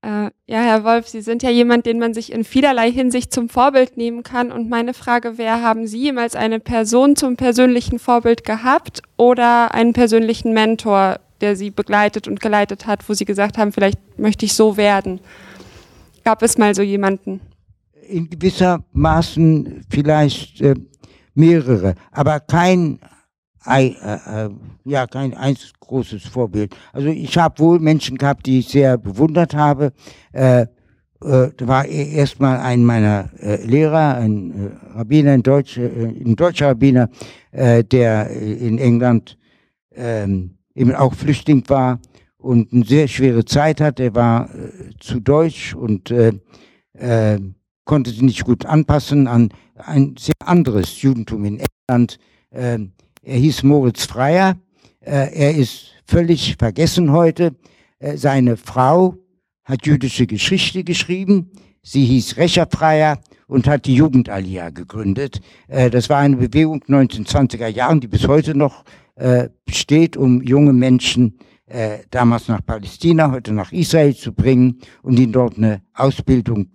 Äh, 0.01 0.30
ja, 0.45 0.61
Herr 0.61 0.84
Wolf, 0.84 1.07
Sie 1.07 1.22
sind 1.22 1.41
ja 1.41 1.51
jemand, 1.51 1.86
den 1.86 1.97
man 1.97 2.13
sich 2.13 2.34
in 2.34 2.43
vielerlei 2.43 2.91
Hinsicht 2.91 3.32
zum 3.32 3.47
Vorbild 3.47 3.95
nehmen 3.95 4.24
kann. 4.24 4.51
Und 4.51 4.69
meine 4.69 4.93
Frage 4.93 5.38
wäre, 5.38 5.61
haben 5.61 5.88
Sie 5.88 5.99
jemals 5.99 6.36
eine 6.36 6.59
Person 6.59 7.15
zum 7.15 7.38
persönlichen 7.38 7.97
Vorbild 7.97 8.43
gehabt 8.43 9.03
oder 9.15 9.74
einen 9.74 9.93
persönlichen 9.93 10.51
Mentor, 10.53 11.22
der 11.39 11.55
Sie 11.55 11.69
begleitet 11.69 12.28
und 12.28 12.41
geleitet 12.41 12.88
hat, 12.88 13.07
wo 13.07 13.13
Sie 13.13 13.24
gesagt 13.24 13.57
haben, 13.57 13.72
vielleicht 13.72 14.19
möchte 14.19 14.43
ich 14.43 14.53
so 14.53 14.76
werden? 14.76 15.22
Gab 16.26 16.41
es 16.41 16.57
mal 16.57 16.76
so 16.76 16.82
jemanden? 16.82 17.39
In 18.09 18.30
gewisser 18.30 18.84
Maßen 18.91 19.86
vielleicht 19.89 20.59
äh, 20.59 20.74
mehrere, 21.36 21.95
aber 22.11 22.41
kein 22.41 22.99
äh, 23.66 24.45
äh, 24.45 24.49
ja, 24.86 25.07
kein 25.07 25.34
eins 25.34 25.72
großes 25.80 26.24
Vorbild. 26.24 26.76
Also 26.93 27.09
ich 27.09 27.38
habe 27.38 27.59
wohl 27.59 27.80
Menschen 27.80 28.18
gehabt, 28.18 28.45
die 28.45 28.59
ich 28.59 28.70
sehr 28.70 28.97
bewundert 28.97 29.53
habe. 29.53 29.93
Äh, 30.32 30.62
äh, 31.24 31.49
da 31.55 31.68
war 31.68 31.86
e-, 31.86 32.14
erstmal 32.14 32.57
ein 32.59 32.84
meiner 32.84 33.30
äh, 33.39 33.64
Lehrer, 33.64 34.16
ein 34.16 34.51
äh, 34.51 34.97
Rabbiner, 34.97 35.32
ein, 35.32 35.43
Deutsch, 35.43 35.78
äh, 35.78 35.88
ein 35.88 36.36
deutscher 36.36 36.70
Rabbiner, 36.70 37.09
äh, 37.51 37.84
der 37.84 38.30
in 38.30 38.80
England 38.80 39.38
ähm, 39.93 40.57
eben 40.74 40.95
auch 40.95 41.14
Flüchtling 41.14 41.64
war 41.68 41.99
und 42.38 42.74
eine 42.74 42.86
sehr 42.86 43.07
schwere 43.07 43.45
Zeit 43.45 43.80
hatte. 43.82 44.03
Er 44.03 44.16
war 44.16 44.49
äh, 44.55 44.89
zu 44.99 45.20
deutsch 45.20 45.76
und 45.76 46.09
äh, 46.09 46.34
äh, 46.93 47.39
konnte 47.86 48.09
sich 48.09 48.22
nicht 48.22 48.43
gut 48.43 48.66
anpassen 48.66 49.28
an 49.28 49.49
ein 49.76 50.16
sehr 50.18 50.36
anderes 50.45 51.01
Judentum 51.01 51.45
in 51.45 51.62
England. 51.88 52.18
Äh, 52.51 52.80
er 53.24 53.38
hieß 53.38 53.63
Moritz 53.63 54.05
Freier. 54.05 54.55
Äh, 55.01 55.34
er 55.34 55.55
ist 55.55 55.91
völlig 56.05 56.55
vergessen 56.57 57.11
heute. 57.11 57.55
Äh, 57.99 58.17
seine 58.17 58.57
Frau 58.57 59.15
hat 59.63 59.86
jüdische 59.86 60.28
Geschichte 60.28 60.84
geschrieben. 60.84 61.51
sie 61.84 62.05
hieß 62.05 62.38
Recherfreier 62.38 63.19
und 63.47 63.67
hat 63.67 63.86
die 63.86 63.95
Jugendallia 63.95 64.69
gegründet. 64.69 65.41
Äh, 65.67 65.89
das 65.89 66.09
war 66.09 66.19
eine 66.19 66.38
Bewegung 66.38 66.84
1920er 66.88 67.67
Jahren, 67.67 67.99
die 67.99 68.07
bis 68.07 68.28
heute 68.28 68.55
noch 68.55 68.84
besteht, 69.65 70.17
um 70.17 70.41
junge 70.41 70.74
Menschen 70.74 71.38
damals 72.09 72.47
nach 72.47 72.65
Palästina, 72.65 73.30
heute 73.30 73.53
nach 73.53 73.72
Israel 73.72 74.15
zu 74.15 74.34
bringen 74.34 74.80
und 75.03 75.19
ihnen 75.19 75.34
dort 75.34 75.57
eine 75.57 75.84
Ausbildung 75.93 76.69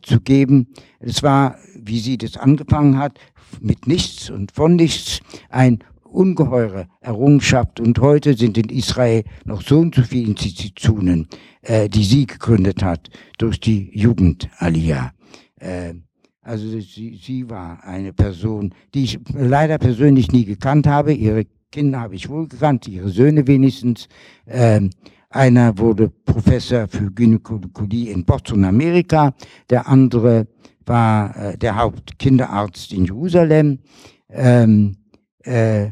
zu 0.00 0.20
geben. 0.20 0.68
Es 1.00 1.22
war, 1.22 1.56
wie 1.76 1.98
sie 1.98 2.16
das 2.16 2.38
angefangen 2.38 2.96
hat, 2.96 3.18
mit 3.60 3.86
nichts 3.86 4.30
und 4.30 4.52
von 4.52 4.76
nichts 4.76 5.20
ein 5.50 5.78
ungeheure 6.02 6.86
Errungenschaft. 7.00 7.80
Und 7.80 7.98
heute 7.98 8.34
sind 8.34 8.56
in 8.56 8.68
Israel 8.68 9.24
noch 9.44 9.62
so 9.62 9.80
und 9.80 9.94
so 9.94 10.02
viele 10.02 10.28
Institutionen, 10.28 11.28
äh, 11.62 11.88
die 11.88 12.04
sie 12.04 12.26
gegründet 12.26 12.82
hat 12.82 13.10
durch 13.38 13.60
die 13.60 13.90
Jugend-Aliyah. 13.98 15.12
Äh, 15.60 15.94
also 16.42 16.68
sie, 16.78 17.18
sie 17.20 17.48
war 17.48 17.82
eine 17.84 18.12
Person, 18.12 18.74
die 18.94 19.04
ich 19.04 19.18
leider 19.32 19.78
persönlich 19.78 20.30
nie 20.30 20.44
gekannt 20.44 20.86
habe. 20.86 21.12
Ihre 21.12 21.46
Kinder 21.72 22.00
habe 22.00 22.14
ich 22.14 22.28
wohl 22.28 22.46
gekannt, 22.48 22.86
ihre 22.86 23.08
Söhne 23.08 23.46
wenigstens. 23.46 24.08
Ähm, 24.46 24.90
einer 25.34 25.76
wurde 25.78 26.10
Professor 26.24 26.86
für 26.86 27.10
Gynäkologie 27.10 28.10
in 28.10 28.24
Boston, 28.24 28.64
Amerika. 28.64 29.34
Der 29.68 29.88
andere 29.88 30.46
war 30.86 31.36
äh, 31.36 31.58
der 31.58 31.76
Hauptkinderarzt 31.76 32.92
in 32.92 33.04
Jerusalem. 33.04 33.80
Ähm, 34.28 34.96
äh, 35.42 35.90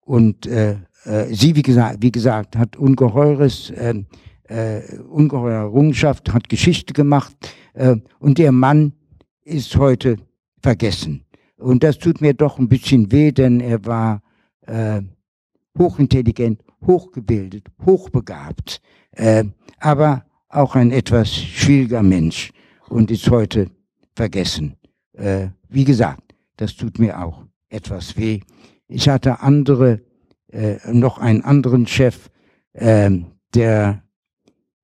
und 0.00 0.46
äh, 0.46 0.76
äh, 1.04 1.34
sie, 1.34 1.56
wie 1.56 1.62
gesagt, 1.62 1.98
wie 2.00 2.12
gesagt, 2.12 2.56
hat 2.56 2.76
ungeheures, 2.76 3.70
äh, 3.70 4.04
äh, 4.48 4.98
ungeheure 5.08 5.54
Errungenschaft, 5.54 6.32
hat 6.32 6.48
Geschichte 6.48 6.92
gemacht. 6.92 7.34
Äh, 7.72 7.96
und 8.18 8.38
ihr 8.38 8.52
Mann 8.52 8.92
ist 9.44 9.76
heute 9.76 10.16
vergessen. 10.60 11.24
Und 11.56 11.82
das 11.82 11.98
tut 11.98 12.20
mir 12.20 12.34
doch 12.34 12.58
ein 12.58 12.68
bisschen 12.68 13.10
weh, 13.10 13.32
denn 13.32 13.60
er 13.60 13.84
war 13.86 14.20
hochintelligent, 15.78 16.62
hochgebildet, 16.86 17.68
hochbegabt, 17.84 18.80
äh, 19.12 19.44
aber 19.80 20.24
auch 20.48 20.74
ein 20.74 20.90
etwas 20.90 21.34
schwieriger 21.34 22.02
Mensch 22.02 22.52
und 22.88 23.10
ist 23.10 23.28
heute 23.30 23.70
vergessen. 24.14 24.76
Äh, 25.14 25.48
wie 25.68 25.84
gesagt, 25.84 26.34
das 26.56 26.76
tut 26.76 26.98
mir 26.98 27.20
auch 27.20 27.44
etwas 27.68 28.16
weh. 28.16 28.40
Ich 28.86 29.08
hatte 29.08 29.40
andere, 29.40 30.02
äh, 30.52 30.76
noch 30.92 31.18
einen 31.18 31.42
anderen 31.42 31.86
Chef, 31.86 32.30
äh, 32.72 33.10
der 33.54 34.02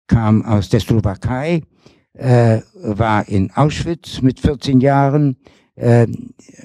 kam 0.07 0.45
aus 0.45 0.69
der 0.69 0.81
Slowakei, 0.81 1.63
äh, 2.15 2.61
war 2.75 3.29
in 3.29 3.53
Auschwitz 3.53 4.23
mit 4.23 4.41
14 4.41 4.81
Jahren, 4.81 5.37
äh, 5.81 6.07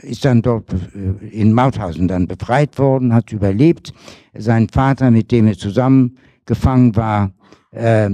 ist 0.01 0.26
dann 0.26 0.41
dort 0.41 0.72
äh, 0.74 1.28
in 1.28 1.53
Mauthausen 1.53 2.07
dann 2.07 2.28
befreit 2.28 2.78
worden, 2.78 3.13
hat 3.13 3.32
überlebt. 3.32 3.93
Sein 4.38 4.68
Vater, 4.70 5.09
mit 5.11 5.32
dem 5.32 5.47
er 5.47 5.57
zusammengefangen 5.57 6.95
war, 6.95 7.32
äh, 7.72 8.09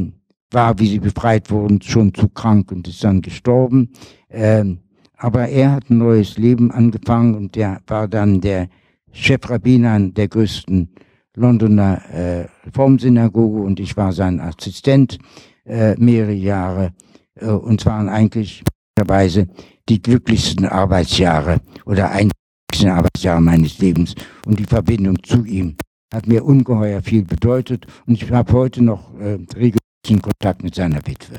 war, 0.51 0.79
wie 0.79 0.87
sie 0.87 0.99
befreit 0.99 1.49
wurden, 1.49 1.81
schon 1.81 2.13
zu 2.13 2.29
krank 2.29 2.71
und 2.71 2.87
ist 2.87 3.03
dann 3.03 3.21
gestorben. 3.21 3.89
Ähm, 4.29 4.79
aber 5.17 5.47
er 5.47 5.71
hat 5.71 5.89
ein 5.89 5.97
neues 5.97 6.37
Leben 6.37 6.71
angefangen 6.71 7.35
und 7.35 7.55
der 7.55 7.79
war 7.87 8.07
dann 8.07 8.41
der 8.41 8.67
Chefrabbiner 9.11 9.99
der 9.99 10.27
größten 10.27 10.89
Londoner 11.35 12.01
äh, 12.11 12.45
Reformsynagoge 12.65 13.61
und 13.61 13.79
ich 13.79 13.95
war 13.95 14.11
sein 14.11 14.39
Assistent 14.39 15.17
äh, 15.65 15.95
mehrere 15.95 16.33
Jahre. 16.33 16.91
Äh, 17.35 17.47
und 17.47 17.85
waren 17.85 18.09
eigentlich 18.09 18.63
Weise 19.05 19.47
die 19.89 20.01
glücklichsten 20.01 20.65
Arbeitsjahre 20.65 21.61
oder 21.85 22.11
einzigsten 22.11 22.89
Arbeitsjahre 22.89 23.41
meines 23.41 23.79
Lebens. 23.79 24.15
Und 24.45 24.59
die 24.59 24.65
Verbindung 24.65 25.21
zu 25.23 25.43
ihm 25.45 25.75
hat 26.13 26.27
mir 26.27 26.43
ungeheuer 26.43 27.01
viel 27.01 27.23
bedeutet. 27.23 27.85
Und 28.05 28.21
ich 28.21 28.31
habe 28.31 28.51
heute 28.53 28.83
noch 28.83 29.13
äh, 29.19 29.39
regelmäßigen 29.55 30.21
Kontakt 30.21 30.63
mit 30.63 30.75
seiner 30.75 31.05
Witwe. 31.07 31.37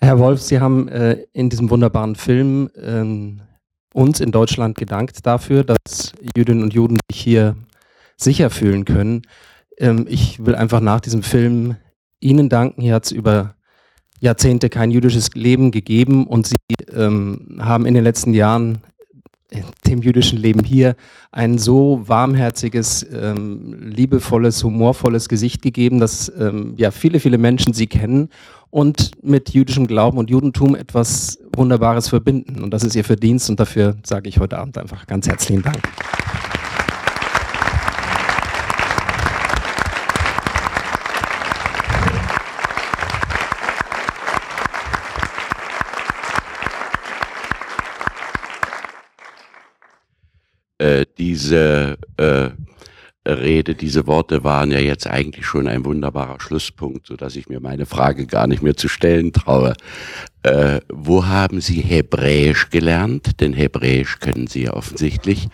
Herr 0.00 0.18
Wolf, 0.18 0.42
Sie 0.42 0.60
haben 0.60 0.88
äh, 0.88 1.24
in 1.32 1.48
diesem 1.48 1.70
wunderbaren 1.70 2.16
Film 2.16 2.70
ähm, 2.76 3.40
uns 3.94 4.20
in 4.20 4.30
Deutschland 4.30 4.76
gedankt 4.76 5.24
dafür, 5.24 5.64
dass 5.64 6.12
Jüdinnen 6.36 6.62
und 6.62 6.74
Juden 6.74 6.98
sich 7.10 7.20
hier 7.20 7.56
sicher 8.16 8.50
fühlen 8.50 8.84
können. 8.84 9.22
Ähm, 9.78 10.06
ich 10.08 10.44
will 10.44 10.54
einfach 10.54 10.80
nach 10.80 11.00
diesem 11.00 11.22
Film 11.22 11.76
Ihnen 12.20 12.48
danken. 12.48 12.82
Hier 12.82 12.94
hat 12.94 13.06
es 13.06 13.12
über 13.12 13.55
Jahrzehnte 14.20 14.68
kein 14.68 14.90
jüdisches 14.90 15.30
Leben 15.34 15.70
gegeben 15.70 16.26
und 16.26 16.46
sie 16.46 16.56
ähm, 16.94 17.58
haben 17.60 17.86
in 17.86 17.94
den 17.94 18.04
letzten 18.04 18.34
Jahren 18.34 18.78
äh, 19.50 19.60
dem 19.86 20.02
jüdischen 20.02 20.38
Leben 20.38 20.64
hier 20.64 20.96
ein 21.32 21.58
so 21.58 22.02
warmherziges, 22.04 23.06
ähm, 23.12 23.76
liebevolles, 23.80 24.64
humorvolles 24.64 25.28
Gesicht 25.28 25.62
gegeben, 25.62 26.00
dass 26.00 26.32
ähm, 26.38 26.74
ja 26.76 26.90
viele, 26.90 27.20
viele 27.20 27.38
Menschen 27.38 27.72
sie 27.72 27.86
kennen 27.86 28.30
und 28.70 29.12
mit 29.22 29.50
jüdischem 29.50 29.86
Glauben 29.86 30.18
und 30.18 30.30
Judentum 30.30 30.74
etwas 30.74 31.38
Wunderbares 31.54 32.08
verbinden. 32.08 32.62
Und 32.62 32.70
das 32.70 32.82
ist 32.84 32.96
ihr 32.96 33.04
Verdienst 33.04 33.48
und 33.48 33.60
dafür 33.60 33.96
sage 34.04 34.28
ich 34.28 34.38
heute 34.38 34.58
Abend 34.58 34.78
einfach 34.78 35.06
ganz 35.06 35.28
herzlichen 35.28 35.62
Dank. 35.62 35.78
Äh, 50.86 51.06
diese 51.18 51.98
äh, 52.16 52.50
Rede, 53.28 53.74
diese 53.74 54.06
Worte 54.06 54.44
waren 54.44 54.70
ja 54.70 54.78
jetzt 54.78 55.08
eigentlich 55.08 55.44
schon 55.44 55.66
ein 55.66 55.84
wunderbarer 55.84 56.40
Schlusspunkt, 56.40 57.08
so 57.08 57.16
dass 57.16 57.34
ich 57.34 57.48
mir 57.48 57.58
meine 57.58 57.86
Frage 57.86 58.26
gar 58.26 58.46
nicht 58.46 58.62
mehr 58.62 58.76
zu 58.76 58.86
stellen 58.86 59.32
traue. 59.32 59.74
Äh, 60.44 60.80
wo 60.92 61.26
haben 61.26 61.60
Sie 61.60 61.80
Hebräisch 61.80 62.70
gelernt? 62.70 63.40
Denn 63.40 63.52
Hebräisch 63.52 64.20
können 64.20 64.46
Sie 64.46 64.64
ja 64.64 64.74
offensichtlich, 64.74 65.48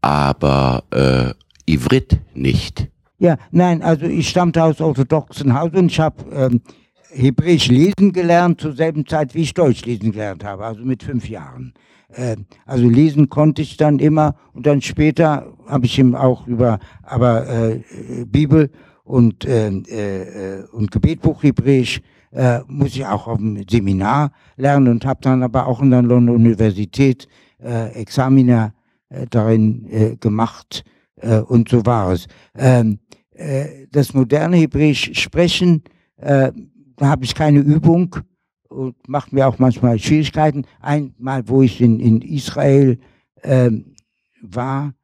aber 0.00 0.84
äh, 0.90 1.70
Ivrit 1.70 2.18
nicht. 2.32 2.88
Ja, 3.18 3.36
nein, 3.50 3.82
also 3.82 4.06
ich 4.06 4.30
stammte 4.30 4.64
aus 4.64 4.80
orthodoxen 4.80 5.52
Haus 5.52 5.72
und 5.74 5.92
ich 5.92 6.00
habe 6.00 6.24
ähm, 6.32 6.62
Hebräisch 7.10 7.68
lesen 7.68 8.12
gelernt 8.14 8.62
zur 8.62 8.72
selben 8.72 9.06
Zeit, 9.06 9.34
wie 9.34 9.42
ich 9.42 9.52
Deutsch 9.52 9.84
lesen 9.84 10.12
gelernt 10.12 10.44
habe, 10.44 10.64
also 10.64 10.82
mit 10.82 11.02
fünf 11.02 11.28
Jahren. 11.28 11.74
Äh, 12.12 12.36
also 12.66 12.88
lesen 12.88 13.28
konnte 13.28 13.62
ich 13.62 13.76
dann 13.76 13.98
immer 13.98 14.34
und 14.52 14.66
dann 14.66 14.80
später 14.80 15.52
habe 15.66 15.86
ich 15.86 15.98
ihm 15.98 16.14
auch 16.14 16.46
über 16.46 16.78
aber 17.02 17.48
äh, 17.48 17.80
Bibel 18.26 18.70
und 19.04 19.44
äh, 19.44 19.68
äh, 19.68 20.64
und 20.72 20.90
Gebetbuch 20.90 21.42
Hebräisch 21.42 22.00
äh, 22.32 22.60
muss 22.66 22.88
ich 22.88 23.06
auch 23.06 23.26
auf 23.26 23.38
dem 23.38 23.64
Seminar 23.68 24.32
lernen 24.56 24.88
und 24.88 25.04
habe 25.04 25.20
dann 25.22 25.42
aber 25.42 25.66
auch 25.66 25.80
in 25.82 25.90
der 25.90 26.02
Londoner 26.02 26.32
Universität 26.32 27.28
äh, 27.62 27.90
Examiner 27.92 28.74
äh, 29.08 29.26
darin 29.28 29.86
äh, 29.90 30.16
gemacht 30.16 30.84
äh, 31.16 31.38
und 31.38 31.68
so 31.68 31.84
war 31.86 32.12
es. 32.12 32.26
Ähm, 32.56 32.98
äh, 33.34 33.86
das 33.90 34.14
moderne 34.14 34.56
Hebräisch 34.56 35.10
sprechen, 35.14 35.82
äh, 36.16 36.52
da 36.96 37.06
habe 37.06 37.24
ich 37.24 37.34
keine 37.34 37.60
Übung 37.60 38.16
und 38.72 39.08
macht 39.08 39.32
mir 39.32 39.46
auch 39.46 39.58
manchmal 39.58 39.98
Schwierigkeiten. 39.98 40.64
Einmal, 40.80 41.48
wo 41.48 41.62
ich 41.62 41.80
in, 41.80 42.00
in 42.00 42.22
Israel 42.22 42.98
ähm, 43.42 43.94
war, 44.40 44.94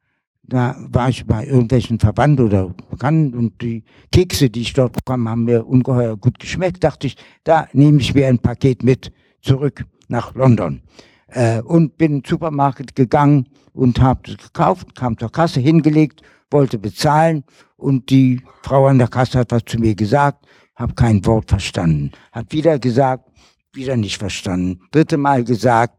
da 0.43 0.75
war 0.79 1.09
ich 1.09 1.25
bei 1.25 1.45
irgendwelchen 1.45 1.99
Verwandten 1.99 2.45
oder 2.45 2.73
Bekannten 2.89 3.37
und 3.37 3.61
die 3.61 3.83
Kekse, 4.11 4.49
die 4.49 4.61
ich 4.61 4.73
dort 4.73 4.93
bekommen 4.93 5.29
haben 5.29 5.45
mir 5.45 5.67
ungeheuer 5.67 6.17
gut 6.17 6.39
geschmeckt. 6.39 6.83
Dachte 6.83 7.07
ich, 7.07 7.17
da 7.43 7.67
nehme 7.73 7.99
ich 7.99 8.15
mir 8.15 8.27
ein 8.27 8.39
Paket 8.39 8.83
mit 8.83 9.11
zurück 9.41 9.85
nach 10.07 10.33
London. 10.33 10.81
Äh, 11.27 11.61
und 11.61 11.97
bin 11.97 12.13
in 12.13 12.21
den 12.21 12.29
Supermarkt 12.29 12.95
gegangen 12.95 13.47
und 13.73 14.01
habe 14.01 14.21
das 14.23 14.37
gekauft, 14.37 14.95
kam 14.95 15.17
zur 15.17 15.31
Kasse 15.31 15.59
hingelegt, 15.59 16.23
wollte 16.49 16.79
bezahlen 16.79 17.43
und 17.77 18.09
die 18.09 18.41
Frau 18.63 18.87
an 18.87 18.97
der 18.97 19.07
Kasse 19.07 19.39
hat 19.39 19.51
was 19.51 19.63
zu 19.65 19.77
mir 19.79 19.93
gesagt, 19.93 20.45
habe 20.75 20.95
kein 20.95 21.23
Wort 21.25 21.49
verstanden. 21.49 22.11
Hat 22.31 22.51
wieder 22.51 22.79
gesagt, 22.79 23.29
wieder 23.73 23.97
nicht 23.97 24.17
verstanden. 24.17 24.81
Dritte 24.91 25.17
Mal 25.17 25.43
gesagt, 25.43 25.93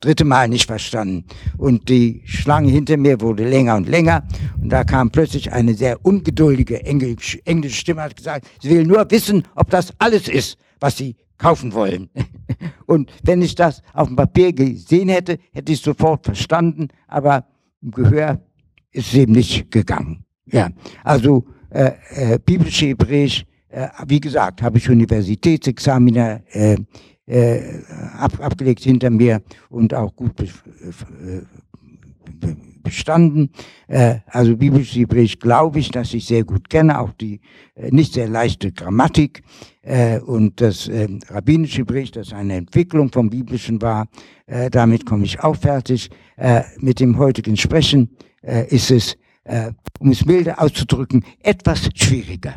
dritte 0.00 0.24
Mal 0.24 0.48
nicht 0.48 0.66
verstanden. 0.66 1.24
Und 1.56 1.88
die 1.88 2.22
Schlange 2.24 2.70
hinter 2.70 2.96
mir 2.96 3.20
wurde 3.20 3.48
länger 3.48 3.76
und 3.76 3.88
länger. 3.88 4.26
Und 4.60 4.70
da 4.70 4.84
kam 4.84 5.10
plötzlich 5.10 5.52
eine 5.52 5.74
sehr 5.74 6.04
ungeduldige 6.04 6.84
englische, 6.84 7.44
englische 7.46 7.76
Stimme, 7.76 8.02
hat 8.02 8.16
gesagt, 8.16 8.46
sie 8.60 8.70
will 8.70 8.84
nur 8.84 9.10
wissen, 9.10 9.44
ob 9.54 9.70
das 9.70 9.92
alles 9.98 10.28
ist, 10.28 10.58
was 10.80 10.96
sie 10.96 11.16
kaufen 11.38 11.72
wollen. 11.72 12.10
Und 12.86 13.10
wenn 13.24 13.42
ich 13.42 13.54
das 13.54 13.82
auf 13.94 14.08
dem 14.08 14.16
Papier 14.16 14.52
gesehen 14.52 15.08
hätte, 15.08 15.38
hätte 15.52 15.72
ich 15.72 15.80
sofort 15.80 16.26
verstanden, 16.26 16.88
aber 17.08 17.46
im 17.80 17.90
Gehör 17.90 18.40
ist 18.92 19.08
es 19.08 19.14
eben 19.14 19.32
nicht 19.32 19.70
gegangen. 19.70 20.24
Ja, 20.46 20.70
also 21.02 21.46
äh, 21.70 21.92
äh, 22.10 22.38
biblische 22.38 22.86
Hebräisch 22.86 23.44
äh, 23.72 23.88
wie 24.06 24.20
gesagt, 24.20 24.62
habe 24.62 24.78
ich 24.78 24.88
Universitätsexaminer 24.88 26.42
äh, 26.50 26.76
äh, 27.26 27.60
ab, 28.18 28.32
abgelegt 28.40 28.80
hinter 28.80 29.10
mir 29.10 29.42
und 29.70 29.94
auch 29.94 30.14
gut 30.14 30.36
be, 30.36 30.44
äh, 30.44 31.40
be, 32.40 32.56
bestanden. 32.82 33.50
Äh, 33.88 34.16
also 34.26 34.56
biblisches 34.56 34.96
Hebräisch 34.96 35.38
glaube 35.38 35.78
ich, 35.78 35.90
dass 35.90 36.12
ich 36.14 36.26
sehr 36.26 36.44
gut 36.44 36.68
kenne, 36.68 37.00
auch 37.00 37.12
die 37.12 37.40
äh, 37.74 37.90
nicht 37.90 38.14
sehr 38.14 38.28
leichte 38.28 38.72
Grammatik 38.72 39.42
äh, 39.82 40.18
und 40.20 40.60
das 40.60 40.88
äh, 40.88 41.08
rabbinische 41.28 41.78
Hebräisch, 41.78 42.10
das 42.10 42.32
eine 42.32 42.56
Entwicklung 42.56 43.10
vom 43.10 43.30
biblischen 43.30 43.80
war. 43.80 44.08
Äh, 44.46 44.68
damit 44.70 45.06
komme 45.06 45.24
ich 45.24 45.40
auch 45.40 45.56
fertig. 45.56 46.10
Äh, 46.36 46.62
mit 46.78 47.00
dem 47.00 47.16
heutigen 47.18 47.56
Sprechen 47.56 48.10
äh, 48.42 48.66
ist 48.68 48.90
es, 48.90 49.16
äh, 49.44 49.72
um 49.98 50.10
es 50.10 50.24
milde 50.24 50.58
auszudrücken, 50.58 51.24
etwas 51.42 51.88
schwieriger. 51.94 52.54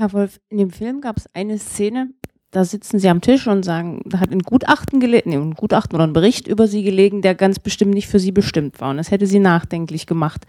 Herr 0.00 0.14
Wolf, 0.14 0.40
in 0.48 0.56
dem 0.56 0.70
Film 0.70 1.02
gab 1.02 1.18
es 1.18 1.26
eine 1.34 1.58
Szene, 1.58 2.08
da 2.52 2.64
sitzen 2.64 2.98
Sie 2.98 3.10
am 3.10 3.20
Tisch 3.20 3.46
und 3.46 3.66
sagen, 3.66 4.00
da 4.06 4.18
hat 4.18 4.32
ein 4.32 4.38
Gutachten 4.38 4.98
gelegen, 4.98 5.32
ein 5.34 5.52
Gutachten 5.52 5.94
oder 5.94 6.04
ein 6.04 6.14
Bericht 6.14 6.48
über 6.48 6.66
Sie 6.66 6.82
gelegen, 6.82 7.20
der 7.20 7.34
ganz 7.34 7.58
bestimmt 7.58 7.92
nicht 7.92 8.08
für 8.08 8.18
Sie 8.18 8.32
bestimmt 8.32 8.80
war. 8.80 8.90
Und 8.90 8.96
das 8.96 9.10
hätte 9.10 9.26
Sie 9.26 9.38
nachdenklich 9.38 10.06
gemacht. 10.06 10.46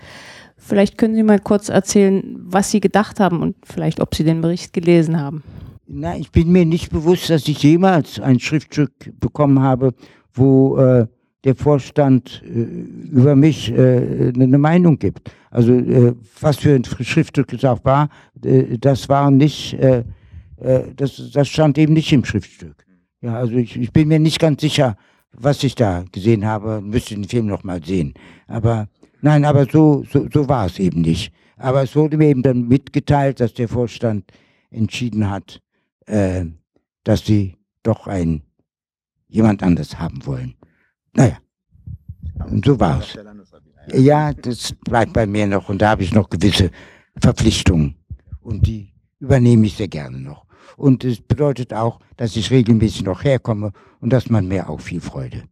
Vielleicht 0.56 0.97
können 0.97 1.16
Sie 1.16 1.24
mal 1.24 1.38
kurz 1.38 1.68
erzählen, 1.68 2.38
was 2.38 2.72
Sie 2.72 2.80
gedacht 2.80 3.20
haben 3.20 3.41
und 3.41 3.58
vielleicht, 3.66 3.99
ob 3.99 4.16
Sie 4.16 4.24
den 4.24 4.39
Bericht 4.39 4.72
gelesen 4.72 5.20
haben. 5.20 5.43
Na, 5.86 6.16
ich 6.16 6.32
bin 6.32 6.49
mir 6.49 6.66
nicht 6.66 6.89
bewusst, 6.89 7.30
dass 7.30 7.45
ich 7.45 7.62
jemals 7.62 8.22
ein 8.22 8.39
Schriftstück 8.39 9.20
bekommen 9.20 9.60
habe, 9.60 9.93
wo 10.34 10.78
äh, 10.78 11.08
der 11.44 11.56
Vorstand 11.56 12.44
äh, 12.46 12.62
über 13.12 13.36
mich 13.36 13.72
äh, 13.72 14.32
eine 14.34 14.58
Meinung 14.58 15.00
gibt. 15.00 15.32
Also 15.50 15.74
äh, 15.74 16.14
was 16.39 16.58
für 16.58 16.76
ein 16.76 16.84
Schriftstück 16.84 17.54
es 17.54 17.66
auch 17.66 17.84
war, 17.84 18.10
äh, 18.44 18.78
das 18.78 19.10
war 19.10 19.32
nicht, 19.32 19.74
äh, 19.74 20.04
äh, 20.58 20.84
das, 20.96 21.32
das 21.34 21.48
stand 21.48 21.78
eben 21.78 21.94
nicht 21.94 22.12
im 22.14 22.24
Schriftstück. 22.24 22.86
Ja, 23.22 23.36
also 23.36 23.54
ich, 23.54 23.78
ich 23.78 23.92
bin 23.92 24.08
mir 24.08 24.20
nicht 24.20 24.39
ganz 24.39 24.62
sicher, 24.62 24.98
was 25.34 25.64
ich 25.64 25.76
da 25.76 26.04
gesehen 26.12 26.46
habe, 26.46 26.82
müsste 26.82 27.16
den 27.16 27.26
Film 27.26 27.48
noch 27.48 27.64
mal 27.64 27.84
sehen. 27.84 28.14
Aber 28.48 28.88
nein, 29.22 29.46
aber 29.46 29.66
so, 29.66 30.04
so, 30.12 30.28
so 30.32 30.48
war 30.48 30.66
es 30.66 30.80
eben 30.80 31.02
nicht. 31.02 31.32
Aber 31.58 31.84
es 31.84 31.96
wurde 31.96 32.18
mir 32.18 32.30
eben 32.30 32.42
dann 32.42 32.68
mitgeteilt, 32.68 33.39
dass 33.39 33.54
der 33.54 33.68
Vorstand 33.68 34.32
entschieden 34.72 35.30
hat, 35.30 35.62
äh, 36.08 36.46
dass 37.04 37.26
sie 37.26 37.56
doch 37.84 38.08
ein 38.08 38.42
jemand 39.28 39.64
anders 39.64 39.98
haben 39.98 40.26
wollen. 40.26 40.56
Naja, 41.14 41.38
und 42.49 42.66
so 42.66 42.80
war 42.80 43.01
es. 43.01 43.18
Ja, 43.93 44.34
das 44.34 44.74
bleibt 44.86 45.14
bei 45.14 45.26
mir 45.26 45.47
noch 45.47 45.70
und 45.70 45.82
da 45.82 45.89
habe 45.89 46.03
ich 46.03 46.14
noch 46.14 46.30
gewisse 46.30 46.72
Verpflichtungen 47.18 47.95
und 48.41 48.66
die 48.66 48.93
übernehme 49.20 49.66
ich 49.68 49.76
sehr 49.76 49.88
gerne 49.88 50.20
noch. 50.20 50.45
Und 50.78 51.03
es 51.03 51.22
bedeutet 51.22 51.74
auch, 51.74 51.99
dass 52.18 52.36
ich 52.36 52.51
regelmäßig 52.51 53.03
noch 53.03 53.24
herkomme 53.24 53.72
und 53.99 54.12
das 54.14 54.30
macht 54.30 54.45
mir 54.45 54.70
auch 54.70 54.80
viel 54.80 55.01
Freude. 55.01 55.43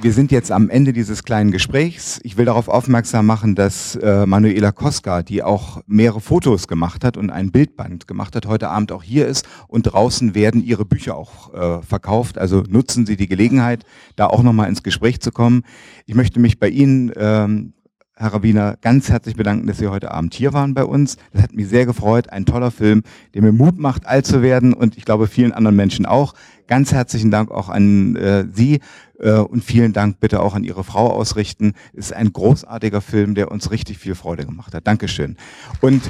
Wir 0.00 0.12
sind 0.12 0.30
jetzt 0.30 0.52
am 0.52 0.70
Ende 0.70 0.92
dieses 0.92 1.24
kleinen 1.24 1.50
Gesprächs. 1.50 2.20
Ich 2.22 2.36
will 2.36 2.44
darauf 2.44 2.68
aufmerksam 2.68 3.26
machen, 3.26 3.56
dass 3.56 3.96
äh, 3.96 4.26
Manuela 4.26 4.70
Koska, 4.70 5.24
die 5.24 5.42
auch 5.42 5.82
mehrere 5.88 6.20
Fotos 6.20 6.68
gemacht 6.68 7.04
hat 7.04 7.16
und 7.16 7.30
ein 7.30 7.50
Bildband 7.50 8.06
gemacht 8.06 8.36
hat, 8.36 8.46
heute 8.46 8.68
Abend 8.68 8.92
auch 8.92 9.02
hier 9.02 9.26
ist 9.26 9.48
und 9.66 9.82
draußen 9.82 10.36
werden 10.36 10.62
ihre 10.62 10.84
Bücher 10.84 11.16
auch 11.16 11.52
äh, 11.52 11.82
verkauft. 11.82 12.38
Also 12.38 12.62
nutzen 12.68 13.06
Sie 13.06 13.16
die 13.16 13.26
Gelegenheit, 13.26 13.84
da 14.14 14.28
auch 14.28 14.44
nochmal 14.44 14.68
ins 14.68 14.84
Gespräch 14.84 15.20
zu 15.20 15.32
kommen. 15.32 15.64
Ich 16.06 16.14
möchte 16.14 16.38
mich 16.38 16.60
bei 16.60 16.68
Ihnen, 16.68 17.10
ähm, 17.16 17.72
Herr 18.20 18.32
Rabbiner, 18.34 18.76
ganz 18.80 19.10
herzlich 19.10 19.36
bedanken, 19.36 19.68
dass 19.68 19.78
Sie 19.78 19.86
heute 19.86 20.10
Abend 20.10 20.34
hier 20.34 20.52
waren 20.52 20.74
bei 20.74 20.84
uns. 20.84 21.18
Das 21.32 21.42
hat 21.44 21.54
mich 21.54 21.68
sehr 21.68 21.86
gefreut. 21.86 22.30
Ein 22.30 22.46
toller 22.46 22.72
Film, 22.72 23.04
der 23.32 23.42
mir 23.42 23.52
Mut 23.52 23.78
macht, 23.78 24.06
alt 24.06 24.26
zu 24.26 24.42
werden 24.42 24.74
und 24.74 24.96
ich 24.96 25.04
glaube 25.04 25.28
vielen 25.28 25.52
anderen 25.52 25.76
Menschen 25.76 26.04
auch. 26.04 26.34
Ganz 26.66 26.90
herzlichen 26.90 27.30
Dank 27.30 27.52
auch 27.52 27.68
an 27.68 28.16
äh, 28.16 28.44
Sie 28.52 28.80
äh, 29.20 29.34
und 29.34 29.62
vielen 29.62 29.92
Dank 29.92 30.18
bitte 30.18 30.42
auch 30.42 30.56
an 30.56 30.64
Ihre 30.64 30.82
Frau 30.82 31.12
ausrichten. 31.12 31.74
Ist 31.92 32.12
ein 32.12 32.32
großartiger 32.32 33.02
Film, 33.02 33.36
der 33.36 33.52
uns 33.52 33.70
richtig 33.70 33.98
viel 33.98 34.16
Freude 34.16 34.44
gemacht 34.44 34.74
hat. 34.74 34.84
Dankeschön. 34.88 35.36
Und 35.80 36.02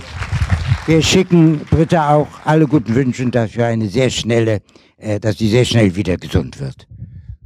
wir 0.87 1.03
schicken 1.03 1.61
Britta 1.69 2.15
auch 2.15 2.29
alle 2.47 2.67
guten 2.67 2.95
Wünsche 2.95 3.27
dafür 3.27 3.67
eine 3.67 3.89
sehr 3.89 4.09
schnelle, 4.09 4.63
äh, 4.97 5.21
dass 5.21 5.37
sie 5.37 5.51
sehr 5.51 5.67
schnell 5.67 5.95
wieder 5.95 6.17
gesund 6.17 6.59
wird. 6.59 6.89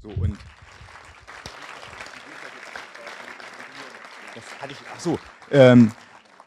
So 0.00 0.10
und 0.10 0.36
das 4.34 4.44
hatte 4.60 4.72
ich, 4.72 4.78
ach 4.91 4.91
so, 5.03 5.18
ähm, 5.50 5.90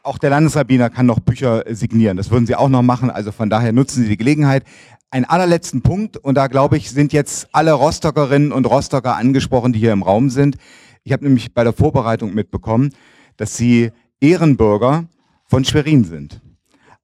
auch 0.04 0.18
der 0.18 0.30
Landesrabbiner 0.30 0.90
kann 0.90 1.06
noch 1.06 1.20
Bücher 1.20 1.64
signieren. 1.70 2.18
Das 2.18 2.30
würden 2.30 2.46
Sie 2.46 2.56
auch 2.56 2.70
noch 2.70 2.84
machen. 2.84 3.10
Also 3.10 3.32
von 3.32 3.50
daher 3.50 3.74
nutzen 3.74 4.04
Sie 4.04 4.10
die 4.10 4.18
Gelegenheit. 4.18 4.64
Ein 5.10 5.26
allerletzten 5.26 5.82
Punkt, 5.82 6.18
und 6.18 6.36
da 6.36 6.48
glaube 6.48 6.78
ich, 6.78 6.92
sind 6.92 7.14
jetzt 7.14 7.48
alle 7.52 7.74
Rostockerinnen 7.74 8.52
und 8.52 8.66
Rostocker 8.66 9.16
angesprochen, 9.16 9.74
die 9.74 9.80
hier 9.80 9.94
im 9.94 10.04
Raum 10.04 10.30
sind. 10.30 10.58
Ich 11.04 11.12
habe 11.12 11.24
nämlich 11.24 11.54
bei 11.54 11.64
der 11.64 11.74
Vorbereitung 11.74 12.34
mitbekommen, 12.34 12.94
dass 13.38 13.56
Sie 13.56 13.92
Ehrenbürger 14.20 15.06
von 15.46 15.64
Schwerin 15.64 16.04
sind, 16.04 16.42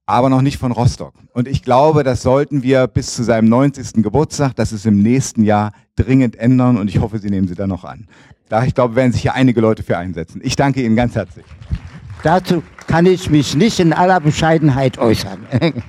aber 0.06 0.28
noch 0.28 0.42
nicht 0.42 0.58
von 0.58 0.72
Rostock. 0.72 1.14
Und 1.32 1.48
ich 1.48 1.62
glaube, 1.62 2.02
das 2.02 2.22
sollten 2.22 2.62
wir 2.62 2.86
bis 2.86 3.14
zu 3.14 3.22
seinem 3.22 3.48
90. 3.48 4.02
Geburtstag, 4.02 4.54
das 4.56 4.72
ist 4.72 4.86
im 4.86 5.02
nächsten 5.02 5.44
Jahr, 5.44 5.72
dringend 5.96 6.36
ändern 6.36 6.76
und 6.76 6.88
ich 6.88 7.00
hoffe, 7.00 7.18
Sie 7.18 7.30
nehmen 7.30 7.48
sie 7.48 7.54
da 7.54 7.66
noch 7.66 7.84
an. 7.84 8.08
Da, 8.48 8.64
ich 8.64 8.74
glaube, 8.74 8.96
werden 8.96 9.12
sich 9.12 9.22
hier 9.22 9.34
einige 9.34 9.60
Leute 9.60 9.82
für 9.82 9.96
einsetzen. 9.96 10.40
Ich 10.44 10.56
danke 10.56 10.82
Ihnen 10.82 10.96
ganz 10.96 11.14
herzlich. 11.14 11.44
Dazu 12.22 12.62
kann 12.86 13.06
ich 13.06 13.30
mich 13.30 13.54
nicht 13.54 13.80
in 13.80 13.92
aller 13.92 14.20
Bescheidenheit 14.20 14.98
äußern. 14.98 15.38